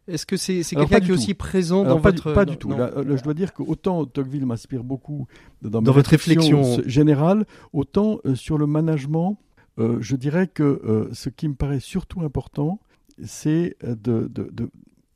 est-ce 0.08 0.24
que 0.24 0.36
c'est 0.36 0.62
quelqu'un 0.62 1.00
qui 1.00 1.08
est 1.10 1.12
aussi 1.12 1.34
présent 1.34 1.82
dans 1.82 2.00
pas 2.00 2.10
votre... 2.10 2.32
pas 2.32 2.44
du 2.44 2.56
tout. 2.56 2.70
je 2.70 3.22
dois 3.22 3.34
dire 3.34 3.52
qu'autant 3.52 4.04
Tocqueville 4.04 4.46
m'inspire 4.46 4.84
beaucoup 4.84 5.26
dans, 5.62 5.82
votre 5.82 6.10
réflexion 6.10 6.80
générale, 6.86 7.44
autant 7.72 8.20
euh, 8.24 8.36
sur 8.36 8.56
le 8.56 8.66
management, 8.66 9.38
euh, 9.78 9.98
je 10.00 10.14
dirais 10.14 10.46
que 10.46 10.62
euh, 10.62 11.08
ce 11.12 11.28
qui 11.28 11.48
me 11.48 11.54
paraît 11.54 11.80
surtout 11.80 12.20
important, 12.22 12.78
c'est 13.24 13.76
de, 13.82 14.30
de, 14.32 14.70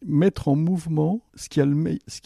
mettre 0.05 0.49
en 0.49 0.57
mouvement 0.57 1.21
ce 1.35 1.49
qu'il 1.49 1.63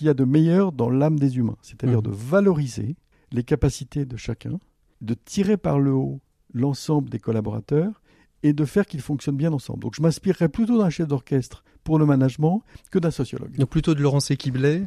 y, 0.03 0.09
a 0.09 0.15
de 0.15 0.25
meilleur 0.25 0.73
dans 0.73 0.91
l'âme 0.91 1.19
des 1.19 1.37
humains, 1.39 1.57
c'est-à-dire 1.63 1.99
mmh. 1.99 2.03
de 2.03 2.11
valoriser 2.11 2.97
les 3.33 3.43
capacités 3.43 4.05
de 4.05 4.17
chacun, 4.17 4.61
de 5.01 5.15
tirer 5.15 5.57
par 5.57 5.81
le 5.81 5.93
haut 5.93 6.21
l'ensemble 6.53 7.11
des 7.11 7.19
collaborateurs 7.19 8.01
et 8.45 8.53
de 8.53 8.65
faire 8.65 8.87
qu'ils 8.87 9.01
fonctionnent 9.01 9.37
bien 9.37 9.53
ensemble. 9.53 9.81
Donc 9.81 9.95
je 9.97 10.03
m'inspirerais 10.03 10.49
plutôt 10.49 10.79
d'un 10.79 10.91
chef 10.91 11.09
d'orchestre 11.09 11.65
pour 11.83 11.99
le 11.99 12.07
management 12.07 12.63
que 12.91 12.99
d'un 12.99 13.11
sociologue. 13.11 13.57
Donc 13.57 13.71
plutôt 13.71 13.95
de 13.95 14.01
Laurence 14.01 14.31
Equiblet 14.31 14.87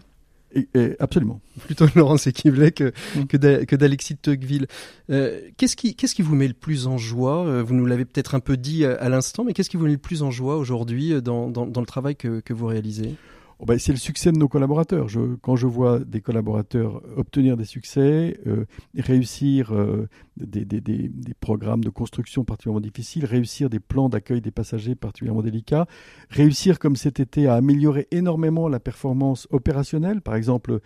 absolument. 0.99 1.41
Plutôt 1.65 1.85
Laurence 1.95 2.27
Equivlet 2.27 2.71
que, 2.71 2.93
mm. 3.15 3.25
que 3.25 3.75
d'Alexis 3.75 4.15
de 4.15 4.19
Tocqueville. 4.19 4.67
Euh, 5.09 5.41
qu'est-ce, 5.57 5.75
qui, 5.75 5.95
qu'est-ce 5.95 6.15
qui 6.15 6.21
vous 6.21 6.35
met 6.35 6.47
le 6.47 6.53
plus 6.53 6.87
en 6.87 6.97
joie 6.97 7.45
euh, 7.45 7.63
Vous 7.63 7.73
nous 7.73 7.85
l'avez 7.85 8.05
peut-être 8.05 8.35
un 8.35 8.39
peu 8.39 8.57
dit 8.57 8.85
à, 8.85 9.09
l'instant, 9.09 9.43
mais 9.43 9.53
qu'est-ce 9.53 9.69
qui 9.69 9.77
vous 9.77 9.85
met 9.85 9.91
le 9.91 9.97
plus 9.97 10.23
en 10.23 10.31
joie 10.31 10.57
aujourd'hui 10.57 11.13
euh, 11.13 11.21
dans, 11.21 11.49
dans, 11.49 11.65
le 11.65 11.87
travail 11.87 12.15
que, 12.15 12.39
que 12.39 12.53
vous 12.53 12.67
réalisez? 12.67 13.15
Oh, 13.59 13.65
ben, 13.65 13.79
c'est 13.79 13.91
le 13.91 13.97
succès 13.97 14.31
de 14.31 14.37
nos 14.37 14.47
collaborateurs. 14.47 15.07
quand 15.41 15.55
je 15.55 15.65
vois 15.65 15.99
des 15.99 16.21
collaborateurs 16.21 17.01
obtenir 17.17 17.57
des 17.57 17.65
succès, 17.65 18.39
euh, 18.45 18.65
réussir 18.95 19.73
euh, 19.73 20.07
des, 20.35 21.33
programmes 21.39 21.83
de 21.83 21.89
construction 21.89 22.45
particulièrement 22.45 22.81
difficiles, 22.81 23.25
réussir 23.25 23.71
des 23.71 23.79
plans 23.79 24.09
d'accueil 24.09 24.41
des 24.41 24.51
passagers 24.51 24.93
particulièrement 24.93 25.41
délicats, 25.41 25.87
réussir 26.29 26.77
comme 26.77 26.95
cet 26.95 27.19
été 27.19 27.47
à 27.47 27.55
améliorer 27.55 28.07
énormément 28.11 28.69
la 28.69 28.79
performance 28.79 29.47
opérationnelle. 29.49 30.21
Par 30.21 30.35
exemple, 30.35 30.79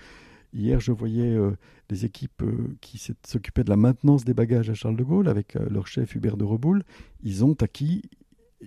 hier 0.54 0.80
je 0.80 0.94
voyais 0.94 1.36
euh, 1.36 1.52
des 1.90 2.06
équipes 2.06 2.42
qui 2.80 3.06
s'occupaient 3.26 3.66
de 3.66 3.70
la 3.70 3.76
maintenance 3.76 4.24
des 4.24 4.34
bagages 4.34 4.70
à 4.70 4.76
Charles 4.76 4.96
de 4.96 5.04
Gaulle 5.04 5.28
avec 5.28 5.56
leur 5.56 5.88
chef 5.88 6.16
Hubert 6.16 6.38
de 6.38 6.46
Reboul. 6.46 6.84
Ils 7.22 7.44
ont 7.44 7.56
acquis 7.60 8.04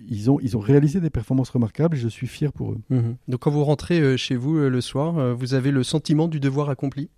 ils 0.09 0.29
ont, 0.29 0.39
ils 0.41 0.57
ont 0.57 0.59
réalisé 0.59 0.99
des 0.99 1.09
performances 1.09 1.49
remarquables 1.49 1.95
et 1.97 1.99
je 1.99 2.07
suis 2.07 2.27
fier 2.27 2.51
pour 2.51 2.73
eux. 2.73 2.77
Mhm. 2.89 3.15
Donc 3.27 3.39
quand 3.41 3.51
vous 3.51 3.63
rentrez 3.63 3.99
euh, 3.99 4.17
chez 4.17 4.35
vous 4.35 4.57
euh, 4.57 4.69
le 4.69 4.81
soir, 4.81 5.17
euh, 5.17 5.33
vous 5.33 5.53
avez 5.53 5.71
le 5.71 5.83
sentiment 5.83 6.27
du 6.27 6.39
devoir 6.39 6.69
accompli? 6.69 7.09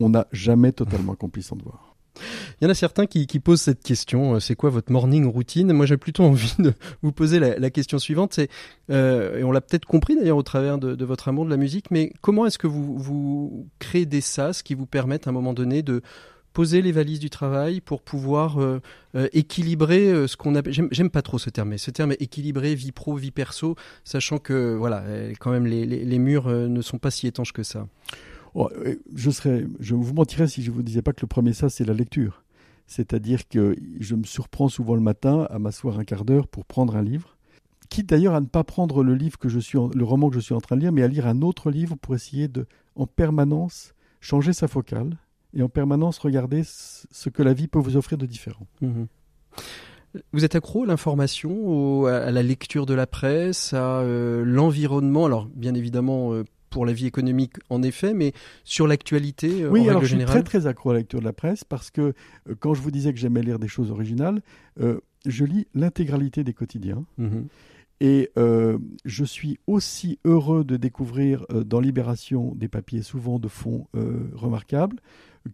On 0.00 0.10
n'a 0.10 0.26
jamais 0.32 0.72
totalement 0.72 1.12
accompli 1.12 1.42
son 1.42 1.56
devoir. 1.56 1.94
Il 2.60 2.64
y 2.64 2.66
en 2.66 2.70
a 2.70 2.74
certains 2.74 3.04
qui, 3.04 3.26
qui 3.26 3.40
posent 3.40 3.60
cette 3.60 3.82
question, 3.82 4.40
c'est 4.40 4.54
quoi 4.54 4.70
votre 4.70 4.90
morning 4.90 5.26
routine? 5.26 5.70
Moi 5.72 5.84
j'ai 5.84 5.98
plutôt 5.98 6.22
envie 6.24 6.54
de 6.58 6.72
vous 7.02 7.12
poser 7.12 7.38
la, 7.38 7.70
question 7.70 7.98
suivante, 7.98 8.32
c'est, 8.32 8.48
et 8.88 9.44
on 9.44 9.52
l'a 9.52 9.60
peut-être 9.60 9.84
compris 9.84 10.16
d'ailleurs 10.16 10.38
au 10.38 10.42
travers 10.42 10.78
de, 10.78 10.94
de, 10.94 11.04
votre 11.04 11.28
amour 11.28 11.44
de 11.44 11.50
la 11.50 11.58
musique, 11.58 11.90
mais 11.90 12.12
comment 12.22 12.46
est-ce 12.46 12.56
que 12.56 12.66
vous, 12.66 12.96
vous 12.96 13.68
créez 13.80 14.06
des 14.06 14.22
sas 14.22 14.62
qui 14.62 14.74
vous 14.74 14.86
permettent 14.86 15.26
à 15.26 15.30
un 15.30 15.34
moment 15.34 15.52
donné 15.52 15.82
de 15.82 16.00
poser 16.56 16.80
les 16.80 16.90
valises 16.90 17.18
du 17.18 17.28
travail 17.28 17.82
pour 17.82 18.00
pouvoir 18.00 18.62
euh, 18.62 18.80
euh, 19.14 19.28
équilibrer 19.34 20.08
euh, 20.08 20.26
ce 20.26 20.38
qu'on 20.38 20.54
appelle. 20.54 20.72
J'aime 20.72 21.10
pas 21.10 21.20
trop 21.20 21.38
ce 21.38 21.50
terme, 21.50 21.68
mais 21.68 21.76
ce 21.76 21.90
terme 21.90 22.12
est 22.12 22.22
équilibrer 22.22 22.74
vie 22.74 22.92
pro, 22.92 23.14
vie 23.14 23.30
perso, 23.30 23.76
sachant 24.04 24.38
que 24.38 24.74
voilà, 24.74 25.04
quand 25.38 25.50
même 25.50 25.66
les, 25.66 25.84
les, 25.84 26.18
murs 26.18 26.48
ne 26.48 26.80
sont 26.80 26.96
pas 26.96 27.10
si 27.10 27.26
étanches 27.26 27.52
que 27.52 27.62
ça. 27.62 27.86
Oh, 28.54 28.70
je 29.14 29.30
serais, 29.30 29.66
je 29.80 29.94
vous 29.94 30.14
mentirais 30.14 30.48
si 30.48 30.62
je 30.62 30.70
vous 30.70 30.82
disais 30.82 31.02
pas 31.02 31.12
que 31.12 31.20
le 31.20 31.26
premier 31.26 31.52
ça 31.52 31.68
c'est 31.68 31.84
la 31.84 31.92
lecture. 31.92 32.42
C'est-à-dire 32.86 33.46
que 33.48 33.76
je 34.00 34.14
me 34.14 34.24
surprends 34.24 34.70
souvent 34.70 34.94
le 34.94 35.02
matin 35.02 35.46
à 35.50 35.58
m'asseoir 35.58 35.98
un 35.98 36.04
quart 36.04 36.24
d'heure 36.24 36.48
pour 36.48 36.64
prendre 36.64 36.96
un 36.96 37.02
livre 37.02 37.36
quitte 37.90 38.08
d'ailleurs 38.08 38.34
à 38.34 38.40
ne 38.40 38.46
pas 38.46 38.64
prendre 38.64 39.04
le 39.04 39.14
livre 39.14 39.38
que 39.38 39.50
je 39.50 39.60
suis 39.60 39.78
le 39.94 40.04
roman 40.04 40.30
que 40.30 40.34
je 40.34 40.40
suis 40.40 40.54
en 40.54 40.60
train 40.60 40.74
de 40.76 40.80
lire 40.80 40.90
mais 40.90 41.02
à 41.02 41.08
lire 41.08 41.26
un 41.26 41.42
autre 41.42 41.70
livre 41.70 41.96
pour 41.96 42.16
essayer 42.16 42.48
de 42.48 42.66
en 42.96 43.06
permanence 43.06 43.94
changer 44.20 44.52
sa 44.52 44.66
focale 44.66 45.16
et 45.56 45.62
en 45.62 45.68
permanence 45.68 46.18
regarder 46.18 46.62
ce 46.64 47.28
que 47.30 47.42
la 47.42 47.54
vie 47.54 47.66
peut 47.66 47.78
vous 47.78 47.96
offrir 47.96 48.18
de 48.18 48.26
différent. 48.26 48.66
Mhm. 48.82 49.06
Vous 50.32 50.44
êtes 50.44 50.54
accro 50.54 50.84
à 50.84 50.86
l'information, 50.86 52.06
à 52.06 52.30
la 52.30 52.42
lecture 52.42 52.86
de 52.86 52.94
la 52.94 53.06
presse, 53.06 53.72
à 53.72 54.00
euh, 54.00 54.44
l'environnement, 54.44 55.26
alors 55.26 55.46
bien 55.54 55.74
évidemment 55.74 56.32
euh, 56.32 56.44
pour 56.70 56.86
la 56.86 56.92
vie 56.92 57.06
économique 57.06 57.54
en 57.70 57.82
effet, 57.82 58.14
mais 58.14 58.32
sur 58.64 58.86
l'actualité 58.86 59.62
euh, 59.62 59.70
Oui, 59.70 59.88
alors 59.88 60.04
je 60.04 60.14
suis 60.14 60.24
très 60.24 60.42
très 60.42 60.66
accro 60.66 60.90
à 60.90 60.92
la 60.94 61.00
lecture 61.00 61.20
de 61.20 61.24
la 61.24 61.32
presse 61.32 61.64
parce 61.64 61.90
que 61.90 62.14
quand 62.60 62.74
je 62.74 62.82
vous 62.82 62.90
disais 62.90 63.12
que 63.12 63.18
j'aimais 63.18 63.42
lire 63.42 63.58
des 63.58 63.68
choses 63.68 63.90
originales, 63.90 64.42
je 64.78 65.44
lis 65.44 65.66
l'intégralité 65.74 66.44
des 66.44 66.54
quotidiens. 66.54 67.04
Mhm. 67.18 67.46
Et 68.00 68.30
je 69.04 69.24
suis 69.24 69.58
aussi 69.66 70.18
heureux 70.24 70.64
de 70.64 70.76
découvrir 70.76 71.46
dans 71.48 71.80
Libération 71.80 72.54
des 72.54 72.68
papiers 72.68 73.02
souvent 73.02 73.38
de 73.38 73.48
fond 73.48 73.86
remarquables 74.34 75.00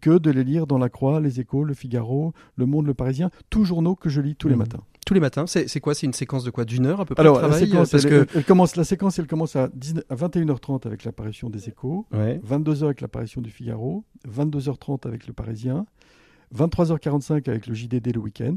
que 0.01 0.17
de 0.17 0.31
les 0.31 0.43
lire 0.43 0.67
dans 0.67 0.77
La 0.77 0.89
Croix, 0.89 1.19
Les 1.19 1.39
Échos, 1.39 1.63
Le 1.63 1.73
Figaro, 1.73 2.33
Le 2.55 2.65
Monde, 2.65 2.87
Le 2.87 2.93
Parisien, 2.93 3.29
tous 3.49 3.65
journaux 3.65 3.95
que 3.95 4.09
je 4.09 4.21
lis 4.21 4.35
tous 4.35 4.47
les 4.47 4.55
mmh. 4.55 4.59
matins. 4.59 4.83
Tous 5.05 5.13
les 5.13 5.19
matins, 5.19 5.45
c'est 5.47 5.79
quoi? 5.81 5.93
C'est 5.93 6.05
une 6.05 6.13
séquence 6.13 6.45
de 6.45 6.49
quoi? 6.49 6.63
D'une 6.63 6.85
heure 6.85 7.01
à 7.01 7.05
peu 7.05 7.13
près 7.13 7.21
Alors, 7.21 7.41
la, 7.41 7.51
séquence, 7.51 7.91
parce 7.91 8.05
que... 8.05 8.25
elle, 8.33 8.45
commence, 8.45 8.77
la 8.77 8.85
séquence, 8.85 9.19
elle 9.19 9.27
commence 9.27 9.55
à, 9.57 9.67
21h30 9.67 10.87
avec 10.87 11.03
l'apparition 11.03 11.49
des 11.49 11.67
Échos, 11.67 12.05
22h 12.13 12.85
avec 12.85 13.01
l'apparition 13.01 13.41
du 13.41 13.49
Figaro, 13.49 14.05
22h30 14.27 15.05
avec 15.05 15.27
Le 15.27 15.33
Parisien, 15.33 15.85
23h45 16.55 17.49
avec 17.49 17.67
le 17.67 17.73
JDD 17.73 18.13
le 18.15 18.21
week-end, 18.21 18.55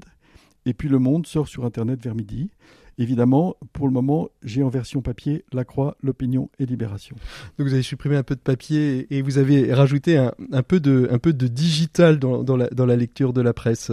et 0.66 0.74
puis 0.74 0.88
Le 0.88 1.00
Monde 1.00 1.26
sort 1.26 1.48
sur 1.48 1.64
Internet 1.64 2.02
vers 2.02 2.14
midi. 2.14 2.50
Évidemment, 2.98 3.56
pour 3.74 3.86
le 3.86 3.92
moment, 3.92 4.30
j'ai 4.42 4.62
en 4.62 4.70
version 4.70 5.02
papier 5.02 5.44
La 5.52 5.64
Croix, 5.64 5.98
L'Opinion 6.02 6.48
et 6.58 6.64
Libération. 6.64 7.14
Donc 7.58 7.68
vous 7.68 7.74
avez 7.74 7.82
supprimé 7.82 8.16
un 8.16 8.22
peu 8.22 8.34
de 8.34 8.40
papier 8.40 9.06
et 9.10 9.20
vous 9.20 9.36
avez 9.36 9.74
rajouté 9.74 10.16
un, 10.16 10.62
peu, 10.62 10.80
de, 10.80 11.06
un 11.10 11.18
peu 11.18 11.34
de 11.34 11.46
digital 11.46 12.18
dans, 12.18 12.56
la, 12.56 12.68
dans 12.68 12.86
la 12.86 12.96
lecture 12.96 13.34
de 13.34 13.42
la 13.42 13.52
presse. 13.52 13.92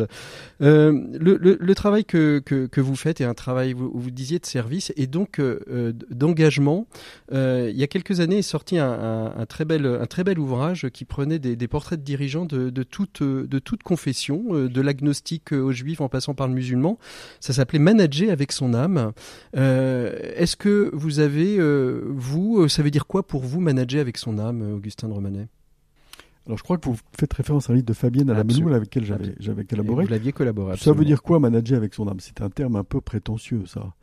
Euh, 0.61 0.93
le, 1.19 1.35
le, 1.35 1.57
le, 1.59 1.75
travail 1.75 2.05
que, 2.05 2.39
que, 2.39 2.65
que, 2.65 2.79
vous 2.79 2.95
faites 2.95 3.19
est 3.19 3.25
un 3.25 3.33
travail, 3.33 3.73
vous, 3.73 3.91
vous 3.93 4.09
disiez, 4.09 4.39
de 4.39 4.45
service 4.45 4.93
et 4.95 5.07
donc 5.07 5.39
euh, 5.39 5.91
d'engagement. 6.09 6.87
Euh, 7.33 7.69
il 7.69 7.77
y 7.77 7.83
a 7.83 7.87
quelques 7.87 8.21
années 8.21 8.37
est 8.37 8.41
sorti 8.41 8.77
un, 8.77 9.33
un, 9.35 9.45
très, 9.45 9.65
bel, 9.65 9.85
un 9.85 10.05
très 10.05 10.23
bel 10.23 10.39
ouvrage 10.39 10.87
qui 10.93 11.03
prenait 11.03 11.39
des, 11.39 11.57
des 11.57 11.67
portraits 11.67 11.99
de 11.99 12.05
dirigeants 12.05 12.45
de, 12.45 12.69
de, 12.69 12.83
toute, 12.83 13.21
de 13.21 13.59
toute 13.59 13.83
confession, 13.83 14.43
de 14.53 14.81
l'agnostique 14.81 15.51
aux 15.51 15.73
juifs 15.73 15.99
en 15.99 16.07
passant 16.07 16.35
par 16.35 16.47
le 16.47 16.53
musulman. 16.53 16.97
Ça 17.41 17.51
s'appelait 17.51 17.79
Manager 17.79 18.31
avec 18.31 18.53
son 18.53 18.73
âme 18.73 18.92
âme. 18.97 19.11
Est-ce 19.53 20.55
que 20.55 20.89
vous 20.93 21.19
avez, 21.19 21.57
vous, 22.05 22.67
ça 22.67 22.83
veut 22.83 22.91
dire 22.91 23.07
quoi 23.07 23.25
pour 23.25 23.41
vous 23.41 23.61
manager 23.61 24.01
avec 24.01 24.17
son 24.17 24.39
âme, 24.39 24.73
Augustin 24.73 25.07
de 25.07 25.13
Romanet? 25.13 25.47
Alors 26.45 26.57
je 26.57 26.63
crois 26.63 26.77
que 26.77 26.89
vous 26.89 26.97
faites 27.17 27.31
référence 27.31 27.69
à 27.69 27.73
un 27.73 27.75
livre 27.77 27.85
de 27.85 27.93
Fabienne 27.93 28.29
Alamelou 28.29 28.73
avec 28.73 28.93
lequel 28.93 29.35
j'avais 29.39 29.63
collaboré. 29.63 30.03
vous 30.05 30.11
l'aviez 30.11 30.33
collaboré. 30.33 30.75
Ça 30.77 30.91
veut 30.91 31.05
dire 31.05 31.21
quoi 31.21 31.39
manager 31.39 31.77
avec 31.77 31.93
son 31.93 32.07
âme? 32.07 32.19
C'est 32.19 32.41
un 32.41 32.49
terme 32.49 32.75
un 32.75 32.83
peu 32.83 32.99
prétentieux 32.99 33.65
ça. 33.65 33.93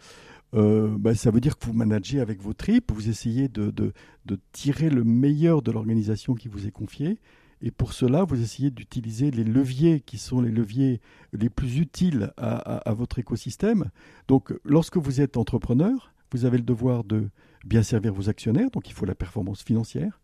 Euh, 0.54 0.88
bah, 0.98 1.14
ça 1.14 1.30
veut 1.30 1.40
dire 1.40 1.58
que 1.58 1.66
vous 1.66 1.72
managez 1.72 2.18
avec 2.18 2.40
vos 2.42 2.54
tripes, 2.54 2.90
vous 2.92 3.08
essayez 3.08 3.48
de, 3.48 3.70
de, 3.70 3.92
de 4.26 4.38
tirer 4.52 4.90
le 4.90 5.04
meilleur 5.04 5.62
de 5.62 5.70
l'organisation 5.70 6.34
qui 6.34 6.48
vous 6.48 6.66
est 6.66 6.72
confiée. 6.72 7.18
Et 7.62 7.70
pour 7.70 7.92
cela, 7.92 8.24
vous 8.24 8.40
essayez 8.40 8.70
d'utiliser 8.70 9.30
les 9.30 9.44
leviers 9.44 10.00
qui 10.00 10.16
sont 10.16 10.40
les 10.40 10.50
leviers 10.50 11.00
les 11.32 11.50
plus 11.50 11.78
utiles 11.78 12.32
à, 12.38 12.94
votre 12.94 13.18
écosystème. 13.18 13.90
Donc, 14.28 14.54
lorsque 14.64 14.96
vous 14.96 15.20
êtes 15.20 15.36
entrepreneur, 15.36 16.12
vous 16.32 16.44
avez 16.46 16.56
le 16.56 16.64
devoir 16.64 17.04
de 17.04 17.28
bien 17.64 17.82
servir 17.82 18.14
vos 18.14 18.30
actionnaires, 18.30 18.70
donc 18.70 18.88
il 18.88 18.94
faut 18.94 19.04
la 19.04 19.14
performance 19.14 19.62
financière, 19.62 20.20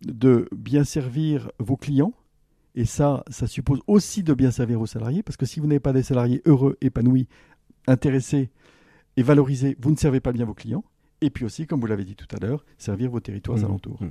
de 0.00 0.48
bien 0.52 0.84
servir 0.84 1.50
vos 1.58 1.76
clients, 1.76 2.14
et 2.74 2.86
ça, 2.86 3.22
ça 3.28 3.46
suppose 3.46 3.80
aussi 3.86 4.22
de 4.22 4.32
bien 4.32 4.50
servir 4.50 4.78
vos 4.78 4.86
salariés, 4.86 5.22
parce 5.22 5.36
que 5.36 5.44
si 5.44 5.60
vous 5.60 5.66
n'avez 5.66 5.80
pas 5.80 5.92
des 5.92 6.02
salariés 6.02 6.40
heureux, 6.46 6.78
épanouis, 6.80 7.28
intéressés, 7.86 8.50
et 9.18 9.22
valoriser, 9.22 9.76
vous 9.78 9.90
ne 9.90 9.96
servez 9.96 10.20
pas 10.20 10.32
bien 10.32 10.46
vos 10.46 10.54
clients. 10.54 10.84
Et 11.22 11.30
puis 11.30 11.44
aussi, 11.44 11.66
comme 11.66 11.80
vous 11.80 11.86
l'avez 11.86 12.04
dit 12.04 12.16
tout 12.16 12.26
à 12.34 12.44
l'heure, 12.44 12.64
servir 12.78 13.08
vos 13.08 13.20
territoires 13.20 13.56
mmh. 13.56 13.64
alentours. 13.64 14.02
Mmh. 14.02 14.08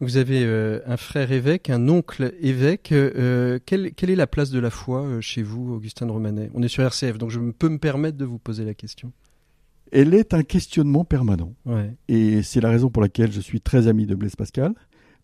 Vous 0.00 0.16
avez 0.16 0.42
euh, 0.42 0.80
un 0.86 0.96
frère 0.96 1.30
évêque, 1.30 1.68
un 1.68 1.86
oncle 1.90 2.34
évêque. 2.40 2.92
Euh, 2.92 3.58
quelle, 3.66 3.92
quelle, 3.92 4.08
est 4.08 4.16
la 4.16 4.26
place 4.26 4.50
de 4.50 4.58
la 4.58 4.70
foi 4.70 5.02
euh, 5.02 5.20
chez 5.20 5.42
vous, 5.42 5.74
Augustin 5.74 6.06
de 6.06 6.12
Romanet? 6.12 6.50
On 6.54 6.62
est 6.62 6.68
sur 6.68 6.82
RCF, 6.82 7.18
donc 7.18 7.30
je 7.30 7.38
peux 7.38 7.68
me 7.68 7.78
permettre 7.78 8.16
de 8.16 8.24
vous 8.24 8.38
poser 8.38 8.64
la 8.64 8.72
question. 8.72 9.12
Elle 9.92 10.14
est 10.14 10.32
un 10.32 10.42
questionnement 10.42 11.04
permanent. 11.04 11.54
Et 12.08 12.42
c'est 12.42 12.60
la 12.60 12.70
raison 12.70 12.90
pour 12.90 13.02
laquelle 13.02 13.30
je 13.30 13.40
suis 13.40 13.60
très 13.60 13.86
ami 13.86 14.06
de 14.06 14.14
Blaise 14.14 14.34
Pascal, 14.34 14.74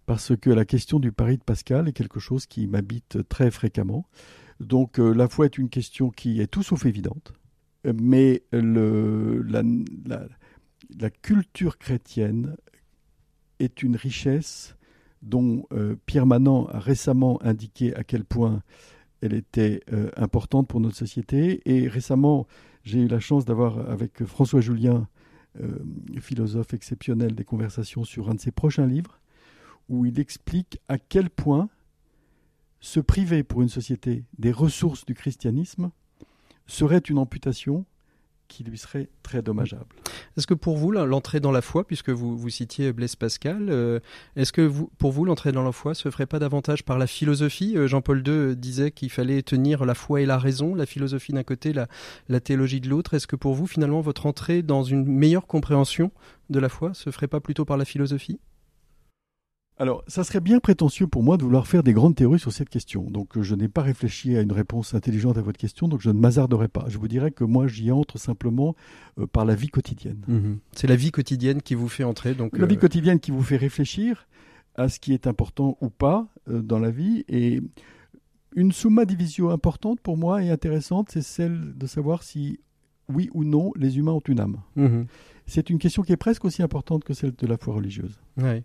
parce 0.04 0.36
que 0.36 0.50
la 0.50 0.66
question 0.66 1.00
du 1.00 1.12
pari 1.12 1.38
de 1.38 1.42
Pascal 1.42 1.88
est 1.88 1.92
quelque 1.92 2.20
chose 2.20 2.46
qui 2.46 2.68
m'habite 2.68 3.26
très 3.28 3.50
fréquemment. 3.50 4.06
Donc 4.60 4.98
la 4.98 5.28
foi 5.28 5.46
est 5.46 5.58
une 5.58 5.68
question 5.68 6.10
qui 6.10 6.40
est 6.40 6.46
tout 6.46 6.62
sauf 6.62 6.86
évidente 6.86 7.32
mais 7.84 8.42
le, 8.52 9.42
la, 9.42 9.62
culture 11.10 11.78
chrétienne 11.78 12.56
est 13.58 13.82
une 13.82 13.96
richesse 13.96 14.76
dont 15.22 15.66
euh, 15.72 15.96
Pierre 16.06 16.26
Manant 16.26 16.66
a 16.66 16.78
récemment 16.78 17.40
indiqué 17.42 17.94
à 17.94 18.04
quel 18.04 18.24
point 18.24 18.62
elle 19.20 19.34
était 19.34 19.82
euh, 19.92 20.10
importante 20.16 20.68
pour 20.68 20.80
notre 20.80 20.96
société. 20.96 21.62
Et 21.64 21.86
récemment, 21.88 22.46
j'ai 22.82 23.00
eu 23.00 23.08
la 23.08 23.20
chance 23.20 23.44
d'avoir 23.44 23.88
avec 23.88 24.24
François 24.24 24.60
Julien, 24.60 25.08
euh, 25.60 25.78
philosophe 26.20 26.74
exceptionnel, 26.74 27.34
des 27.34 27.44
conversations 27.44 28.04
sur 28.04 28.30
un 28.30 28.34
de 28.34 28.40
ses 28.40 28.50
prochains 28.50 28.86
livres, 28.86 29.20
où 29.88 30.04
il 30.06 30.18
explique 30.18 30.78
à 30.88 30.98
quel 30.98 31.30
point 31.30 31.68
se 32.80 32.98
priver 32.98 33.44
pour 33.44 33.62
une 33.62 33.68
société 33.68 34.24
des 34.38 34.50
ressources 34.50 35.04
du 35.06 35.14
christianisme 35.14 35.90
serait 36.66 36.98
une 36.98 37.18
amputation 37.18 37.84
qui 38.52 38.64
lui 38.64 38.76
serait 38.76 39.08
très 39.22 39.40
dommageable. 39.40 39.86
Est-ce 40.36 40.46
que 40.46 40.54
pour 40.54 40.76
vous, 40.76 40.92
l'entrée 40.92 41.40
dans 41.40 41.50
la 41.50 41.62
foi, 41.62 41.86
puisque 41.86 42.10
vous, 42.10 42.36
vous 42.36 42.50
citiez 42.50 42.92
Blaise 42.92 43.16
Pascal, 43.16 43.68
euh, 43.70 43.98
est-ce 44.36 44.52
que 44.52 44.70
pour 44.98 45.10
vous, 45.10 45.24
l'entrée 45.24 45.52
dans 45.52 45.62
la 45.62 45.72
foi 45.72 45.94
se 45.94 46.10
ferait 46.10 46.26
pas 46.26 46.38
davantage 46.38 46.84
par 46.84 46.98
la 46.98 47.06
philosophie? 47.06 47.76
Euh, 47.76 47.86
Jean-Paul 47.86 48.22
II 48.26 48.54
disait 48.54 48.90
qu'il 48.90 49.10
fallait 49.10 49.42
tenir 49.42 49.86
la 49.86 49.94
foi 49.94 50.20
et 50.20 50.26
la 50.26 50.38
raison, 50.38 50.74
la 50.74 50.84
philosophie 50.84 51.32
d'un 51.32 51.42
côté, 51.42 51.72
la, 51.72 51.88
la 52.28 52.40
théologie 52.40 52.80
de 52.80 52.90
l'autre. 52.90 53.14
Est-ce 53.14 53.26
que 53.26 53.36
pour 53.36 53.54
vous, 53.54 53.66
finalement, 53.66 54.02
votre 54.02 54.26
entrée 54.26 54.62
dans 54.62 54.82
une 54.82 55.06
meilleure 55.06 55.46
compréhension 55.46 56.12
de 56.50 56.60
la 56.60 56.68
foi 56.68 56.92
se 56.92 57.10
ferait 57.10 57.28
pas 57.28 57.40
plutôt 57.40 57.64
par 57.64 57.78
la 57.78 57.86
philosophie? 57.86 58.38
Alors, 59.78 60.04
ça 60.06 60.22
serait 60.22 60.40
bien 60.40 60.60
prétentieux 60.60 61.06
pour 61.06 61.22
moi 61.22 61.36
de 61.36 61.42
vouloir 61.42 61.66
faire 61.66 61.82
des 61.82 61.92
grandes 61.92 62.14
théories 62.14 62.38
sur 62.38 62.52
cette 62.52 62.68
question. 62.68 63.04
Donc, 63.10 63.40
je 63.40 63.54
n'ai 63.54 63.68
pas 63.68 63.82
réfléchi 63.82 64.36
à 64.36 64.42
une 64.42 64.52
réponse 64.52 64.94
intelligente 64.94 65.38
à 65.38 65.42
votre 65.42 65.58
question, 65.58 65.88
donc 65.88 66.00
je 66.02 66.10
ne 66.10 66.18
m'hasarderai 66.18 66.68
pas. 66.68 66.84
Je 66.88 66.98
vous 66.98 67.08
dirais 67.08 67.30
que 67.30 67.42
moi, 67.42 67.66
j'y 67.66 67.90
entre 67.90 68.18
simplement 68.18 68.76
euh, 69.18 69.26
par 69.26 69.44
la 69.44 69.54
vie 69.54 69.68
quotidienne. 69.68 70.22
Mhm. 70.28 70.58
C'est 70.72 70.86
la 70.86 70.96
vie 70.96 71.10
quotidienne 71.10 71.62
qui 71.62 71.74
vous 71.74 71.88
fait 71.88 72.04
entrer. 72.04 72.34
Donc, 72.34 72.56
la 72.58 72.66
vie 72.66 72.76
euh, 72.76 72.78
quotidienne 72.78 73.18
qui 73.18 73.30
vous 73.30 73.42
fait 73.42 73.56
réfléchir 73.56 74.28
à 74.74 74.88
ce 74.88 75.00
qui 75.00 75.14
est 75.14 75.26
important 75.26 75.78
ou 75.80 75.88
pas 75.88 76.28
euh, 76.48 76.60
dans 76.60 76.78
la 76.78 76.90
vie. 76.90 77.24
Et 77.28 77.62
une 78.54 78.72
summa 78.72 79.06
divisio 79.06 79.50
importante 79.50 80.00
pour 80.00 80.18
moi 80.18 80.42
et 80.42 80.50
intéressante, 80.50 81.08
c'est 81.10 81.22
celle 81.22 81.76
de 81.76 81.86
savoir 81.86 82.22
si, 82.22 82.60
oui 83.08 83.30
ou 83.32 83.42
non, 83.42 83.72
les 83.74 83.96
humains 83.96 84.12
ont 84.12 84.22
une 84.28 84.38
âme. 84.38 84.60
Mhm. 84.76 85.06
C'est 85.46 85.70
une 85.70 85.78
question 85.78 86.02
qui 86.02 86.12
est 86.12 86.16
presque 86.16 86.44
aussi 86.44 86.62
importante 86.62 87.04
que 87.04 87.14
celle 87.14 87.34
de 87.34 87.46
la 87.46 87.56
foi 87.56 87.74
religieuse. 87.74 88.20
Oui 88.36 88.62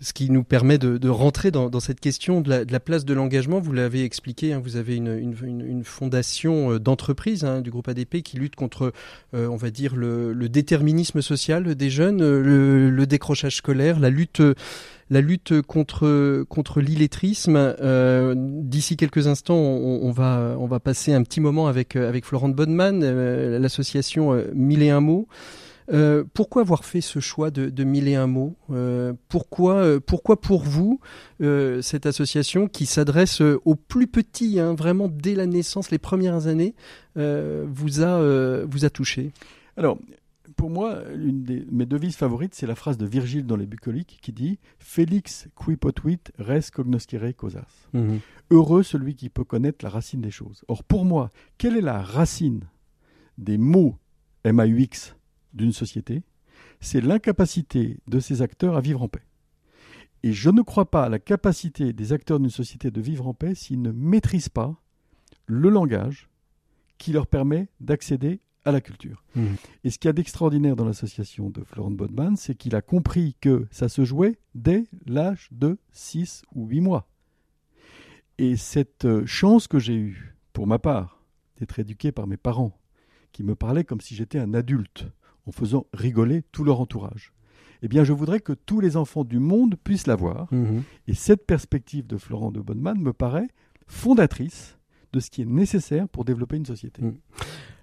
ce 0.00 0.12
qui 0.12 0.30
nous 0.30 0.44
permet 0.44 0.78
de, 0.78 1.08
rentrer 1.08 1.50
dans, 1.50 1.80
cette 1.80 2.00
question 2.00 2.40
de 2.40 2.64
la, 2.70 2.80
place 2.80 3.04
de 3.04 3.14
l'engagement. 3.14 3.60
Vous 3.60 3.72
l'avez 3.72 4.04
expliqué, 4.04 4.52
hein, 4.52 4.60
vous 4.62 4.76
avez 4.76 4.96
une, 4.96 5.82
fondation 5.84 6.72
euh, 6.72 6.78
d'entreprise 6.78 7.44
hein, 7.44 7.60
du 7.60 7.70
groupe 7.70 7.88
ADP 7.88 8.22
qui 8.22 8.36
lutte 8.36 8.56
contre, 8.56 8.92
euh, 9.34 9.46
on 9.48 9.56
va 9.56 9.70
dire, 9.70 9.96
le, 9.96 10.34
déterminisme 10.48 11.20
social 11.20 11.74
des 11.74 11.90
jeunes, 11.90 12.22
euh, 12.22 12.90
le, 12.90 13.06
décrochage 13.06 13.56
scolaire, 13.56 13.98
la 14.00 14.10
lutte 14.10 14.42
la 15.10 15.22
lutte 15.22 15.62
contre 15.62 16.44
contre 16.50 16.82
l'illettrisme. 16.82 17.74
D'ici 18.34 18.98
quelques 18.98 19.26
instants, 19.26 19.56
on, 19.56 20.12
va 20.12 20.54
on 20.58 20.66
va 20.66 20.80
passer 20.80 21.14
un 21.14 21.22
petit 21.22 21.40
moment 21.40 21.66
avec 21.66 21.96
avec 21.96 22.26
Florent 22.26 22.50
Bonneman, 22.50 23.00
l'association 23.58 24.38
Mille 24.54 24.82
et 24.82 24.90
un 24.90 25.00
mots. 25.00 25.26
Euh, 25.90 26.24
pourquoi 26.34 26.62
avoir 26.62 26.84
fait 26.84 27.00
ce 27.00 27.18
choix 27.18 27.50
de, 27.50 27.70
de 27.70 27.84
mille 27.84 28.08
et 28.08 28.14
un 28.14 28.26
mots? 28.26 28.56
Euh, 28.70 29.14
pourquoi, 29.28 29.76
euh, 29.76 30.00
pourquoi 30.00 30.40
pour 30.40 30.62
vous 30.62 31.00
cette 31.40 32.06
association 32.06 32.68
qui 32.68 32.86
s'adresse 32.86 33.40
aux 33.40 33.74
plus 33.74 34.06
petits, 34.06 34.60
hein, 34.60 34.74
vraiment 34.74 35.08
dès 35.08 35.34
la 35.34 35.46
naissance, 35.46 35.90
les 35.90 35.98
premières 35.98 36.46
années, 36.46 36.74
vous 37.16 38.02
a 38.02 38.64
vous 38.64 38.84
a 38.84 38.90
touché? 38.90 39.32
Alors. 39.76 39.98
Pour 40.56 40.70
moi, 40.70 41.04
une 41.14 41.44
de 41.44 41.64
mes 41.70 41.86
devises 41.86 42.16
favorites, 42.16 42.52
c'est 42.52 42.66
la 42.66 42.74
phrase 42.74 42.98
de 42.98 43.06
Virgile 43.06 43.46
dans 43.46 43.54
les 43.54 43.66
Bucoliques 43.66 44.18
qui 44.20 44.32
dit 44.32 44.58
Félix 44.80 45.46
qui 45.54 45.76
potuit 45.76 46.18
res 46.40 46.72
cognoscere 46.72 47.32
causas. 47.36 47.86
Mhm. 47.92 48.18
Heureux 48.50 48.82
celui 48.82 49.14
qui 49.14 49.28
peut 49.28 49.44
connaître 49.44 49.84
la 49.84 49.90
racine 49.90 50.20
des 50.20 50.32
choses. 50.32 50.64
Or, 50.66 50.82
pour 50.82 51.04
moi, 51.04 51.30
quelle 51.58 51.76
est 51.76 51.80
la 51.80 52.02
racine 52.02 52.64
des 53.36 53.56
mots 53.56 53.94
MAUX 54.44 55.14
d'une 55.52 55.72
société, 55.72 56.22
c'est 56.80 57.00
l'incapacité 57.00 57.98
de 58.06 58.20
ces 58.20 58.42
acteurs 58.42 58.76
à 58.76 58.80
vivre 58.80 59.02
en 59.02 59.08
paix. 59.08 59.22
Et 60.22 60.32
je 60.32 60.50
ne 60.50 60.62
crois 60.62 60.90
pas 60.90 61.04
à 61.04 61.08
la 61.08 61.18
capacité 61.18 61.92
des 61.92 62.12
acteurs 62.12 62.40
d'une 62.40 62.50
société 62.50 62.90
de 62.90 63.00
vivre 63.00 63.26
en 63.26 63.34
paix 63.34 63.54
s'ils 63.54 63.82
ne 63.82 63.92
maîtrisent 63.92 64.48
pas 64.48 64.76
le 65.46 65.68
langage 65.68 66.28
qui 66.98 67.12
leur 67.12 67.26
permet 67.26 67.68
d'accéder 67.80 68.40
à 68.64 68.72
la 68.72 68.80
culture. 68.80 69.24
Mmh. 69.34 69.46
Et 69.84 69.90
ce 69.90 69.98
qu'il 69.98 70.08
y 70.08 70.10
a 70.10 70.12
d'extraordinaire 70.12 70.76
dans 70.76 70.84
l'association 70.84 71.48
de 71.48 71.62
Florent 71.62 71.92
Bodman, 71.92 72.36
c'est 72.36 72.54
qu'il 72.54 72.74
a 72.74 72.82
compris 72.82 73.36
que 73.40 73.66
ça 73.70 73.88
se 73.88 74.04
jouait 74.04 74.38
dès 74.54 74.84
l'âge 75.06 75.48
de 75.52 75.78
6 75.92 76.42
ou 76.54 76.66
8 76.66 76.80
mois. 76.80 77.08
Et 78.36 78.56
cette 78.56 79.04
euh, 79.04 79.24
chance 79.26 79.68
que 79.68 79.78
j'ai 79.78 79.96
eue, 79.96 80.36
pour 80.52 80.66
ma 80.66 80.78
part, 80.78 81.22
d'être 81.58 81.78
éduqué 81.78 82.12
par 82.12 82.26
mes 82.26 82.36
parents, 82.36 82.78
qui 83.32 83.42
me 83.42 83.54
parlaient 83.54 83.84
comme 83.84 84.00
si 84.00 84.14
j'étais 84.14 84.38
un 84.38 84.54
adulte, 84.54 85.06
en 85.48 85.52
faisant 85.52 85.86
rigoler 85.92 86.42
tout 86.52 86.62
leur 86.62 86.80
entourage. 86.80 87.32
Eh 87.82 87.88
bien, 87.88 88.04
je 88.04 88.12
voudrais 88.12 88.40
que 88.40 88.52
tous 88.52 88.80
les 88.80 88.96
enfants 88.96 89.24
du 89.24 89.38
monde 89.38 89.76
puissent 89.82 90.06
l'avoir. 90.06 90.52
Mhm. 90.52 90.82
Et 91.06 91.14
cette 91.14 91.46
perspective 91.46 92.06
de 92.06 92.16
Florent 92.16 92.50
de 92.50 92.60
Bonneman 92.60 92.98
me 92.98 93.12
paraît 93.12 93.48
fondatrice 93.86 94.78
de 95.12 95.20
ce 95.20 95.30
qui 95.30 95.42
est 95.42 95.46
nécessaire 95.46 96.08
pour 96.08 96.24
développer 96.24 96.56
une 96.56 96.66
société. 96.66 97.02
Mhm 97.02 97.18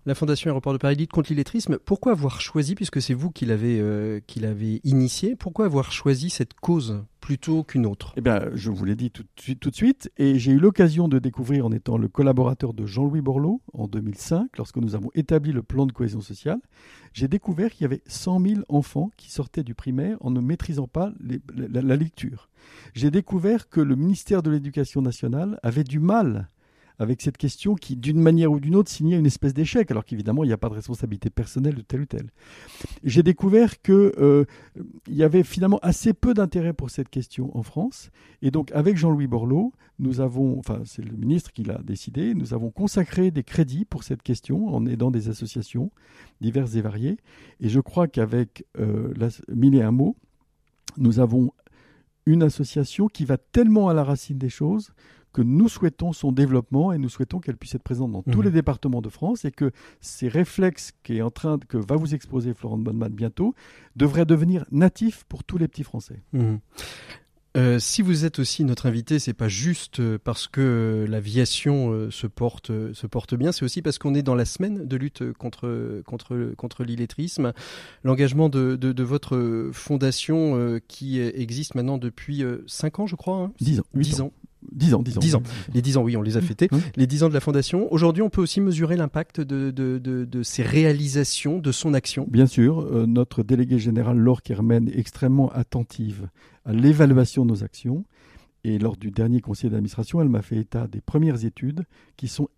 la 0.06 0.14
Fondation 0.14 0.50
Aéroport 0.50 0.74
de 0.74 0.78
Paris 0.78 0.96
lutte 0.96 1.12
contre 1.12 1.32
l'illettrisme. 1.32 1.80
Pourquoi 1.80 2.12
avoir 2.12 2.40
choisi, 2.40 2.76
puisque 2.76 3.02
c'est 3.02 3.16
vous 3.16 3.32
qui 3.32 3.46
l'avez 3.46 3.80
euh, 3.80 4.20
initié, 4.84 5.36
pourquoi 5.36 5.66
avoir 5.66 5.92
choisi 5.92 6.30
cette 6.30 6.54
cause 6.54 7.04
plutôt 7.22 7.64
qu'une 7.64 7.88
autre? 7.88 8.14
Eh 8.16 8.22
bien, 8.22 8.42
je 8.54 8.70
vous 8.70 8.86
l'ai 8.86 8.96
dit 8.96 9.10
tout, 9.10 9.24
de 9.70 9.76
suite, 9.76 10.12
et 10.18 10.38
j'ai 10.38 10.52
eu 10.52 10.60
l'occasion 10.60 11.08
de 11.08 11.18
découvrir 11.18 11.66
en 11.66 11.72
étant 11.72 11.98
le 11.98 12.08
collaborateur 12.08 12.74
de 12.74 12.86
Jean-Louis 12.86 13.22
Borloo 13.22 13.62
en 13.74 13.88
2005, 13.88 14.56
lorsque 14.58 14.78
nous 14.78 14.94
avons 14.94 15.10
établi 15.16 15.52
le 15.52 15.64
plan 15.64 15.88
de 15.88 15.92
cohésion 15.92 16.22
sociale, 16.22 16.60
j'ai 17.14 17.28
découvert 17.28 17.72
qu'il 17.72 17.84
y 17.84 17.86
avait 17.86 18.04
100 18.06 18.42
000 18.42 18.62
enfants 18.70 19.10
qui 19.18 19.32
sortaient 19.32 19.64
du 19.64 19.74
primaire 19.74 20.18
en 20.22 20.30
ne 20.30 20.40
maîtrisant 20.40 20.88
pas 20.88 21.12
la 21.56 21.96
lecture. 21.96 22.50
J'ai 22.94 23.10
découvert 23.10 23.70
que 23.70 23.82
le 23.82 23.96
ministère 23.96 24.44
de 24.44 24.52
l'Éducation 24.52 25.02
nationale 25.02 25.60
avait 25.64 25.84
du 25.84 26.00
mal 26.00 26.50
avec 27.00 27.22
cette 27.22 27.38
question 27.38 27.76
qui, 27.76 27.96
d'une 27.96 28.20
manière 28.20 28.52
ou 28.52 28.60
d'une 28.60 28.76
autre, 28.76 28.90
signait 28.90 29.18
une 29.18 29.26
espèce 29.26 29.54
d'échec, 29.54 29.92
alors 29.92 30.06
qu'évidemment, 30.06 30.44
il 30.44 30.48
n'y 30.48 30.54
a 30.54 30.58
pas 30.58 30.70
de 30.70 30.76
responsabilité 30.76 31.30
personnelle 31.30 31.76
de 31.76 31.82
tel 31.82 32.02
ou 32.02 32.06
tel. 32.06 32.30
J'ai 33.04 33.24
découvert 33.24 33.82
qu'il 33.82 33.94
euh, 33.94 34.46
y 35.08 35.24
avait 35.24 35.44
finalement 35.44 35.80
assez 35.82 36.14
peu 36.14 36.34
d'intérêt 36.34 36.74
pour 36.74 36.90
cette 36.90 37.10
question 37.10 37.56
en 37.58 37.64
France, 37.64 38.10
et 38.42 38.52
donc 38.52 38.72
avec 38.72 38.98
Jean-Louis 38.98 39.28
Borloo, 39.28 39.74
nous 40.00 40.20
avons, 40.20 40.60
enfin 40.60 40.82
c'est 40.86 41.04
le 41.04 41.16
ministre 41.16 41.52
qui 41.54 41.64
l'a 41.64 41.80
décidé, 41.84 42.34
nous 42.34 42.54
avons 42.54 42.70
consacré 42.70 43.32
des 43.32 43.44
crédits 43.44 43.86
pour 43.86 44.04
cette 44.04 44.24
question 44.24 44.68
en 44.68 44.86
aidant 44.86 45.12
des 45.12 45.30
associations 45.30 45.92
diverses 46.42 46.76
et 46.76 46.82
variées, 46.82 47.18
et 47.60 47.70
je 47.70 47.80
crois 47.80 48.08
qu'avec 48.08 48.66
euh, 48.80 49.14
Mille 49.50 49.76
et 49.76 49.82
un 49.82 49.92
mots, 49.92 50.16
nous 50.98 51.20
avons 51.20 51.52
une 52.26 52.44
association 52.44 53.08
qui 53.08 53.26
va 53.26 53.38
tellement 53.38 53.90
à 53.90 53.94
la 53.94 54.04
racine 54.04 54.38
des 54.38 54.50
choses 54.50 54.92
que 55.36 55.42
nous 55.42 55.68
souhaitons 55.68 56.14
son 56.14 56.32
développement 56.32 56.94
et 56.94 56.98
nous 56.98 57.10
souhaitons 57.10 57.42
qu'elle 57.42 57.58
puisse 57.58 57.76
être 57.76 57.84
présente 57.84 58.14
dans 58.14 58.24
tous 58.24 58.38
mhm. 58.38 58.46
les 58.46 58.52
départements 58.52 59.02
de 59.02 59.10
France 59.10 59.44
et 59.44 59.52
que 59.52 59.72
ces 60.00 60.30
réflexes 60.30 60.94
qui 61.04 61.18
est 61.18 61.22
en 61.22 61.30
train 61.30 61.60
que 61.60 61.78
va 61.78 61.98
vous 61.98 62.16
exposer 62.16 62.54
Florent 62.54 62.78
Bonneman 62.78 63.12
bientôt 63.12 63.54
devraient 63.98 64.26
devenir 64.26 64.64
natifs 64.72 65.26
pour 65.26 65.44
tous 65.44 65.58
les 65.58 65.68
petits 65.68 65.84
Français. 65.84 66.24
Mhm. 66.32 66.60
Euh, 67.58 67.80
si 67.80 68.02
vous 68.02 68.24
êtes 68.24 68.40
aussi 68.40 68.64
notre 68.64 68.86
invité, 68.86 69.20
c'est 69.20 69.34
pas 69.34 69.50
juste 69.50 70.00
euh, 70.00 70.18
parce 70.22 70.48
que 70.48 71.06
l'aviation 71.08 71.92
euh, 71.92 72.12
se 72.12 72.28
porte 72.28 72.72
se 72.94 73.08
porte 73.08 73.36
bien, 73.36 73.52
c'est 73.52 73.64
aussi 73.64 73.82
parce 73.82 73.98
qu'on 73.98 74.14
est 74.14 74.24
dans 74.24 74.36
la 74.36 74.46
semaine 74.46 74.86
de 74.86 74.96
lutte 74.98 75.34
contre 75.34 76.02
contre 76.06 76.54
contre 76.56 76.86
l'illettrisme. 76.86 77.52
L'engagement 78.04 78.48
de, 78.48 78.78
de, 78.78 79.04
votre 79.04 79.70
fondation 79.74 80.80
qui 80.88 81.20
existe 81.20 81.76
maintenant 81.76 81.98
depuis 81.98 82.44
5 82.68 83.00
ans, 83.00 83.08
je 83.08 83.16
crois. 83.16 83.38
Hein? 83.38 83.54
10 83.60 83.80
ans. 83.82 83.86
10 83.94 84.22
ans. 84.22 84.32
10 84.72 84.94
ans, 84.94 85.02
10 85.02 85.18
ans. 85.18 85.22
10 85.22 85.36
ans. 85.36 85.44
Les 85.74 85.82
10 85.82 85.98
ans, 85.98 86.04
oui, 86.04 86.18
on 86.18 86.22
les 86.22 86.38
a 86.38 86.42
fêtés. 86.42 86.68
Mmh. 86.72 86.78
Les 86.96 87.08
10 87.08 87.24
ans 87.24 87.30
de 87.30 87.34
la 87.34 87.40
Fondation. 87.40 87.92
Aujourd'hui, 87.92 88.24
on 88.24 88.30
peut 88.30 88.42
aussi 88.42 88.62
mesurer 88.62 88.98
l'impact 88.98 89.42
de, 89.42 89.72
de, 89.72 89.98
de, 89.98 90.26
de, 90.26 90.44
ces 90.44 90.64
réalisations, 90.64 91.60
de 91.60 91.72
son 91.72 91.94
action. 91.94 92.28
Bien 92.30 92.48
sûr, 92.48 93.06
notre 93.08 93.44
délégué 93.44 93.80
général 93.80 94.18
Laure 94.18 94.42
Kermen 94.42 94.90
est 94.90 95.00
extrêmement 95.00 95.50
attentive 95.52 96.30
à 96.66 96.74
l'évaluation 96.74 97.46
de 97.46 97.52
nos 97.52 97.64
actions. 97.64 98.06
Et 98.64 98.80
lors 98.80 98.98
du 98.98 99.12
dernier 99.12 99.42
conseil 99.42 99.70
d'administration, 99.70 100.22
elle 100.22 100.30
m'a 100.30 100.42
fait 100.42 100.58
état 100.58 100.88
des 100.88 101.02
premières 101.02 101.46
études 101.46 101.84
qui 102.18 102.28
sont 102.28 102.50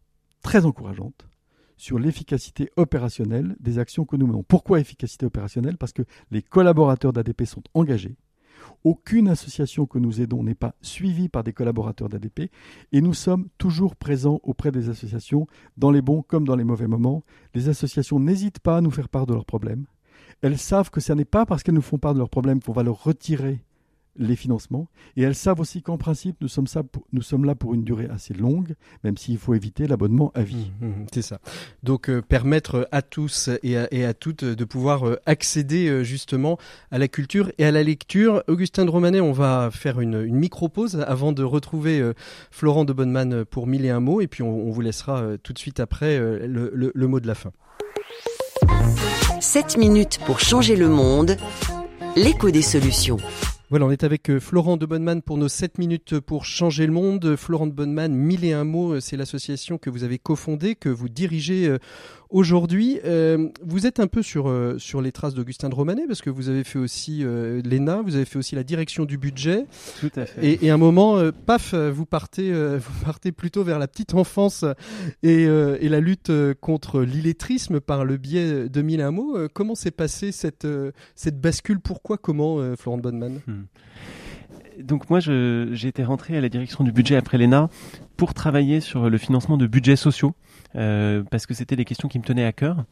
très 0.42 0.66
encourageantes 0.66 1.28
sur 1.76 2.00
l'efficacité 2.00 2.72
opérationnelle 2.78 3.56
des 3.60 3.78
actions 3.78 4.06
que 4.06 4.16
nous 4.16 4.26
menons. 4.26 4.44
Pourquoi 4.44 4.80
efficacité 4.80 5.26
opérationnelle? 5.26 5.78
Parce 5.78 5.94
que 5.94 6.04
les 6.32 6.42
collaborateurs 6.42 7.14
d'ADP 7.14 7.46
sont 7.46 7.64
engagés. 7.74 8.16
Aucune 8.84 9.28
association 9.28 9.86
que 9.86 10.00
nous 10.00 10.22
aidons 10.22 10.44
n'est 10.44 10.56
pas 10.56 10.76
suivie 10.82 11.30
par 11.30 11.44
des 11.44 11.54
collaborateurs 11.54 12.10
d'ADP 12.10 12.52
et 12.92 13.02
nous 13.02 13.14
sommes 13.14 13.48
toujours 13.58 13.96
présents 13.96 14.40
auprès 14.44 14.72
des 14.72 14.90
associations 14.90 15.48
dans 15.78 15.92
les 15.92 16.02
bons 16.02 16.22
comme 16.22 16.48
dans 16.48 16.56
les 16.56 16.64
mauvais 16.64 16.88
moments. 16.88 17.24
Les 17.54 17.70
associations 17.70 18.20
n'hésitent 18.20 18.60
pas 18.60 18.78
à 18.78 18.82
nous 18.82 18.92
faire 18.92 19.10
part 19.10 19.26
de 19.26 19.34
leurs 19.34 19.46
problèmes. 19.46 19.86
Elles 20.42 20.58
savent 20.58 20.92
que 20.92 21.02
ce 21.02 21.14
n'est 21.14 21.26
pas 21.26 21.46
parce 21.46 21.64
qu'elles 21.64 21.76
nous 21.76 21.82
font 21.82 21.98
part 21.98 22.14
de 22.14 22.20
leurs 22.20 22.30
problèmes 22.30 22.62
qu'on 22.62 22.72
va 22.72 22.84
leur 22.84 23.04
retirer 23.04 23.64
les 24.18 24.36
financements. 24.36 24.88
Et 25.16 25.24
elles 25.24 25.36
savent 25.36 25.60
aussi 25.60 25.82
qu'en 25.82 25.98
principe, 25.98 26.38
nous 26.42 26.48
sommes, 26.48 26.68
ça 26.68 26.84
nous 27.14 27.22
sommes 27.22 27.46
là 27.46 27.56
pour 27.56 27.74
une 27.74 27.84
durée 27.84 28.08
assez 28.10 28.34
longue, 28.34 28.76
même 29.04 29.18
s'il 29.18 29.38
faut 29.38 29.54
éviter 29.54 29.88
l'abonnement 29.88 30.32
à 30.36 30.44
vie. 30.44 30.72
Mmh, 30.82 30.88
mmh, 30.88 31.06
c'est 31.14 31.22
ça. 31.22 31.40
Donc 31.84 32.10
euh, 32.10 32.22
permettre 32.22 32.88
à 32.92 33.02
tous 33.02 33.50
et 33.64 33.78
à, 33.78 34.14
toutes 34.14 34.44
de 34.44 34.66
pouvoir 34.66 35.08
euh, 35.08 35.20
accéder 35.26 35.88
euh, 35.88 36.04
justement 36.04 36.58
à 36.92 36.98
la 36.98 37.08
culture 37.08 37.52
et 37.58 37.66
à 37.66 37.72
la 37.72 37.84
lecture. 37.84 38.44
Augustin 38.48 38.86
de 38.86 38.90
Romanet, 38.90 39.22
on 39.22 39.32
va 39.32 39.70
faire 39.72 40.00
une, 40.00 40.26
micro-pause 40.28 41.04
avant 41.08 41.32
de 41.32 41.44
retrouver 41.44 42.12
Florent 42.52 42.86
de 42.86 42.94
Bonneman 42.94 43.46
pour 43.46 43.68
mille 43.68 43.86
et 43.86 43.90
un 43.90 44.00
mots. 44.00 44.22
Et 44.22 44.28
puis 44.28 44.44
on, 44.44 44.70
vous 44.70 44.82
laissera 44.82 45.38
tout 45.42 45.54
de 45.54 45.60
suite 45.60 45.80
après 45.80 46.20
le, 46.20 46.72
le 46.74 47.08
mot 47.08 47.20
de 47.20 47.28
la 47.28 47.36
fin. 47.36 47.52
7 49.40 49.78
minutes 49.78 50.20
pour 50.26 50.40
changer 50.40 50.76
le 50.76 50.90
monde. 50.90 51.38
L'écho 52.16 52.50
des 52.50 52.62
solutions. 52.62 53.18
Voilà, 53.70 53.86
on 53.86 53.92
est 53.92 54.06
avec 54.06 54.30
euh, 54.30 54.40
Florent 54.40 54.78
de 54.78 54.86
Bonneman 54.86 55.22
pour 55.22 55.38
nos 55.38 55.50
7 55.50 55.78
minutes 55.78 56.22
pour 56.22 56.46
changer 56.46 56.86
le 56.86 56.94
monde. 56.94 57.36
Florent 57.36 57.68
de 57.68 57.74
Bonneman, 57.74 58.14
mille 58.14 58.46
et 58.46 58.54
un 58.54 58.64
mots, 58.64 58.94
euh, 58.94 59.00
c'est 59.02 59.18
l'association 59.18 59.78
que 59.78 59.90
vous 59.90 60.06
avez 60.06 60.20
cofondée, 60.20 60.76
que 60.76 60.88
vous 60.88 61.10
dirigez 61.10 61.76
euh, 62.32 62.38
aujourd'hui. 62.38 63.00
vous 63.64 63.86
êtes 63.86 64.00
un 64.00 64.08
peu 64.08 64.22
sur, 64.22 64.54
sur 64.78 65.02
les 65.02 65.12
traces 65.12 65.34
d'Augustin 65.34 65.70
de 65.70 65.76
Romanet, 65.76 66.08
parce 66.08 66.22
que 66.22 66.30
vous 66.30 66.50
avez 66.50 66.64
fait 66.64 66.80
aussi 66.80 67.24
l'ENA, 67.24 68.02
vous 68.02 68.16
avez 68.16 68.26
fait 68.26 68.38
aussi 68.38 68.56
la 68.56 68.64
direction 68.64 69.06
du 69.06 69.18
budget. 69.18 69.66
Tout 70.00 70.12
à 70.16 70.26
fait. 70.26 70.60
Et, 70.64 70.70
à 70.70 70.74
un 70.74 70.78
moment, 70.78 71.20
paf, 71.46 71.74
vous 71.74 72.06
partez, 72.06 72.52
vous 72.78 73.06
partez 73.06 73.32
plutôt 73.32 73.64
vers 73.64 73.80
la 73.80 73.88
petite 73.88 74.14
enfance 74.14 74.66
et, 75.24 75.44
et 75.44 75.90
la 75.90 76.00
lutte 76.00 76.32
contre 76.62 77.02
l'illettrisme 77.02 77.80
par 77.80 78.06
le 78.06 78.18
biais 78.18 78.70
de 78.70 78.82
mille 78.82 79.06
mots. 79.10 79.38
Comment 79.54 79.76
s'est 79.76 79.92
passée 79.92 80.32
cette, 80.32 80.68
cette 81.16 81.40
bascule? 81.40 81.80
Pourquoi? 81.80 82.18
Comment, 82.18 82.76
Florent 82.76 82.98
Bonneman 82.98 83.40
hmm. 83.48 83.64
Donc 84.80 85.10
moi, 85.10 85.20
j'ai 85.20 85.88
été 85.88 86.04
rentré 86.04 86.38
à 86.38 86.42
la 86.42 86.50
direction 86.50 86.84
du 86.84 86.92
budget 86.92 87.16
après 87.16 87.38
l'ENA 87.38 87.70
pour 88.16 88.34
travailler 88.34 88.80
sur 88.80 89.10
le 89.10 89.18
financement 89.18 89.58
de 89.58 89.68
budgets 89.68 89.96
sociaux. 89.96 90.36
Euh, 90.76 91.24
parce 91.30 91.46
que 91.46 91.54
c'était 91.54 91.76
des 91.76 91.86
questions 91.86 92.08
qui 92.08 92.20
me 92.20 92.24
tenaient 92.24 92.46
à 92.46 92.52
cœur. 92.54 92.84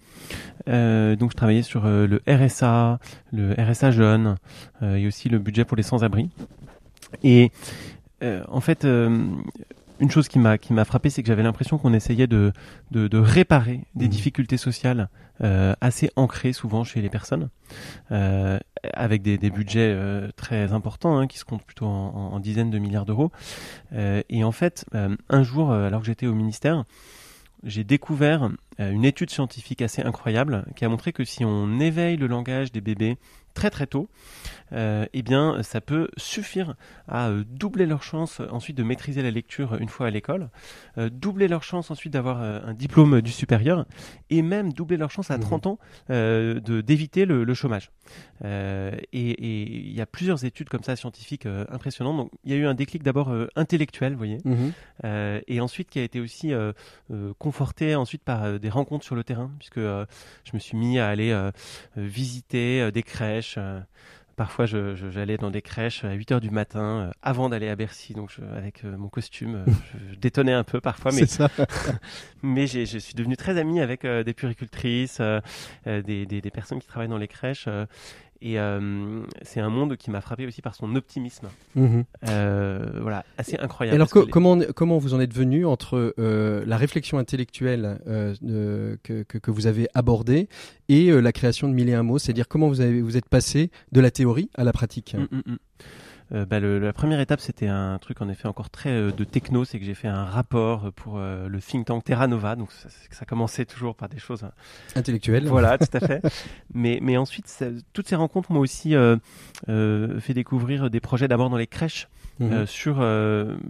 Euh, 0.68 1.16
donc 1.16 1.32
je 1.32 1.36
travaillais 1.36 1.62
sur 1.62 1.86
euh, 1.86 2.08
le 2.08 2.22
RSA, 2.28 3.00
le 3.32 3.54
RSA 3.58 3.92
jeune, 3.92 4.36
et 4.82 5.08
aussi 5.08 5.30
le 5.30 5.40
budget 5.40 5.66
pour 5.66 5.78
les 5.78 5.84
sans-abri. 5.84 6.30
Et 7.24 7.52
en 8.22 8.60
fait, 8.60 8.86
une 10.00 10.12
chose 10.12 10.28
qui 10.28 10.40
m'a 10.40 10.58
qui 10.58 10.74
m'a 10.74 10.86
frappé, 10.86 11.10
c'est 11.10 11.22
que 11.22 11.28
j'avais 11.28 11.44
l'impression 11.44 11.78
qu'on 11.78 11.94
essayait 11.94 12.28
de, 12.28 12.52
de, 12.92 13.08
de 13.08 13.18
réparer 13.18 13.82
des 13.96 14.06
mmh. 14.06 14.10
difficultés 14.10 14.58
sociales 14.58 15.10
euh, 15.42 15.74
assez 15.82 16.12
ancrées 16.16 16.54
souvent 16.54 16.84
chez 16.84 17.02
les 17.02 17.10
personnes, 17.10 17.50
euh, 18.12 18.60
avec 18.94 19.22
des, 19.22 19.38
des 19.38 19.50
budgets 19.50 19.94
euh, 19.94 20.30
très 20.36 20.74
importants 20.74 21.18
hein, 21.18 21.28
qui 21.28 21.38
se 21.38 21.46
comptent 21.46 21.64
plutôt 21.64 21.86
en, 21.86 22.32
en 22.34 22.40
dizaines 22.40 22.72
de 22.72 22.80
milliards 22.80 23.06
d'euros. 23.06 23.32
Euh, 23.94 24.22
et 24.30 24.44
en 24.44 24.52
fait, 24.52 24.86
euh, 24.96 25.16
un 25.30 25.44
jour, 25.44 25.72
alors 25.72 26.02
que 26.02 26.08
j'étais 26.08 26.28
au 26.28 26.34
ministère, 26.34 26.86
j'ai 27.66 27.84
découvert 27.84 28.50
une 28.78 29.06
étude 29.06 29.30
scientifique 29.30 29.82
assez 29.82 30.02
incroyable 30.02 30.66
qui 30.76 30.86
a 30.86 30.90
montré 30.90 31.14
que 31.14 31.24
si 31.24 31.46
on 31.46 31.80
éveille 31.80 32.18
le 32.18 32.28
langage 32.28 32.72
des 32.72 32.82
bébés 32.82 33.18
très 33.56 33.72
très 33.72 33.88
tôt, 33.88 34.08
euh, 34.74 35.06
eh 35.14 35.24
bien, 35.24 35.64
ça 35.64 35.82
peut 35.82 36.10
suffire 36.18 36.76
à 37.08 37.30
euh, 37.30 37.44
doubler 37.48 37.86
leur 37.86 38.04
chance 38.04 38.42
ensuite 38.52 38.78
de 38.78 38.84
maîtriser 38.84 39.24
la 39.24 39.32
lecture 39.32 39.76
une 39.76 39.88
fois 39.88 40.08
à 40.08 40.10
l'école, 40.10 40.50
euh, 40.98 41.10
doubler 41.10 41.48
leur 41.48 41.64
chance 41.64 41.90
ensuite 41.90 42.14
d'avoir 42.14 42.42
un 42.42 42.74
diplôme 42.74 43.22
du 43.22 43.32
supérieur, 43.32 43.86
et 44.30 44.42
même 44.42 44.74
doubler 44.74 44.98
leur 44.98 45.10
chance 45.10 45.32
à 45.32 45.40
30 45.40 45.66
mmh. 45.66 45.70
ans 45.70 45.80
de 46.10 46.82
d'éviter 46.82 47.26
le, 47.26 47.54
chômage. 47.54 47.92
et 48.44 49.06
il 49.14 49.94
y 49.94 50.02
a 50.02 50.06
plusieurs 50.06 50.44
études 50.44 50.68
comme 50.68 50.84
ça 50.84 50.96
scientifiques 50.96 51.48
impressionnantes. 51.70 52.18
Donc, 52.18 52.32
il 52.44 52.52
y 52.52 52.54
a 52.54 52.58
eu 52.58 52.66
un 52.66 52.74
déclic 52.74 53.02
d'abord 53.04 53.34
intellectuel, 53.56 54.12
vous 54.12 54.18
voyez, 54.18 54.40
mmh. 54.44 55.42
et 55.48 55.62
ensuite 55.62 55.90
qui 55.90 56.00
a 56.00 56.04
été 56.04 56.20
aussi 56.20 56.52
conforté 57.40 57.96
ensuite 57.96 58.24
par 58.24 58.60
des 58.66 58.72
rencontres 58.72 59.06
sur 59.06 59.16
le 59.16 59.24
terrain, 59.24 59.52
puisque 59.60 59.80
je 59.80 60.52
me 60.54 60.60
suis 60.60 60.76
mis 60.78 61.00
à 61.00 61.08
aller 61.08 61.34
visiter 61.96 62.92
des 62.92 63.04
crèches. 63.04 63.58
Parfois, 64.36 64.66
j'allais 64.66 65.38
dans 65.38 65.50
des 65.50 65.62
crèches 65.62 66.04
à 66.04 66.12
8 66.12 66.32
heures 66.34 66.42
du 66.42 66.50
matin, 66.50 67.08
euh, 67.08 67.12
avant 67.22 67.48
d'aller 67.48 67.70
à 67.70 67.76
Bercy. 67.78 68.14
Donc, 68.14 68.36
avec 68.58 68.84
euh, 68.84 68.98
mon 68.98 69.08
costume, 69.08 69.56
euh, 69.56 69.72
je, 70.12 70.16
détonnais 70.16 70.52
un 70.52 70.66
peu 70.66 70.82
parfois. 70.82 71.14
Mais, 71.14 71.26
ça. 71.26 71.50
mais 72.44 72.68
je 72.68 72.98
suis 72.98 73.14
devenu 73.14 73.38
très 73.38 73.58
ami 73.58 73.80
avec 73.80 74.06
des 74.06 74.34
puricultrices, 74.34 75.22
des, 75.86 76.26
des, 76.26 76.52
personnes 76.52 76.80
qui 76.80 76.88
travaillent 76.88 77.08
dans 77.08 77.18
les 77.18 77.30
crèches. 77.30 77.70
Et 78.42 78.60
euh, 78.60 79.22
c'est 79.42 79.60
un 79.60 79.70
monde 79.70 79.96
qui 79.98 80.12
m'a 80.12 80.22
frappé 80.22 80.46
aussi 80.46 80.62
par 80.62 80.76
son 80.76 80.96
optimisme. 80.96 81.48
Mhm. 81.76 82.04
Euh, 82.28 83.00
voilà, 83.02 83.26
assez 83.38 83.58
incroyable. 83.58 83.96
alors, 83.96 84.10
comment, 84.30 84.60
comment 84.76 84.98
vous 84.98 85.14
en 85.14 85.20
êtes 85.20 85.34
venu 85.34 85.66
entre 85.66 86.14
euh, 86.20 86.64
la 86.66 86.78
réflexion 86.78 87.18
intellectuelle 87.18 88.00
que, 89.04 89.24
que, 89.24 89.52
vous 89.52 89.68
avez 89.68 89.88
abordée 89.94 90.50
et 90.90 91.10
la 91.10 91.32
création 91.32 91.70
de 91.70 91.74
Mille 91.74 91.90
et 91.90 91.94
un 91.94 92.04
mots? 92.04 92.20
C'est-à-dire 92.20 92.48
comment 92.48 92.68
vous, 92.68 92.82
avez, 92.82 93.02
vous 93.02 93.18
êtes 93.18 93.30
passé 93.30 93.72
de 93.92 94.02
la 94.02 94.12
théorie 94.12 94.50
à 94.56 94.64
la 94.64 94.74
pratique? 94.74 95.16
Hum, 95.18 95.28
hum, 95.32 95.44
hum. 95.48 95.58
Euh, 96.34 96.46
bah, 96.46 96.60
le, 96.60 96.80
la 96.80 96.94
première 96.94 97.20
étape, 97.20 97.40
c'était 97.40 97.68
un 97.68 97.98
truc 98.00 98.22
en 98.22 98.30
effet 98.30 98.48
encore 98.48 98.70
très 98.70 98.90
euh, 98.90 99.12
de 99.12 99.24
techno, 99.24 99.64
c'est 99.64 99.80
que 99.80 99.86
j'ai 99.86 99.94
fait 99.94 100.08
un 100.08 100.26
rapport 100.26 100.92
pour 100.94 101.18
euh, 101.18 101.48
le 101.48 101.60
think 101.62 101.86
tank 101.86 102.04
Terra 102.04 102.28
Nova. 102.28 102.56
Donc 102.56 102.72
ça, 102.72 102.90
ça 103.12 103.26
commençait 103.26 103.66
toujours 103.66 103.96
par 103.96 104.10
des 104.10 104.18
choses 104.18 104.44
hein. 104.44 104.52
intellectuelles. 104.96 105.48
Voilà, 105.48 105.78
tout 105.80 105.86
à 105.94 106.00
fait. 106.00 106.22
mais, 106.74 107.00
mais 107.02 107.18
ensuite, 107.18 107.64
toutes 107.94 108.08
ces 108.08 108.16
rencontres 108.16 108.52
m'ont 108.52 108.60
aussi 108.60 108.96
fait 109.68 110.34
découvrir 110.34 110.90
des 110.90 111.00
projets 111.00 111.28
d'abord 111.28 111.50
dans 111.50 111.58
les 111.58 111.68
crèches 111.68 112.08
mhm. 112.40 112.66
sur 112.66 113.02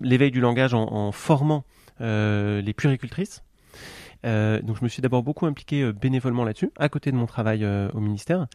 l'éveil 0.01 0.31
du 0.31 0.39
langage 0.39 0.73
en, 0.73 0.91
en 0.91 1.11
formant 1.11 1.65
les 1.99 2.73
puricultrices. 2.75 3.43
Euh, 4.25 4.61
donc 4.61 4.77
je 4.77 4.83
me 4.83 4.89
suis 4.89 5.01
d'abord 5.01 5.23
beaucoup 5.23 5.45
impliqué 5.45 5.81
euh, 5.81 5.93
bénévolement 5.93 6.43
là-dessus, 6.43 6.71
à 6.77 6.89
côté 6.89 7.11
de 7.11 7.15
mon 7.15 7.25
travail 7.25 7.63
euh, 7.63 7.89
au 7.93 7.99
ministère. 7.99 8.47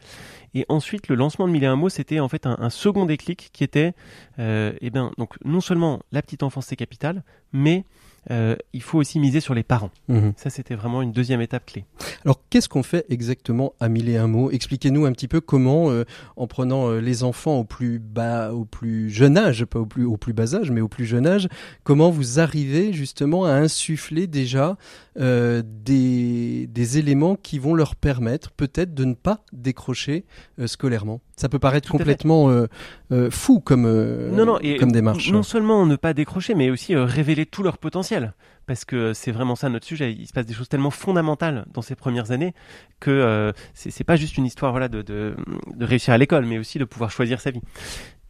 Et 0.54 0.66
ensuite, 0.68 1.08
le 1.08 1.14
lancement 1.14 1.46
de 1.46 1.52
Mille 1.52 1.64
et 1.64 1.66
un 1.66 1.76
mots, 1.76 1.88
c'était 1.88 2.20
en 2.20 2.28
fait 2.28 2.46
un, 2.46 2.70
second 2.70 3.06
déclic 3.06 3.50
qui 3.52 3.64
était, 3.64 3.94
eh 4.38 4.90
bien, 4.90 5.12
donc 5.18 5.34
non 5.44 5.60
seulement 5.60 6.00
la 6.12 6.22
petite 6.22 6.42
enfance 6.42 6.66
c'est 6.66 6.76
capital, 6.76 7.22
mais 7.52 7.84
euh, 8.30 8.56
il 8.72 8.82
faut 8.82 8.98
aussi 8.98 9.18
miser 9.18 9.40
sur 9.40 9.54
les 9.54 9.62
parents. 9.62 9.90
Mhm. 10.08 10.32
Ça, 10.36 10.50
c'était 10.50 10.74
vraiment 10.74 11.02
une 11.02 11.12
deuxième 11.12 11.40
étape 11.40 11.66
clé. 11.66 11.84
Alors, 12.24 12.42
qu'est-ce 12.50 12.68
qu'on 12.68 12.82
fait 12.82 13.06
exactement 13.08 13.72
à 13.80 13.88
mille 13.88 14.08
et 14.08 14.16
un 14.16 14.26
mots 14.26 14.50
Expliquez-nous 14.50 15.06
un 15.06 15.12
petit 15.12 15.28
peu 15.28 15.40
comment, 15.40 15.90
euh, 15.90 16.04
en 16.36 16.46
prenant 16.46 16.88
euh, 16.88 17.00
les 17.00 17.24
enfants 17.24 17.58
au 17.58 17.64
plus 17.64 17.98
bas, 17.98 18.52
au 18.52 18.64
plus 18.64 19.10
jeune 19.10 19.38
âge, 19.38 19.64
pas 19.64 19.78
au 19.78 19.86
plus, 19.86 20.04
au 20.04 20.16
plus 20.16 20.32
bas 20.32 20.54
âge, 20.54 20.70
mais 20.70 20.80
au 20.80 20.88
plus 20.88 21.06
jeune 21.06 21.26
âge, 21.26 21.48
comment 21.84 22.10
vous 22.10 22.40
arrivez 22.40 22.92
justement 22.92 23.44
à 23.44 23.52
insuffler 23.52 24.26
déjà 24.26 24.76
des, 25.16 26.66
des 26.66 26.98
éléments 26.98 27.36
qui 27.36 27.58
vont 27.58 27.74
leur 27.74 27.94
permettre 27.94 28.52
peut-être 28.52 28.94
de 28.94 29.04
ne 29.04 29.14
pas 29.14 29.44
décrocher 29.52 30.24
scolairement? 30.64 31.20
Ça 31.40 31.48
peut 31.48 31.58
paraître 31.58 31.86
Tout 31.88 31.96
complètement 31.96 32.50
euh, 32.50 32.66
euh, 33.12 33.30
fou 33.30 33.60
comme, 33.60 33.86
euh, 33.86 34.30
non, 34.30 34.44
non, 34.44 34.58
et 34.60 34.76
comme 34.76 34.92
démarche. 34.92 35.32
Non 35.32 35.42
seulement 35.42 35.86
ne 35.86 35.96
pas 35.96 36.12
décrocher, 36.12 36.54
mais 36.54 36.68
aussi 36.68 36.94
euh, 36.94 37.06
révéler 37.06 37.46
tout 37.46 37.62
leur 37.62 37.78
potentiel. 37.78 38.34
Parce 38.66 38.84
que 38.84 39.14
c'est 39.14 39.32
vraiment 39.32 39.56
ça 39.56 39.70
notre 39.70 39.86
sujet. 39.86 40.12
Il 40.12 40.26
se 40.26 40.34
passe 40.34 40.44
des 40.44 40.52
choses 40.52 40.68
tellement 40.68 40.90
fondamentales 40.90 41.64
dans 41.72 41.80
ces 41.80 41.94
premières 41.94 42.30
années 42.30 42.52
que 43.00 43.52
c'est 43.74 44.04
pas 44.04 44.16
juste 44.16 44.36
une 44.36 44.44
histoire 44.44 44.70
voilà, 44.72 44.88
de, 44.88 45.00
de, 45.02 45.34
de 45.74 45.84
réussir 45.86 46.12
à 46.12 46.18
l'école, 46.18 46.44
mais 46.44 46.58
aussi 46.58 46.78
de 46.78 46.84
pouvoir 46.84 47.10
choisir 47.10 47.40
sa 47.40 47.50
vie. 47.50 47.62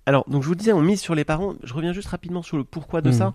Alors, 0.06 0.24
donc 0.30 0.42
je 0.42 0.48
vous 0.48 0.54
disais, 0.54 0.72
on 0.72 0.80
mise 0.80 1.00
sur 1.00 1.14
les 1.16 1.24
parents. 1.24 1.56
Je 1.62 1.74
reviens 1.74 1.92
juste 1.92 2.08
rapidement 2.08 2.42
sur 2.42 2.56
le 2.56 2.64
pourquoi 2.64 3.02
de 3.02 3.10
Mhm. 3.10 3.14
ça. 3.14 3.34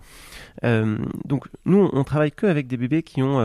Donc, 1.26 1.46
nous, 1.64 1.88
on 1.92 2.02
travaille 2.02 2.32
que 2.32 2.46
avec 2.46 2.66
des 2.66 2.76
bébés 2.78 3.02
qui 3.02 3.22
ont 3.22 3.38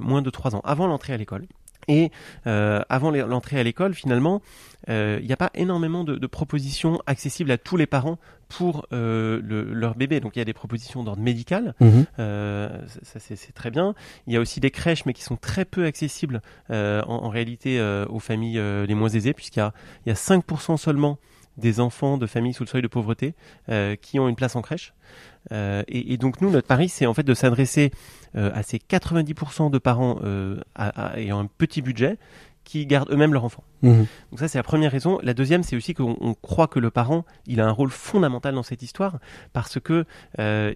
moins 0.00 0.22
de 0.22 0.30
3 0.30 0.56
ans, 0.56 0.62
avant 0.64 0.86
l'entrée 0.88 1.12
à 1.12 1.18
l'école. 1.18 1.44
Et 1.88 2.10
euh, 2.46 2.80
avant 2.88 3.10
l'entrée 3.10 3.58
à 3.58 3.62
l'école, 3.62 3.94
finalement, 3.94 4.40
euh, 4.88 5.18
il 5.20 5.26
n'y 5.26 5.32
a 5.32 5.36
pas 5.36 5.50
énormément 5.54 6.04
de, 6.04 6.16
de 6.16 6.26
propositions 6.26 7.00
accessibles 7.06 7.50
à 7.50 7.58
tous 7.58 7.76
les 7.76 7.86
parents 7.86 8.18
pour 8.48 8.86
euh, 8.92 9.40
le- 9.42 9.72
leur 9.74 9.94
bébé. 9.94 10.20
Donc 10.20 10.36
il 10.36 10.38
y 10.38 10.42
a 10.42 10.44
des 10.44 10.52
propositions 10.54 11.02
d'ordre 11.02 11.20
médical, 11.22 11.74
Mhm. 11.80 12.06
euh, 12.18 12.68
ça, 13.02 13.18
ça, 13.20 13.36
c'est 13.36 13.52
très 13.52 13.70
bien. 13.70 13.94
Il 14.26 14.32
y 14.32 14.36
a 14.36 14.40
aussi 14.40 14.60
des 14.60 14.70
crèches, 14.70 15.04
mais 15.06 15.12
qui 15.12 15.22
sont 15.22 15.36
très 15.36 15.64
peu 15.64 15.84
accessibles 15.84 16.40
euh, 16.70 17.02
en, 17.06 17.24
en 17.24 17.28
réalité 17.28 17.78
euh, 17.80 18.06
aux 18.08 18.20
familles 18.20 18.58
euh, 18.58 18.86
les 18.86 18.94
moins 18.94 19.08
aisées, 19.10 19.32
puisqu'il 19.34 19.58
y 19.60 19.62
a, 19.62 19.72
il 20.06 20.10
y 20.10 20.12
a 20.12 20.14
5% 20.14 20.76
seulement 20.76 21.18
des 21.58 21.80
enfants 21.80 22.16
de 22.18 22.26
familles 22.26 22.54
sous 22.54 22.64
le 22.64 22.68
seuil 22.68 22.82
de 22.82 22.88
pauvreté 22.88 23.34
euh, 23.68 23.96
qui 23.96 24.18
ont 24.18 24.28
une 24.28 24.36
place 24.36 24.56
en 24.56 24.62
crèche. 24.62 24.94
Euh, 25.52 25.82
et, 25.88 26.16
donc 26.16 26.40
nous, 26.40 26.50
notre 26.50 26.66
pari, 26.66 26.88
c'est 26.88 27.06
en 27.06 27.14
fait 27.14 27.22
de 27.22 27.34
s'adresser 27.34 27.90
euh, 28.36 28.50
à 28.54 28.62
ces 28.62 28.78
90% 28.78 29.70
de 29.70 29.78
parents 29.78 30.18
euh, 30.22 30.60
à- 30.74 31.18
ayant 31.18 31.38
un 31.40 31.46
petit 31.46 31.82
budget 31.82 32.18
qui 32.68 32.84
gardent 32.84 33.10
eux-mêmes 33.10 33.32
leur 33.32 33.44
enfant. 33.44 33.64
Mhm. 33.80 34.06
Donc 34.30 34.40
ça, 34.40 34.46
c'est 34.46 34.58
la 34.58 34.62
première 34.62 34.92
raison. 34.92 35.18
La 35.22 35.32
deuxième, 35.32 35.62
c'est 35.62 35.74
aussi 35.74 35.94
qu'on 35.94 36.18
on 36.20 36.34
croit 36.34 36.66
que 36.66 36.78
le 36.78 36.90
parent, 36.90 37.24
il 37.46 37.62
a 37.62 37.66
un 37.66 37.70
rôle 37.70 37.88
fondamental 37.88 38.54
dans 38.54 38.62
cette 38.62 38.82
histoire 38.82 39.20
parce 39.54 39.80
que 39.80 40.04
euh, 40.38 40.74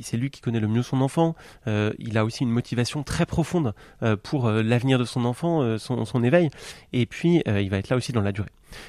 c'est 0.00 0.16
lui 0.16 0.30
qui 0.30 0.40
connaît 0.40 0.58
le 0.58 0.68
mieux 0.68 0.82
son 0.82 1.02
enfant. 1.02 1.36
Euh, 1.66 1.92
il 1.98 2.16
a 2.16 2.24
aussi 2.24 2.44
une 2.44 2.50
motivation 2.50 3.02
très 3.02 3.26
profonde 3.26 3.74
euh, 4.02 4.16
pour 4.16 4.48
l'avenir 4.50 4.98
de 4.98 5.04
son 5.04 5.26
enfant, 5.26 5.76
son, 5.76 6.06
son 6.06 6.24
éveil. 6.24 6.48
Et 6.94 7.04
puis, 7.04 7.42
il 7.46 7.68
va 7.68 7.76
être 7.76 7.90
là 7.90 7.96
aussi 7.96 8.12
dans 8.12 8.22
la 8.22 8.32
durée. 8.32 8.48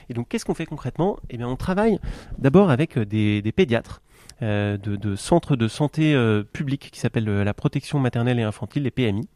Et 0.10 0.14
donc, 0.14 0.30
qu'est-ce 0.30 0.46
qu'on 0.46 0.54
fait 0.54 0.66
concrètement? 0.66 1.20
Eh 1.30 1.38
bien, 1.38 1.48
on 1.50 1.58
travaille 1.58 2.00
d'abord 2.38 2.72
avec 2.72 2.98
des, 2.98 3.42
des 3.42 3.52
pédiatres. 3.52 4.02
Euh, 4.42 4.78
de, 4.78 4.96
de 4.96 5.16
centres 5.16 5.56
de 5.56 5.68
santé 5.68 6.14
euh, 6.16 6.44
publics 6.44 6.90
qui 6.92 7.00
s'appellent 7.00 7.28
euh, 7.30 7.44
la 7.44 7.54
protection 7.54 8.00
maternelle 8.00 8.40
et 8.40 8.44
infantile, 8.44 8.84
les 8.84 8.92
PMI. 8.92 9.28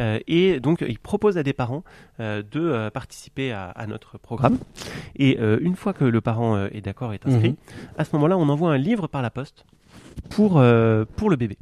Euh, 0.00 0.18
et 0.26 0.60
donc, 0.60 0.82
ils 0.86 0.98
proposent 0.98 1.36
à 1.36 1.42
des 1.42 1.52
parents 1.52 1.84
euh, 2.20 2.42
de 2.50 2.60
euh, 2.60 2.90
participer 2.90 3.52
à, 3.52 3.64
à 3.70 3.86
notre 3.86 4.16
programme. 4.18 4.58
Et 5.16 5.38
euh, 5.40 5.58
une 5.60 5.76
fois 5.76 5.92
que 5.92 6.04
le 6.04 6.20
parent 6.20 6.66
est 6.66 6.80
d'accord, 6.80 7.12
est 7.12 7.26
inscrit, 7.26 7.50
Mhm. 7.50 7.56
à 7.98 8.04
ce 8.04 8.14
moment-là, 8.16 8.38
on 8.38 8.48
envoie 8.48 8.72
un 8.72 8.78
livre 8.78 9.06
par 9.06 9.20
la 9.22 9.30
poste 9.30 9.64
pour, 10.30 10.58
euh, 10.58 11.04
pour 11.16 11.28
le 11.30 11.36
bébé. 11.36 11.58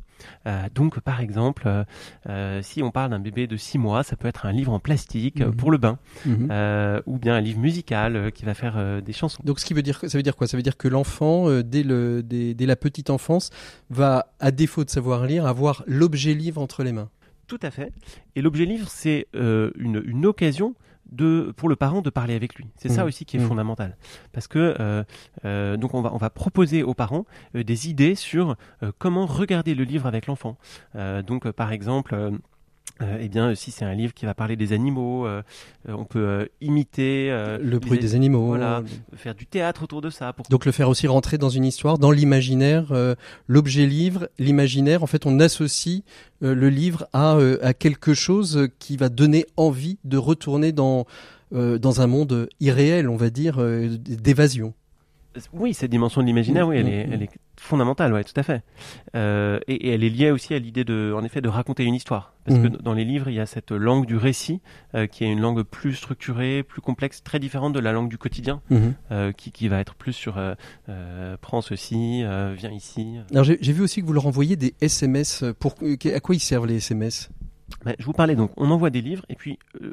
Euh, 0.46 0.62
donc, 0.74 1.00
par 1.00 1.20
exemple, 1.20 1.64
euh, 1.66 1.84
euh, 2.28 2.60
si 2.62 2.82
on 2.82 2.90
parle 2.90 3.10
d'un 3.10 3.18
bébé 3.20 3.46
de 3.46 3.56
6 3.56 3.78
mois, 3.78 4.02
ça 4.02 4.16
peut 4.16 4.28
être 4.28 4.46
un 4.46 4.52
livre 4.52 4.72
en 4.72 4.78
plastique 4.80 5.40
Mhm. 5.40 5.54
pour 5.56 5.70
le 5.70 5.78
bain, 5.78 5.98
Mhm. 6.26 6.48
euh, 6.50 7.00
ou 7.06 7.18
bien 7.18 7.34
un 7.34 7.40
livre 7.40 7.58
musical 7.60 8.32
qui 8.32 8.44
va 8.44 8.54
faire 8.54 9.02
des 9.02 9.12
chansons. 9.12 9.42
Donc, 9.44 9.60
ce 9.60 9.64
qui 9.64 9.74
veut 9.74 9.82
dire, 9.82 10.00
ça 10.06 10.18
veut 10.18 10.22
dire 10.22 10.36
quoi? 10.36 10.46
Ça 10.46 10.56
veut 10.56 10.62
dire 10.62 10.76
que 10.76 10.88
l'enfant, 10.88 11.48
dès, 11.62 11.82
le, 11.82 12.22
dès, 12.22 12.54
dès 12.54 12.66
la 12.66 12.76
petite 12.76 13.10
enfance, 13.10 13.50
va, 13.90 14.32
à 14.40 14.50
défaut 14.50 14.84
de 14.84 14.90
savoir 14.90 15.26
lire, 15.26 15.46
avoir 15.46 15.82
l'objet 15.86 16.34
livre 16.34 16.60
entre 16.60 16.82
les 16.82 16.92
mains. 16.92 17.08
Tout 17.46 17.58
à 17.62 17.70
fait. 17.70 17.92
Et 18.36 18.42
l'objet 18.42 18.66
livre, 18.66 18.88
c'est 18.90 19.26
euh, 19.34 19.70
une, 19.78 20.02
une 20.04 20.26
occasion 20.26 20.74
de, 21.10 21.52
pour 21.56 21.68
le 21.68 21.76
parent 21.76 22.02
de 22.02 22.10
parler 22.10 22.34
avec 22.34 22.54
lui. 22.56 22.66
C'est 22.76 22.88
ça 22.88 23.02
Mhm. 23.02 23.08
aussi 23.08 23.24
qui 23.24 23.36
est 23.36 23.40
Mhm. 23.40 23.48
fondamental. 23.48 23.96
Parce 24.32 24.46
que 24.46 24.76
euh, 24.80 25.04
euh, 25.44 25.76
donc 25.76 25.94
on 25.94 26.02
va, 26.02 26.12
on 26.12 26.18
va 26.18 26.30
proposer 26.30 26.82
aux 26.82 26.94
parents 26.94 27.24
euh, 27.54 27.64
des 27.64 27.88
idées 27.88 28.14
sur 28.14 28.56
euh, 28.82 28.92
comment 28.98 29.26
regarder 29.26 29.74
le 29.74 29.84
livre 29.84 30.06
avec 30.06 30.26
l'enfant. 30.26 30.56
Euh, 30.96 31.22
donc 31.22 31.46
euh, 31.46 31.52
par 31.52 31.72
exemple. 31.72 32.14
Euh, 33.00 33.04
euh, 33.04 33.18
eh 33.20 33.28
bien, 33.28 33.54
si 33.54 33.70
c'est 33.70 33.84
un 33.84 33.94
livre 33.94 34.12
qui 34.14 34.26
va 34.26 34.34
parler 34.34 34.56
des 34.56 34.72
animaux, 34.72 35.26
euh, 35.26 35.42
euh, 35.88 35.92
on 35.96 36.04
peut 36.04 36.18
euh, 36.26 36.46
imiter 36.60 37.30
euh, 37.30 37.58
le 37.60 37.78
bruit 37.78 37.96
les- 37.98 38.02
des 38.02 38.14
animaux. 38.14 38.46
voilà. 38.46 38.82
faire 39.16 39.34
du 39.34 39.46
théâtre 39.46 39.82
autour 39.84 40.00
de 40.00 40.10
ça. 40.10 40.32
Pour... 40.32 40.46
Donc 40.48 40.64
le 40.66 40.72
faire 40.72 40.88
aussi 40.88 41.06
rentrer 41.06 41.38
dans 41.38 41.48
une 41.48 41.64
histoire, 41.64 41.98
dans 41.98 42.10
l'imaginaire, 42.10 42.92
euh, 42.92 43.14
l'objet 43.46 43.86
livre, 43.86 44.28
l'imaginaire. 44.38 45.02
En 45.02 45.06
fait, 45.06 45.26
on 45.26 45.38
associe 45.40 46.02
euh, 46.42 46.54
le 46.54 46.68
livre 46.70 47.06
à, 47.12 47.36
euh, 47.36 47.58
à 47.62 47.74
quelque 47.74 48.14
chose 48.14 48.68
qui 48.78 48.96
va 48.96 49.08
donner 49.08 49.46
envie 49.56 49.98
de 50.04 50.16
retourner 50.16 50.72
dans 50.72 51.06
euh, 51.54 51.78
dans 51.78 52.00
un 52.02 52.06
monde 52.06 52.48
irréel, 52.60 53.08
on 53.08 53.16
va 53.16 53.30
dire, 53.30 53.56
euh, 53.58 53.88
d'évasion. 53.96 54.74
Oui, 55.52 55.72
cette 55.72 55.90
dimension 55.90 56.20
de 56.20 56.26
l'imaginaire, 56.26 56.66
oui, 56.68 56.76
elle 56.78 56.86
Mm, 56.86 56.88
est, 56.88 57.06
mm. 57.06 57.12
elle 57.12 57.22
est 57.22 57.30
fondamentale, 57.60 58.12
ouais, 58.12 58.24
tout 58.24 58.38
à 58.38 58.42
fait. 58.42 58.62
Euh, 59.16 59.58
et, 59.66 59.88
et 59.88 59.94
elle 59.94 60.04
est 60.04 60.08
liée 60.10 60.30
aussi 60.30 60.54
à 60.54 60.58
l'idée 60.58 60.84
de, 60.84 61.12
en 61.16 61.24
effet, 61.24 61.40
de 61.40 61.48
raconter 61.48 61.84
une 61.84 61.94
histoire, 61.94 62.32
parce 62.44 62.58
Mm. 62.58 62.70
que 62.70 62.82
dans 62.82 62.94
les 62.94 63.04
livres, 63.04 63.28
il 63.28 63.34
y 63.34 63.40
a 63.40 63.46
cette 63.46 63.72
langue 63.72 64.06
du 64.06 64.16
récit, 64.16 64.60
euh, 64.94 65.06
qui 65.06 65.24
est 65.24 65.30
une 65.32 65.40
langue 65.40 65.62
plus 65.62 65.94
structurée, 65.94 66.62
plus 66.62 66.80
complexe, 66.80 67.22
très 67.22 67.38
différente 67.38 67.72
de 67.72 67.80
la 67.80 67.92
langue 67.92 68.08
du 68.08 68.18
quotidien, 68.18 68.60
euh, 69.10 69.32
qui, 69.32 69.52
qui 69.52 69.68
va 69.68 69.80
être 69.80 69.94
plus 69.94 70.12
sur 70.12 70.38
euh, 70.38 70.54
euh, 70.88 71.36
prends 71.40 71.60
ceci, 71.60 72.22
euh, 72.24 72.54
viens 72.56 72.70
ici. 72.70 73.16
Alors 73.32 73.44
j'ai 73.44 73.72
vu 73.72 73.82
aussi 73.82 74.00
que 74.00 74.06
vous 74.06 74.12
leur 74.12 74.26
envoyez 74.26 74.56
des 74.56 74.74
SMS. 74.80 75.44
Pour, 75.58 75.74
à 76.14 76.20
quoi 76.20 76.34
ils 76.34 76.40
servent 76.40 76.66
les 76.66 76.76
SMS 76.76 77.30
Ben, 77.84 77.94
je 77.98 78.04
vous 78.04 78.12
parlais 78.12 78.34
donc, 78.34 78.50
on 78.56 78.70
envoie 78.70 78.90
des 78.90 79.00
livres 79.00 79.24
et 79.28 79.34
puis 79.34 79.58
euh, 79.82 79.92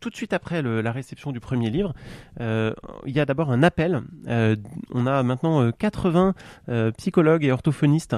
tout 0.00 0.10
de 0.10 0.16
suite 0.16 0.32
après 0.32 0.62
la 0.62 0.92
réception 0.92 1.32
du 1.32 1.40
premier 1.40 1.70
livre, 1.70 1.92
euh, 2.40 2.72
il 3.04 3.14
y 3.14 3.20
a 3.20 3.26
d'abord 3.26 3.50
un 3.50 3.62
appel. 3.62 4.02
Euh, 4.28 4.56
on 4.92 5.06
a 5.06 5.22
maintenant 5.22 5.62
euh, 5.62 5.70
80 5.70 6.34
euh, 6.68 6.92
psychologues 6.92 7.44
et 7.44 7.52
orthophonistes 7.52 8.16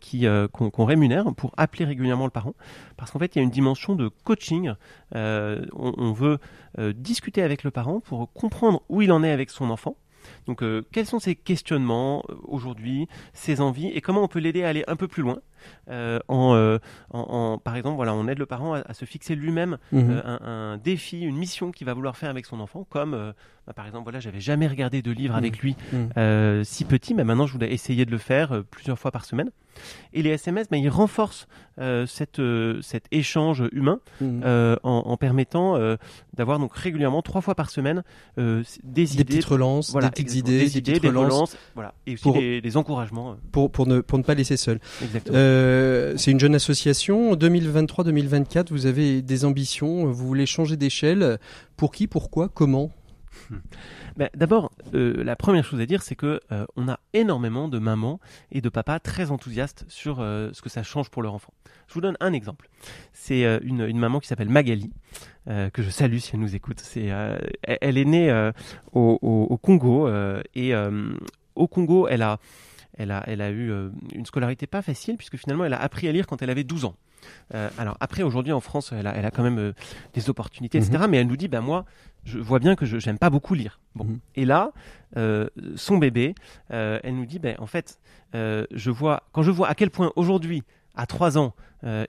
qui 0.00 0.26
qu'on 0.52 0.84
rémunère 0.84 1.32
pour 1.36 1.52
appeler 1.56 1.84
régulièrement 1.84 2.24
le 2.24 2.30
parent, 2.30 2.54
parce 2.96 3.10
qu'en 3.10 3.18
fait 3.18 3.36
il 3.36 3.38
y 3.38 3.40
a 3.40 3.44
une 3.44 3.50
dimension 3.50 3.94
de 3.94 4.08
coaching. 4.24 4.72
On, 5.14 5.62
on 5.74 6.12
veut 6.12 6.38
discuter 6.94 7.42
avec 7.42 7.62
le 7.64 7.70
parent 7.70 8.00
pour 8.00 8.32
comprendre 8.32 8.82
où 8.88 9.02
il 9.02 9.12
en 9.12 9.22
est 9.22 9.30
avec 9.30 9.50
son 9.50 9.70
enfant. 9.70 9.96
Donc, 10.46 10.64
quels 10.92 11.06
sont 11.06 11.18
ses 11.18 11.34
questionnements 11.34 12.24
aujourd'hui, 12.44 13.08
ses 13.32 13.60
envies, 13.60 13.88
et 13.88 14.00
comment 14.00 14.22
on 14.22 14.28
peut 14.28 14.38
l'aider 14.38 14.62
à 14.62 14.68
aller 14.68 14.84
un 14.86 14.96
peu 14.96 15.08
plus 15.08 15.22
loin 15.22 15.40
en, 15.88 16.54
euh, 16.54 16.78
en, 17.10 17.20
en- 17.20 17.58
par 17.58 17.76
exemple, 17.76 17.96
voilà, 17.96 18.14
on 18.14 18.26
aide 18.28 18.38
le 18.38 18.46
parent 18.46 18.74
à, 18.74 18.78
à 18.80 18.94
se 18.94 19.04
fixer 19.04 19.34
lui-même 19.34 19.78
Mhm. 19.92 20.10
euh, 20.10 20.22
un, 20.24 20.72
un 20.72 20.76
défi, 20.78 21.20
une 21.22 21.36
mission 21.36 21.72
qu'il 21.72 21.86
va 21.86 21.94
vouloir 21.94 22.16
faire 22.16 22.30
avec 22.30 22.46
son 22.46 22.60
enfant, 22.60 22.86
comme 22.88 23.14
euh, 23.14 23.32
bah, 23.66 23.72
par 23.72 23.86
exemple, 23.86 24.04
voilà, 24.04 24.20
j'avais 24.20 24.40
jamais 24.40 24.66
regardé 24.66 25.02
de 25.02 25.10
livre 25.12 25.34
avec 25.36 25.58
lui 25.58 25.76
Mhm. 25.92 26.08
euh, 26.16 26.64
si 26.64 26.84
petit, 26.84 27.14
mais 27.14 27.24
maintenant 27.24 27.46
je 27.46 27.52
voulais 27.52 27.72
essayer 27.72 28.04
de 28.04 28.10
le 28.10 28.18
faire 28.18 28.52
euh, 28.52 28.62
plusieurs 28.62 28.98
fois 28.98 29.10
par 29.10 29.24
semaine. 29.24 29.50
Et 30.12 30.22
les 30.22 30.30
SMS, 30.30 30.68
bah, 30.70 30.76
ils 30.76 30.90
renforcent 30.90 31.48
euh, 31.78 32.04
cette, 32.06 32.40
euh, 32.40 32.82
cet 32.82 33.06
échange 33.10 33.64
humain 33.72 34.00
Mhm. 34.20 34.42
euh, 34.44 34.76
en, 34.82 35.02
en 35.06 35.16
permettant 35.16 35.76
euh, 35.76 35.96
d'avoir 36.34 36.58
donc 36.58 36.74
régulièrement 36.74 37.22
trois 37.22 37.40
fois 37.40 37.54
par 37.54 37.70
semaine 37.70 38.02
euh, 38.38 38.62
des, 38.82 39.04
des 39.04 39.14
idées, 39.14 39.24
petites 39.24 39.44
relances, 39.46 39.90
voilà, 39.90 40.08
des 40.08 40.12
petites 40.12 40.34
idées, 40.34 40.58
des 40.58 40.64
des 40.64 40.78
idées, 40.78 40.92
petites 40.92 41.06
relances 41.06 41.24
relances, 41.32 41.56
voilà, 41.74 41.94
et 42.06 42.14
aussi 42.14 42.22
pour- 42.22 42.34
des, 42.34 42.60
des 42.60 42.76
encouragements. 42.76 43.30
euh, 43.32 43.34
pour, 43.50 43.70
pour, 43.72 43.86
ne, 43.86 44.00
pour 44.00 44.18
ne 44.18 44.24
pas 44.24 44.34
laisser 44.34 44.58
seul. 44.58 44.78
Euh, 45.52 46.14
c'est 46.16 46.30
une 46.30 46.40
jeune 46.40 46.54
association. 46.54 47.32
En 47.32 47.36
2023-2024, 47.36 48.68
vous 48.70 48.86
avez 48.86 49.22
des 49.22 49.44
ambitions. 49.44 50.06
Vous 50.06 50.26
voulez 50.26 50.46
changer 50.46 50.76
d'échelle. 50.76 51.38
Pour 51.76 51.92
qui 51.92 52.06
Pourquoi 52.06 52.48
Comment? 52.48 52.90
Ben, 54.18 54.28
D'abord, 54.34 54.72
euh, 54.92 55.24
la 55.24 55.36
première 55.36 55.64
chose 55.64 55.80
à 55.80 55.86
dire, 55.86 56.02
c'est 56.02 56.16
que 56.16 56.38
euh, 56.52 56.66
on 56.76 56.86
a 56.86 57.00
énormément 57.14 57.68
de 57.68 57.78
mamans 57.78 58.20
et 58.50 58.60
de 58.60 58.68
papas 58.68 59.00
très 59.00 59.30
enthousiastes 59.30 59.86
sur 59.88 60.18
ce 60.18 60.60
que 60.60 60.68
ça 60.68 60.82
change 60.82 61.08
pour 61.08 61.22
leur 61.22 61.32
enfant. 61.32 61.54
Je 61.88 61.94
vous 61.94 62.02
donne 62.02 62.18
un 62.20 62.34
exemple. 62.34 62.68
C'est 63.14 63.42
une, 63.62 63.98
maman 63.98 64.20
qui 64.20 64.28
s'appelle 64.28 64.50
Magali, 64.50 64.90
que 65.46 65.82
je 65.82 65.88
salue 65.88 66.18
si 66.18 66.32
elle 66.34 66.40
nous 66.40 66.54
écoute. 66.54 66.82
Elle, 66.94 67.96
est 67.96 68.04
née 68.04 68.50
au, 68.92 69.58
Congo 69.62 70.10
et 70.54 70.74
au 71.54 71.68
Congo, 71.68 72.06
elle 72.06 72.20
a, 72.20 72.38
elle 72.94 73.10
a, 73.10 73.22
elle 73.26 73.40
a 73.40 73.50
eu 73.50 73.70
euh, 73.70 73.90
une 74.14 74.26
scolarité 74.26 74.66
pas 74.66 74.82
facile 74.82 75.16
puisque 75.16 75.36
finalement, 75.36 75.64
elle 75.64 75.72
a 75.72 75.80
appris 75.80 76.08
à 76.08 76.12
lire 76.12 76.26
quand 76.26 76.42
elle 76.42 76.50
avait 76.50 76.64
12 76.64 76.84
ans. 76.84 76.94
Euh, 77.54 77.70
alors 77.78 77.96
après, 78.00 78.22
aujourd'hui 78.22 78.52
en 78.52 78.60
France, 78.60 78.92
elle 78.92 79.06
a, 79.06 79.14
elle 79.16 79.24
a 79.24 79.30
quand 79.30 79.42
même 79.42 79.58
euh, 79.58 79.72
des 80.12 80.28
opportunités, 80.28 80.78
etc. 80.78 81.04
Mais 81.08 81.18
elle 81.18 81.26
nous 81.28 81.36
dit, 81.36 81.48
ben 81.48 81.60
moi, 81.60 81.84
je 82.24 82.38
vois 82.38 82.58
bien 82.58 82.74
que 82.74 82.84
je 82.84 82.98
j'aime 82.98 83.18
pas 83.18 83.30
beaucoup 83.30 83.54
lire. 83.54 83.80
Bon. 83.94 84.04
Mhm. 84.04 84.18
Et 84.34 84.44
là, 84.44 84.72
euh, 85.16 85.48
son 85.76 85.98
bébé, 85.98 86.34
elle 86.70 87.14
nous 87.14 87.26
dit, 87.26 87.38
ben 87.38 87.56
en 87.58 87.66
fait, 87.66 88.00
je 88.34 88.90
vois 88.90 89.24
quand 89.32 89.42
je 89.42 89.50
vois 89.50 89.68
à 89.68 89.74
quel 89.74 89.90
point 89.90 90.12
aujourd'hui 90.16 90.62
à 90.94 91.06
3 91.06 91.38
ans, 91.38 91.54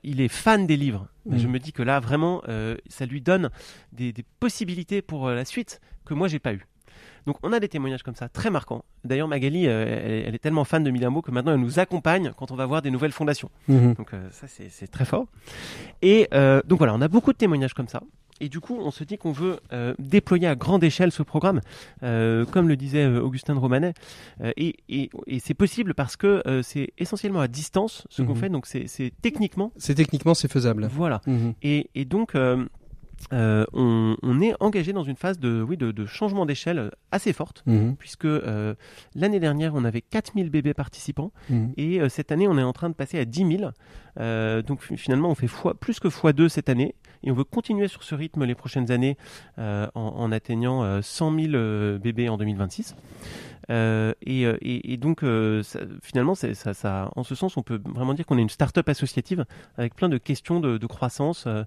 il 0.02 0.20
est 0.20 0.28
fan 0.28 0.66
des 0.66 0.76
livres, 0.76 1.08
Mm. 1.26 1.38
je 1.38 1.48
me 1.48 1.58
dis 1.58 1.72
que 1.72 1.82
là, 1.82 2.00
vraiment, 2.00 2.42
ça 2.88 3.06
lui 3.06 3.20
donne 3.20 3.50
des, 3.92 4.12
des 4.12 4.24
possibilités 4.40 5.02
pour 5.02 5.28
la 5.30 5.44
suite 5.44 5.80
que 6.04 6.14
moi, 6.14 6.28
j'ai 6.28 6.38
pas 6.38 6.52
eu. 6.52 6.66
Donc, 7.26 7.36
on 7.42 7.52
a 7.52 7.60
des 7.60 7.68
témoignages 7.68 8.02
comme 8.02 8.14
ça, 8.14 8.28
très 8.28 8.50
marquants. 8.50 8.84
D'ailleurs, 9.04 9.28
Magali, 9.28 9.66
euh, 9.66 9.84
elle, 9.86 10.26
elle 10.28 10.34
est 10.34 10.38
tellement 10.38 10.64
fan 10.64 10.84
de 10.84 10.90
Milamo 10.90 11.22
que 11.22 11.30
maintenant, 11.30 11.52
elle 11.54 11.60
nous 11.60 11.78
accompagne 11.78 12.32
quand 12.36 12.50
on 12.50 12.56
va 12.56 12.66
voir 12.66 12.82
des 12.82 12.90
nouvelles 12.90 13.12
fondations. 13.12 13.50
Mhm. 13.68 13.94
Donc, 13.94 14.12
euh, 14.12 14.28
ça, 14.30 14.46
c'est 14.46 14.86
très 14.88 15.04
fort. 15.04 15.26
Et 16.02 16.28
euh, 16.34 16.60
donc, 16.66 16.78
voilà, 16.78 16.94
on 16.94 17.00
a 17.00 17.08
beaucoup 17.08 17.32
de 17.32 17.38
témoignages 17.38 17.74
comme 17.74 17.88
ça. 17.88 18.02
Et 18.40 18.48
du 18.48 18.58
coup, 18.60 18.76
on 18.80 18.90
se 18.90 19.04
dit 19.04 19.16
qu'on 19.16 19.30
veut 19.30 19.60
déployer 20.00 20.48
à 20.48 20.56
grande 20.56 20.82
échelle 20.82 21.12
ce 21.12 21.22
programme, 21.22 21.60
comme 22.00 22.68
le 22.68 22.74
disait 22.76 23.06
Augustin 23.06 23.54
de 23.54 23.60
Romanet. 23.60 23.94
Et 24.56 24.74
et- 24.88 25.08
et 25.28 25.38
c'est 25.38 25.54
possible 25.54 25.94
parce 25.94 26.16
que 26.16 26.42
c'est 26.64 26.88
essentiellement 26.98 27.40
à 27.40 27.46
distance 27.46 28.04
ce 28.10 28.22
qu'on 28.22 28.34
Mhm. 28.34 28.40
fait. 28.40 28.48
Donc, 28.48 28.66
c'est 28.66 29.12
techniquement. 29.22 29.70
C'est 29.76 29.94
techniquement 29.94 30.34
c'est 30.34 30.50
faisable. 30.50 30.88
Voilà. 30.90 31.20
Mhm. 31.28 31.54
Et, 31.62 31.88
et 31.94 32.04
donc, 32.04 32.32
euh, 33.32 33.64
on, 33.72 34.16
on 34.22 34.40
est 34.40 34.54
engagé 34.60 34.92
dans 34.92 35.02
une 35.02 35.16
phase 35.16 35.38
de, 35.38 35.62
oui, 35.62 35.76
de, 35.76 35.92
de 35.92 36.06
changement 36.06 36.46
d'échelle 36.46 36.90
assez 37.10 37.32
forte, 37.32 37.62
Mhm. 37.66 37.96
puisque 37.96 38.24
euh, 38.26 38.74
l'année 39.14 39.40
dernière, 39.40 39.74
on 39.74 39.84
avait 39.84 40.02
4000 40.02 40.50
bébés 40.50 40.74
participants, 40.74 41.32
Mhm. 41.50 41.72
et 41.76 42.00
euh, 42.00 42.08
cette 42.08 42.30
année, 42.32 42.46
on 42.48 42.58
est 42.58 42.62
en 42.62 42.72
train 42.72 42.88
de 42.90 42.94
passer 42.94 43.18
à 43.18 43.24
10 43.24 43.56
000. 43.58 43.70
Euh, 44.20 44.62
donc 44.62 44.82
fi- 44.82 44.96
finalement, 44.96 45.30
on 45.30 45.34
fait 45.34 45.46
fois, 45.48 45.74
plus 45.74 45.98
que 46.00 46.08
x2 46.08 46.48
cette 46.48 46.68
année, 46.68 46.94
et 47.22 47.30
on 47.30 47.34
veut 47.34 47.44
continuer 47.44 47.88
sur 47.88 48.02
ce 48.02 48.14
rythme 48.14 48.44
les 48.44 48.54
prochaines 48.54 48.90
années 48.92 49.16
en, 49.58 49.88
en 49.94 50.30
atteignant 50.32 50.82
euh, 50.84 51.00
100 51.02 51.34
000 51.40 51.54
euh, 51.54 51.98
bébés 51.98 52.28
en 52.28 52.36
2026. 52.36 52.94
Euh, 53.70 54.12
et, 54.22 54.42
et- 54.42 54.92
et 54.92 54.96
donc, 54.98 55.22
euh, 55.22 55.62
ça- 55.62 55.80
finalement, 56.02 56.34
c'est- 56.34 56.52
ça, 56.52 56.74
ça, 56.74 57.10
en 57.16 57.22
ce 57.22 57.34
sens, 57.34 57.56
on 57.56 57.62
peut 57.62 57.80
vraiment 57.94 58.12
dire 58.12 58.26
qu'on 58.26 58.36
est 58.36 58.42
une 58.42 58.50
start-up 58.50 58.86
associative 58.90 59.46
avec 59.78 59.94
plein 59.94 60.10
de 60.10 60.18
questions 60.18 60.60
de, 60.60 60.76
de 60.76 60.86
croissance 60.86 61.44
euh, 61.46 61.64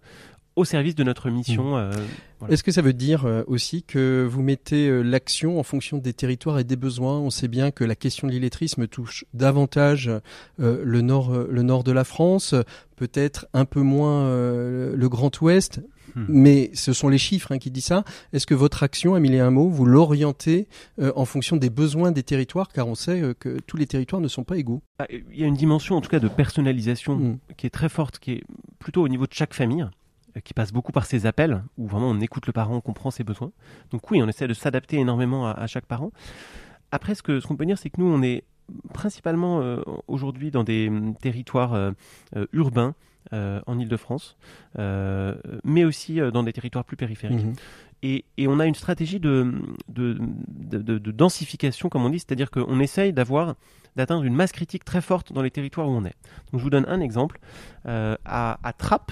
au 0.58 0.66
service 0.66 0.96
de 0.96 1.04
notre 1.04 1.30
mission. 1.30 1.78
euh, 1.78 1.92
voilà. 2.40 2.54
Est-ce 2.54 2.64
que 2.64 2.72
ça 2.72 2.82
veut 2.82 2.92
dire 2.94 3.26
euh, 3.26 3.44
aussi 3.48 3.84
que 3.84 4.28
vous 4.30 4.42
mettez 4.42 4.88
euh, 4.90 5.02
l'action 5.02 5.60
en 5.60 5.64
fonction 5.64 5.98
des 6.00 6.14
territoires 6.14 6.60
et 6.60 6.64
des 6.66 6.76
besoins? 6.76 7.20
On 7.20 7.30
sait 7.30 7.48
bien 7.48 7.72
que 7.72 7.84
la 7.86 7.96
question 7.96 8.28
de 8.28 8.34
l'illettrisme 8.34 8.88
touche 8.88 9.24
davantage 9.34 10.10
euh, 10.60 10.82
le 10.84 11.02
nord, 11.02 11.34
euh, 11.34 11.48
le 11.50 11.62
nord 11.62 11.84
de 11.84 11.92
la 11.92 12.04
France, 12.04 12.54
peut-être 12.96 13.48
un 13.54 13.66
peu 13.66 13.82
moins 13.82 14.24
euh, 14.26 14.96
le 14.96 15.10
Grand 15.10 15.40
Ouest, 15.42 15.80
Hmm. 16.16 16.24
mais 16.30 16.72
ce 16.74 16.94
sont 16.94 17.10
les 17.10 17.18
chiffres 17.18 17.52
hein, 17.52 17.60
qui 17.60 17.70
disent 17.70 17.86
ça. 17.86 18.06
Est-ce 18.32 18.48
que 18.48 18.56
votre 18.56 18.82
action, 18.82 19.14
Amélie 19.14 19.40
un 19.40 19.52
mot, 19.52 19.68
vous 19.70 19.86
l'orientez 19.86 20.68
euh, 21.00 21.12
en 21.18 21.26
fonction 21.26 21.58
des 21.58 21.70
besoins 21.70 22.12
des 22.14 22.24
territoires, 22.24 22.70
car 22.70 22.88
on 22.88 22.96
sait 22.96 23.22
euh, 23.22 23.34
que 23.38 23.60
tous 23.68 23.76
les 23.76 23.86
territoires 23.88 24.22
ne 24.22 24.30
sont 24.30 24.46
pas 24.46 24.56
égaux. 24.56 24.82
Ah, 25.00 25.06
Il 25.10 25.38
y 25.38 25.44
a 25.44 25.48
une 25.48 25.56
dimension, 25.58 25.96
en 25.98 26.02
tout 26.02 26.10
cas, 26.10 26.20
de 26.22 26.30
personnalisation 26.30 27.18
Mm. 27.18 27.38
qui 27.58 27.68
est 27.68 27.72
très 27.72 27.90
forte, 27.90 28.20
qui 28.20 28.32
est 28.32 28.44
plutôt 28.80 29.04
au 29.04 29.10
niveau 29.10 29.26
de 29.28 29.34
chaque 29.34 29.54
famille, 29.54 29.82
euh, 29.84 29.88
qui 30.44 30.54
passe 30.54 30.72
beaucoup 30.72 30.92
par 30.92 31.06
ses 31.06 31.26
appels, 31.26 31.64
où 31.78 31.88
vraiment 31.88 32.10
on 32.10 32.20
écoute 32.20 32.48
le 32.48 32.54
parent, 32.54 32.76
on 32.76 32.82
comprend 32.82 33.12
ses 33.12 33.24
besoins. 33.24 33.52
Donc 33.92 34.10
oui, 34.12 34.22
on 34.22 34.28
essaie 34.28 34.48
de 34.48 34.54
s'adapter 34.54 34.98
énormément 34.98 35.48
à, 35.48 35.52
à 35.52 35.68
chaque 35.68 35.86
parent. 35.86 36.12
Après, 36.92 37.16
ce 37.16 37.22
qu'on 37.46 37.56
peut 37.56 37.66
dire, 37.66 37.78
c'est 37.78 37.90
que 37.90 38.00
nous, 38.02 38.08
on 38.08 38.22
est 38.22 38.44
principalement 38.94 39.62
euh, 39.62 39.82
aujourd'hui 40.08 40.52
dans 40.52 40.64
des 40.64 40.88
hum, 40.90 41.16
territoires 41.16 41.74
euh, 41.74 41.92
euh, 42.36 42.46
urbains. 42.54 42.96
euh, 43.34 43.60
en 43.68 43.78
Ile-de-France, 43.78 44.38
mais 45.66 45.84
aussi 45.84 46.20
dans 46.32 46.44
des 46.44 46.54
territoires 46.54 46.86
plus 46.86 46.96
périphériques. 46.96 47.44
Mhm. 47.44 47.54
Et, 48.02 48.24
et 48.38 48.48
on 48.48 48.58
a 48.62 48.66
une 48.66 48.76
stratégie 48.76 49.20
de, 49.20 49.54
de, 49.90 50.18
de, 50.48 50.78
de- 50.82 50.98
de 50.98 51.12
densification, 51.12 51.90
comme 51.90 52.06
on 52.06 52.10
dit, 52.10 52.20
c'est-à-dire 52.20 52.50
qu'on 52.52 52.80
essaye 52.80 53.12
d'avoir 53.12 53.56
d'atteindre 53.98 54.24
une 54.24 54.34
masse 54.36 54.54
critique 54.54 54.86
très 54.86 55.02
forte 55.02 55.34
dans 55.34 55.42
les 55.42 55.52
territoires 55.52 55.90
où 55.90 55.92
on 55.92 56.06
est. 56.06 56.16
Donc 56.52 56.60
je 56.60 56.64
vous 56.64 56.70
donne 56.70 56.86
un 56.88 57.02
exemple. 57.02 57.40
À, 57.86 58.60
à 58.64 58.74
Trappes, 58.74 59.12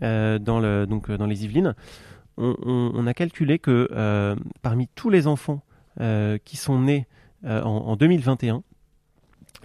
dans, 0.00 0.60
le, 0.60 0.86
donc, 0.86 1.10
euh, 1.10 1.16
dans 1.18 1.26
les 1.26 1.44
Yvelines, 1.44 1.74
on, 2.36 2.54
on- 2.62 2.92
on 2.94 3.06
a 3.06 3.14
calculé 3.14 3.58
que 3.58 3.88
euh, 3.92 4.36
parmi 4.62 4.88
tous 4.94 5.10
les 5.10 5.26
enfants 5.26 5.62
euh, 6.00 6.38
qui 6.44 6.56
sont 6.56 6.80
nés 6.80 7.06
euh, 7.44 7.62
en, 7.62 7.68
en 7.88 7.96
2021, 7.96 8.62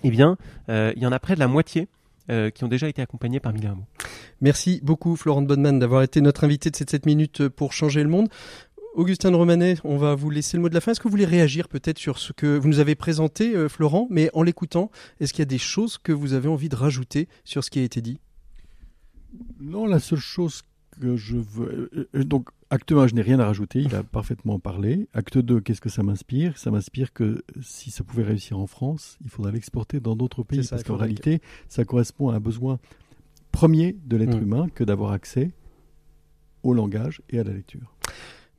eh 0.04 0.10
bien, 0.10 0.38
euh, 0.70 0.92
il 0.96 1.02
y 1.02 1.06
en 1.06 1.12
a 1.12 1.20
près 1.20 1.36
de 1.36 1.40
la 1.40 1.48
moitié 1.48 1.88
euh, 2.32 2.50
qui 2.50 2.64
ont 2.64 2.68
déjà 2.68 2.88
été 2.88 3.02
accompagnés 3.02 3.40
par 3.40 3.54
Mille. 3.54 3.72
Merci 4.42 4.80
beaucoup, 4.84 5.16
Florent 5.16 5.42
Bodman, 5.44 5.78
d'avoir 5.80 6.02
été 6.04 6.20
notre 6.22 6.44
invité 6.44 6.70
de 6.70 6.76
cette 6.76 6.90
7 6.90 7.06
minutes 7.06 7.48
pour 7.48 7.74
changer 7.74 8.02
le 8.04 8.10
monde. 8.10 8.28
Augustin 8.96 9.32
de 9.32 9.36
Romanet, 9.36 9.78
on 9.84 9.98
va 9.98 10.14
vous 10.14 10.30
laisser 10.30 10.56
le 10.58 10.62
mot 10.62 10.70
de 10.70 10.74
la 10.76 10.82
fin. 10.82 10.92
Est-ce 10.92 11.00
que 11.00 11.06
vous 11.06 11.12
voulez 11.12 11.26
réagir 11.26 11.68
peut-être 11.68 11.98
sur 11.98 12.20
ce 12.20 12.32
que 12.32 12.58
vous 12.58 12.68
nous 12.68 12.80
avez 12.80 12.94
présenté, 12.96 13.56
euh, 13.56 13.68
Florent? 13.68 14.08
Mais 14.12 14.30
en 14.34 14.44
l'écoutant, 14.44 14.92
est-ce 15.20 15.34
qu'il 15.34 15.42
y 15.42 15.44
a 15.44 15.46
des 15.46 15.58
choses 15.58 15.98
que 15.98 16.12
vous 16.12 16.34
avez 16.34 16.48
envie 16.48 16.70
de 16.70 16.76
rajouter 16.76 17.28
sur 17.44 17.64
ce 17.64 17.72
qui 17.72 17.80
a 17.80 17.84
été 17.84 18.02
dit? 18.02 18.20
Non, 19.60 19.86
la 19.86 20.00
seule 20.00 20.20
chose 20.20 20.64
que 21.00 21.16
je 21.16 21.38
veux. 21.38 21.90
euh, 21.96 22.10
euh, 22.16 22.24
Donc, 22.24 22.50
acte 22.70 22.92
1, 22.92 23.08
je 23.08 23.16
n'ai 23.16 23.22
rien 23.22 23.40
à 23.40 23.46
rajouter, 23.46 23.80
il 23.80 23.96
a 23.96 24.04
parfaitement 24.04 24.60
parlé. 24.60 25.08
Acte 25.14 25.38
2, 25.40 25.60
qu'est-ce 25.62 25.82
que 25.82 25.90
ça 25.90 26.04
m'inspire? 26.04 26.58
Ça 26.58 26.70
m'inspire 26.72 27.14
que 27.14 27.44
si 27.62 27.90
ça 27.92 28.04
pouvait 28.04 28.24
réussir 28.24 28.60
en 28.60 28.68
France, 28.68 29.18
il 29.24 29.30
faudrait 29.30 29.52
l'exporter 29.54 30.00
dans 30.00 30.16
d'autres 30.16 30.44
pays. 30.44 30.64
Ça, 30.64 30.76
parce 30.76 30.84
qu'en 30.84 30.98
réalité, 30.98 31.42
ça 31.70 31.84
correspond 31.86 32.30
à 32.30 32.36
un 32.36 32.40
besoin 32.40 32.80
premier 33.52 33.96
de 34.06 34.18
l'être 34.18 34.38
Mm. 34.38 34.44
humain 34.44 34.68
que 34.74 34.84
d'avoir 34.84 35.12
accès 35.12 35.52
au 36.64 36.74
langage 36.74 37.22
et 37.30 37.40
à 37.40 37.44
la 37.44 37.54
lecture. 37.54 37.94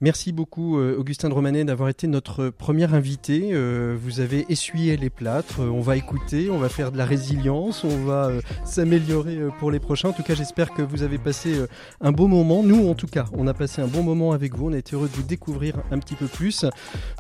Merci 0.01 0.32
beaucoup, 0.32 0.80
euh, 0.80 0.97
Augustin 0.99 1.28
de 1.28 1.34
Romanet, 1.34 1.64
d'avoir 1.64 1.88
été 1.88 2.09
notre 2.09 2.49
premier 2.49 2.92
invité. 2.92 3.51
Euh, 3.53 3.97
vous 3.97 4.18
avez 4.18 4.45
essuyé 4.49 4.97
les 4.97 5.09
plâtres. 5.09 5.61
On 5.61 5.80
va 5.80 5.97
écouter, 5.97 6.51
on 6.51 6.59
va 6.59 6.68
faire 6.68 6.90
de 6.90 6.99
la 6.99 7.05
résilience, 7.05 7.84
on 7.84 8.05
va 8.05 8.26
euh, 8.26 8.40
s'améliorer 8.64 9.38
pour 9.61 9.70
les 9.70 9.78
prochains. 9.78 10.09
En 10.09 10.12
tout 10.12 10.24
cas, 10.24 10.34
j'espère 10.34 10.74
que 10.74 10.82
vous 10.82 11.05
avez 11.05 11.18
passé 11.18 11.64
un 12.01 12.11
beau 12.11 12.26
moment. 12.26 12.64
Nous, 12.64 12.88
en 12.88 12.95
tout 12.95 13.07
cas, 13.07 13.26
on 13.34 13.47
a 13.47 13.55
passé 13.55 13.82
un 13.82 13.86
bon 13.86 14.03
moment 14.03 14.32
avec 14.32 14.57
vous. 14.57 14.68
On 14.68 14.72
a 14.72 14.78
été 14.78 14.97
heureux 14.97 15.09
de 15.09 15.14
vous 15.14 15.22
découvrir 15.22 15.76
un 15.92 16.01
petit 16.01 16.16
peu 16.16 16.26
plus. 16.26 16.64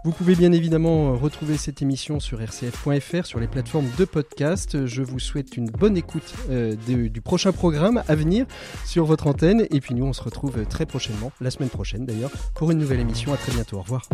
Vous 0.04 0.10
pouvez 0.10 0.34
bien 0.34 0.50
évidemment 0.50 1.16
retrouver 1.16 1.56
cette 1.56 1.80
émission 1.80 2.18
sur 2.18 2.40
rcf.fr, 2.40 3.24
sur 3.24 3.38
les 3.38 3.46
plateformes 3.48 3.88
de 3.96 4.04
podcast. 4.04 4.84
Je 4.84 5.02
vous 5.02 5.20
souhaite 5.20 5.56
une 5.56 5.70
bonne 5.70 5.96
écoute 5.96 6.34
du 6.88 7.20
prochain 7.20 7.52
programme 7.52 8.02
à 8.08 8.16
venir 8.16 8.46
sur 8.84 9.04
votre 9.04 9.28
antenne. 9.28 9.64
Et 9.70 9.80
puis 9.80 9.94
nous, 9.94 10.06
on 10.06 10.12
se 10.12 10.22
retrouve 10.22 10.66
très 10.66 10.86
prochainement, 10.86 11.30
la 11.40 11.52
semaine 11.52 11.70
prochaine 11.70 12.04
d'ailleurs, 12.04 12.32
pour 12.64 12.70
une 12.70 12.78
nouvelle 12.78 13.00
émission. 13.00 13.34
À 13.34 13.36
très 13.36 13.52
bientôt. 13.52 13.76
Au 13.76 13.82
revoir. 13.82 14.08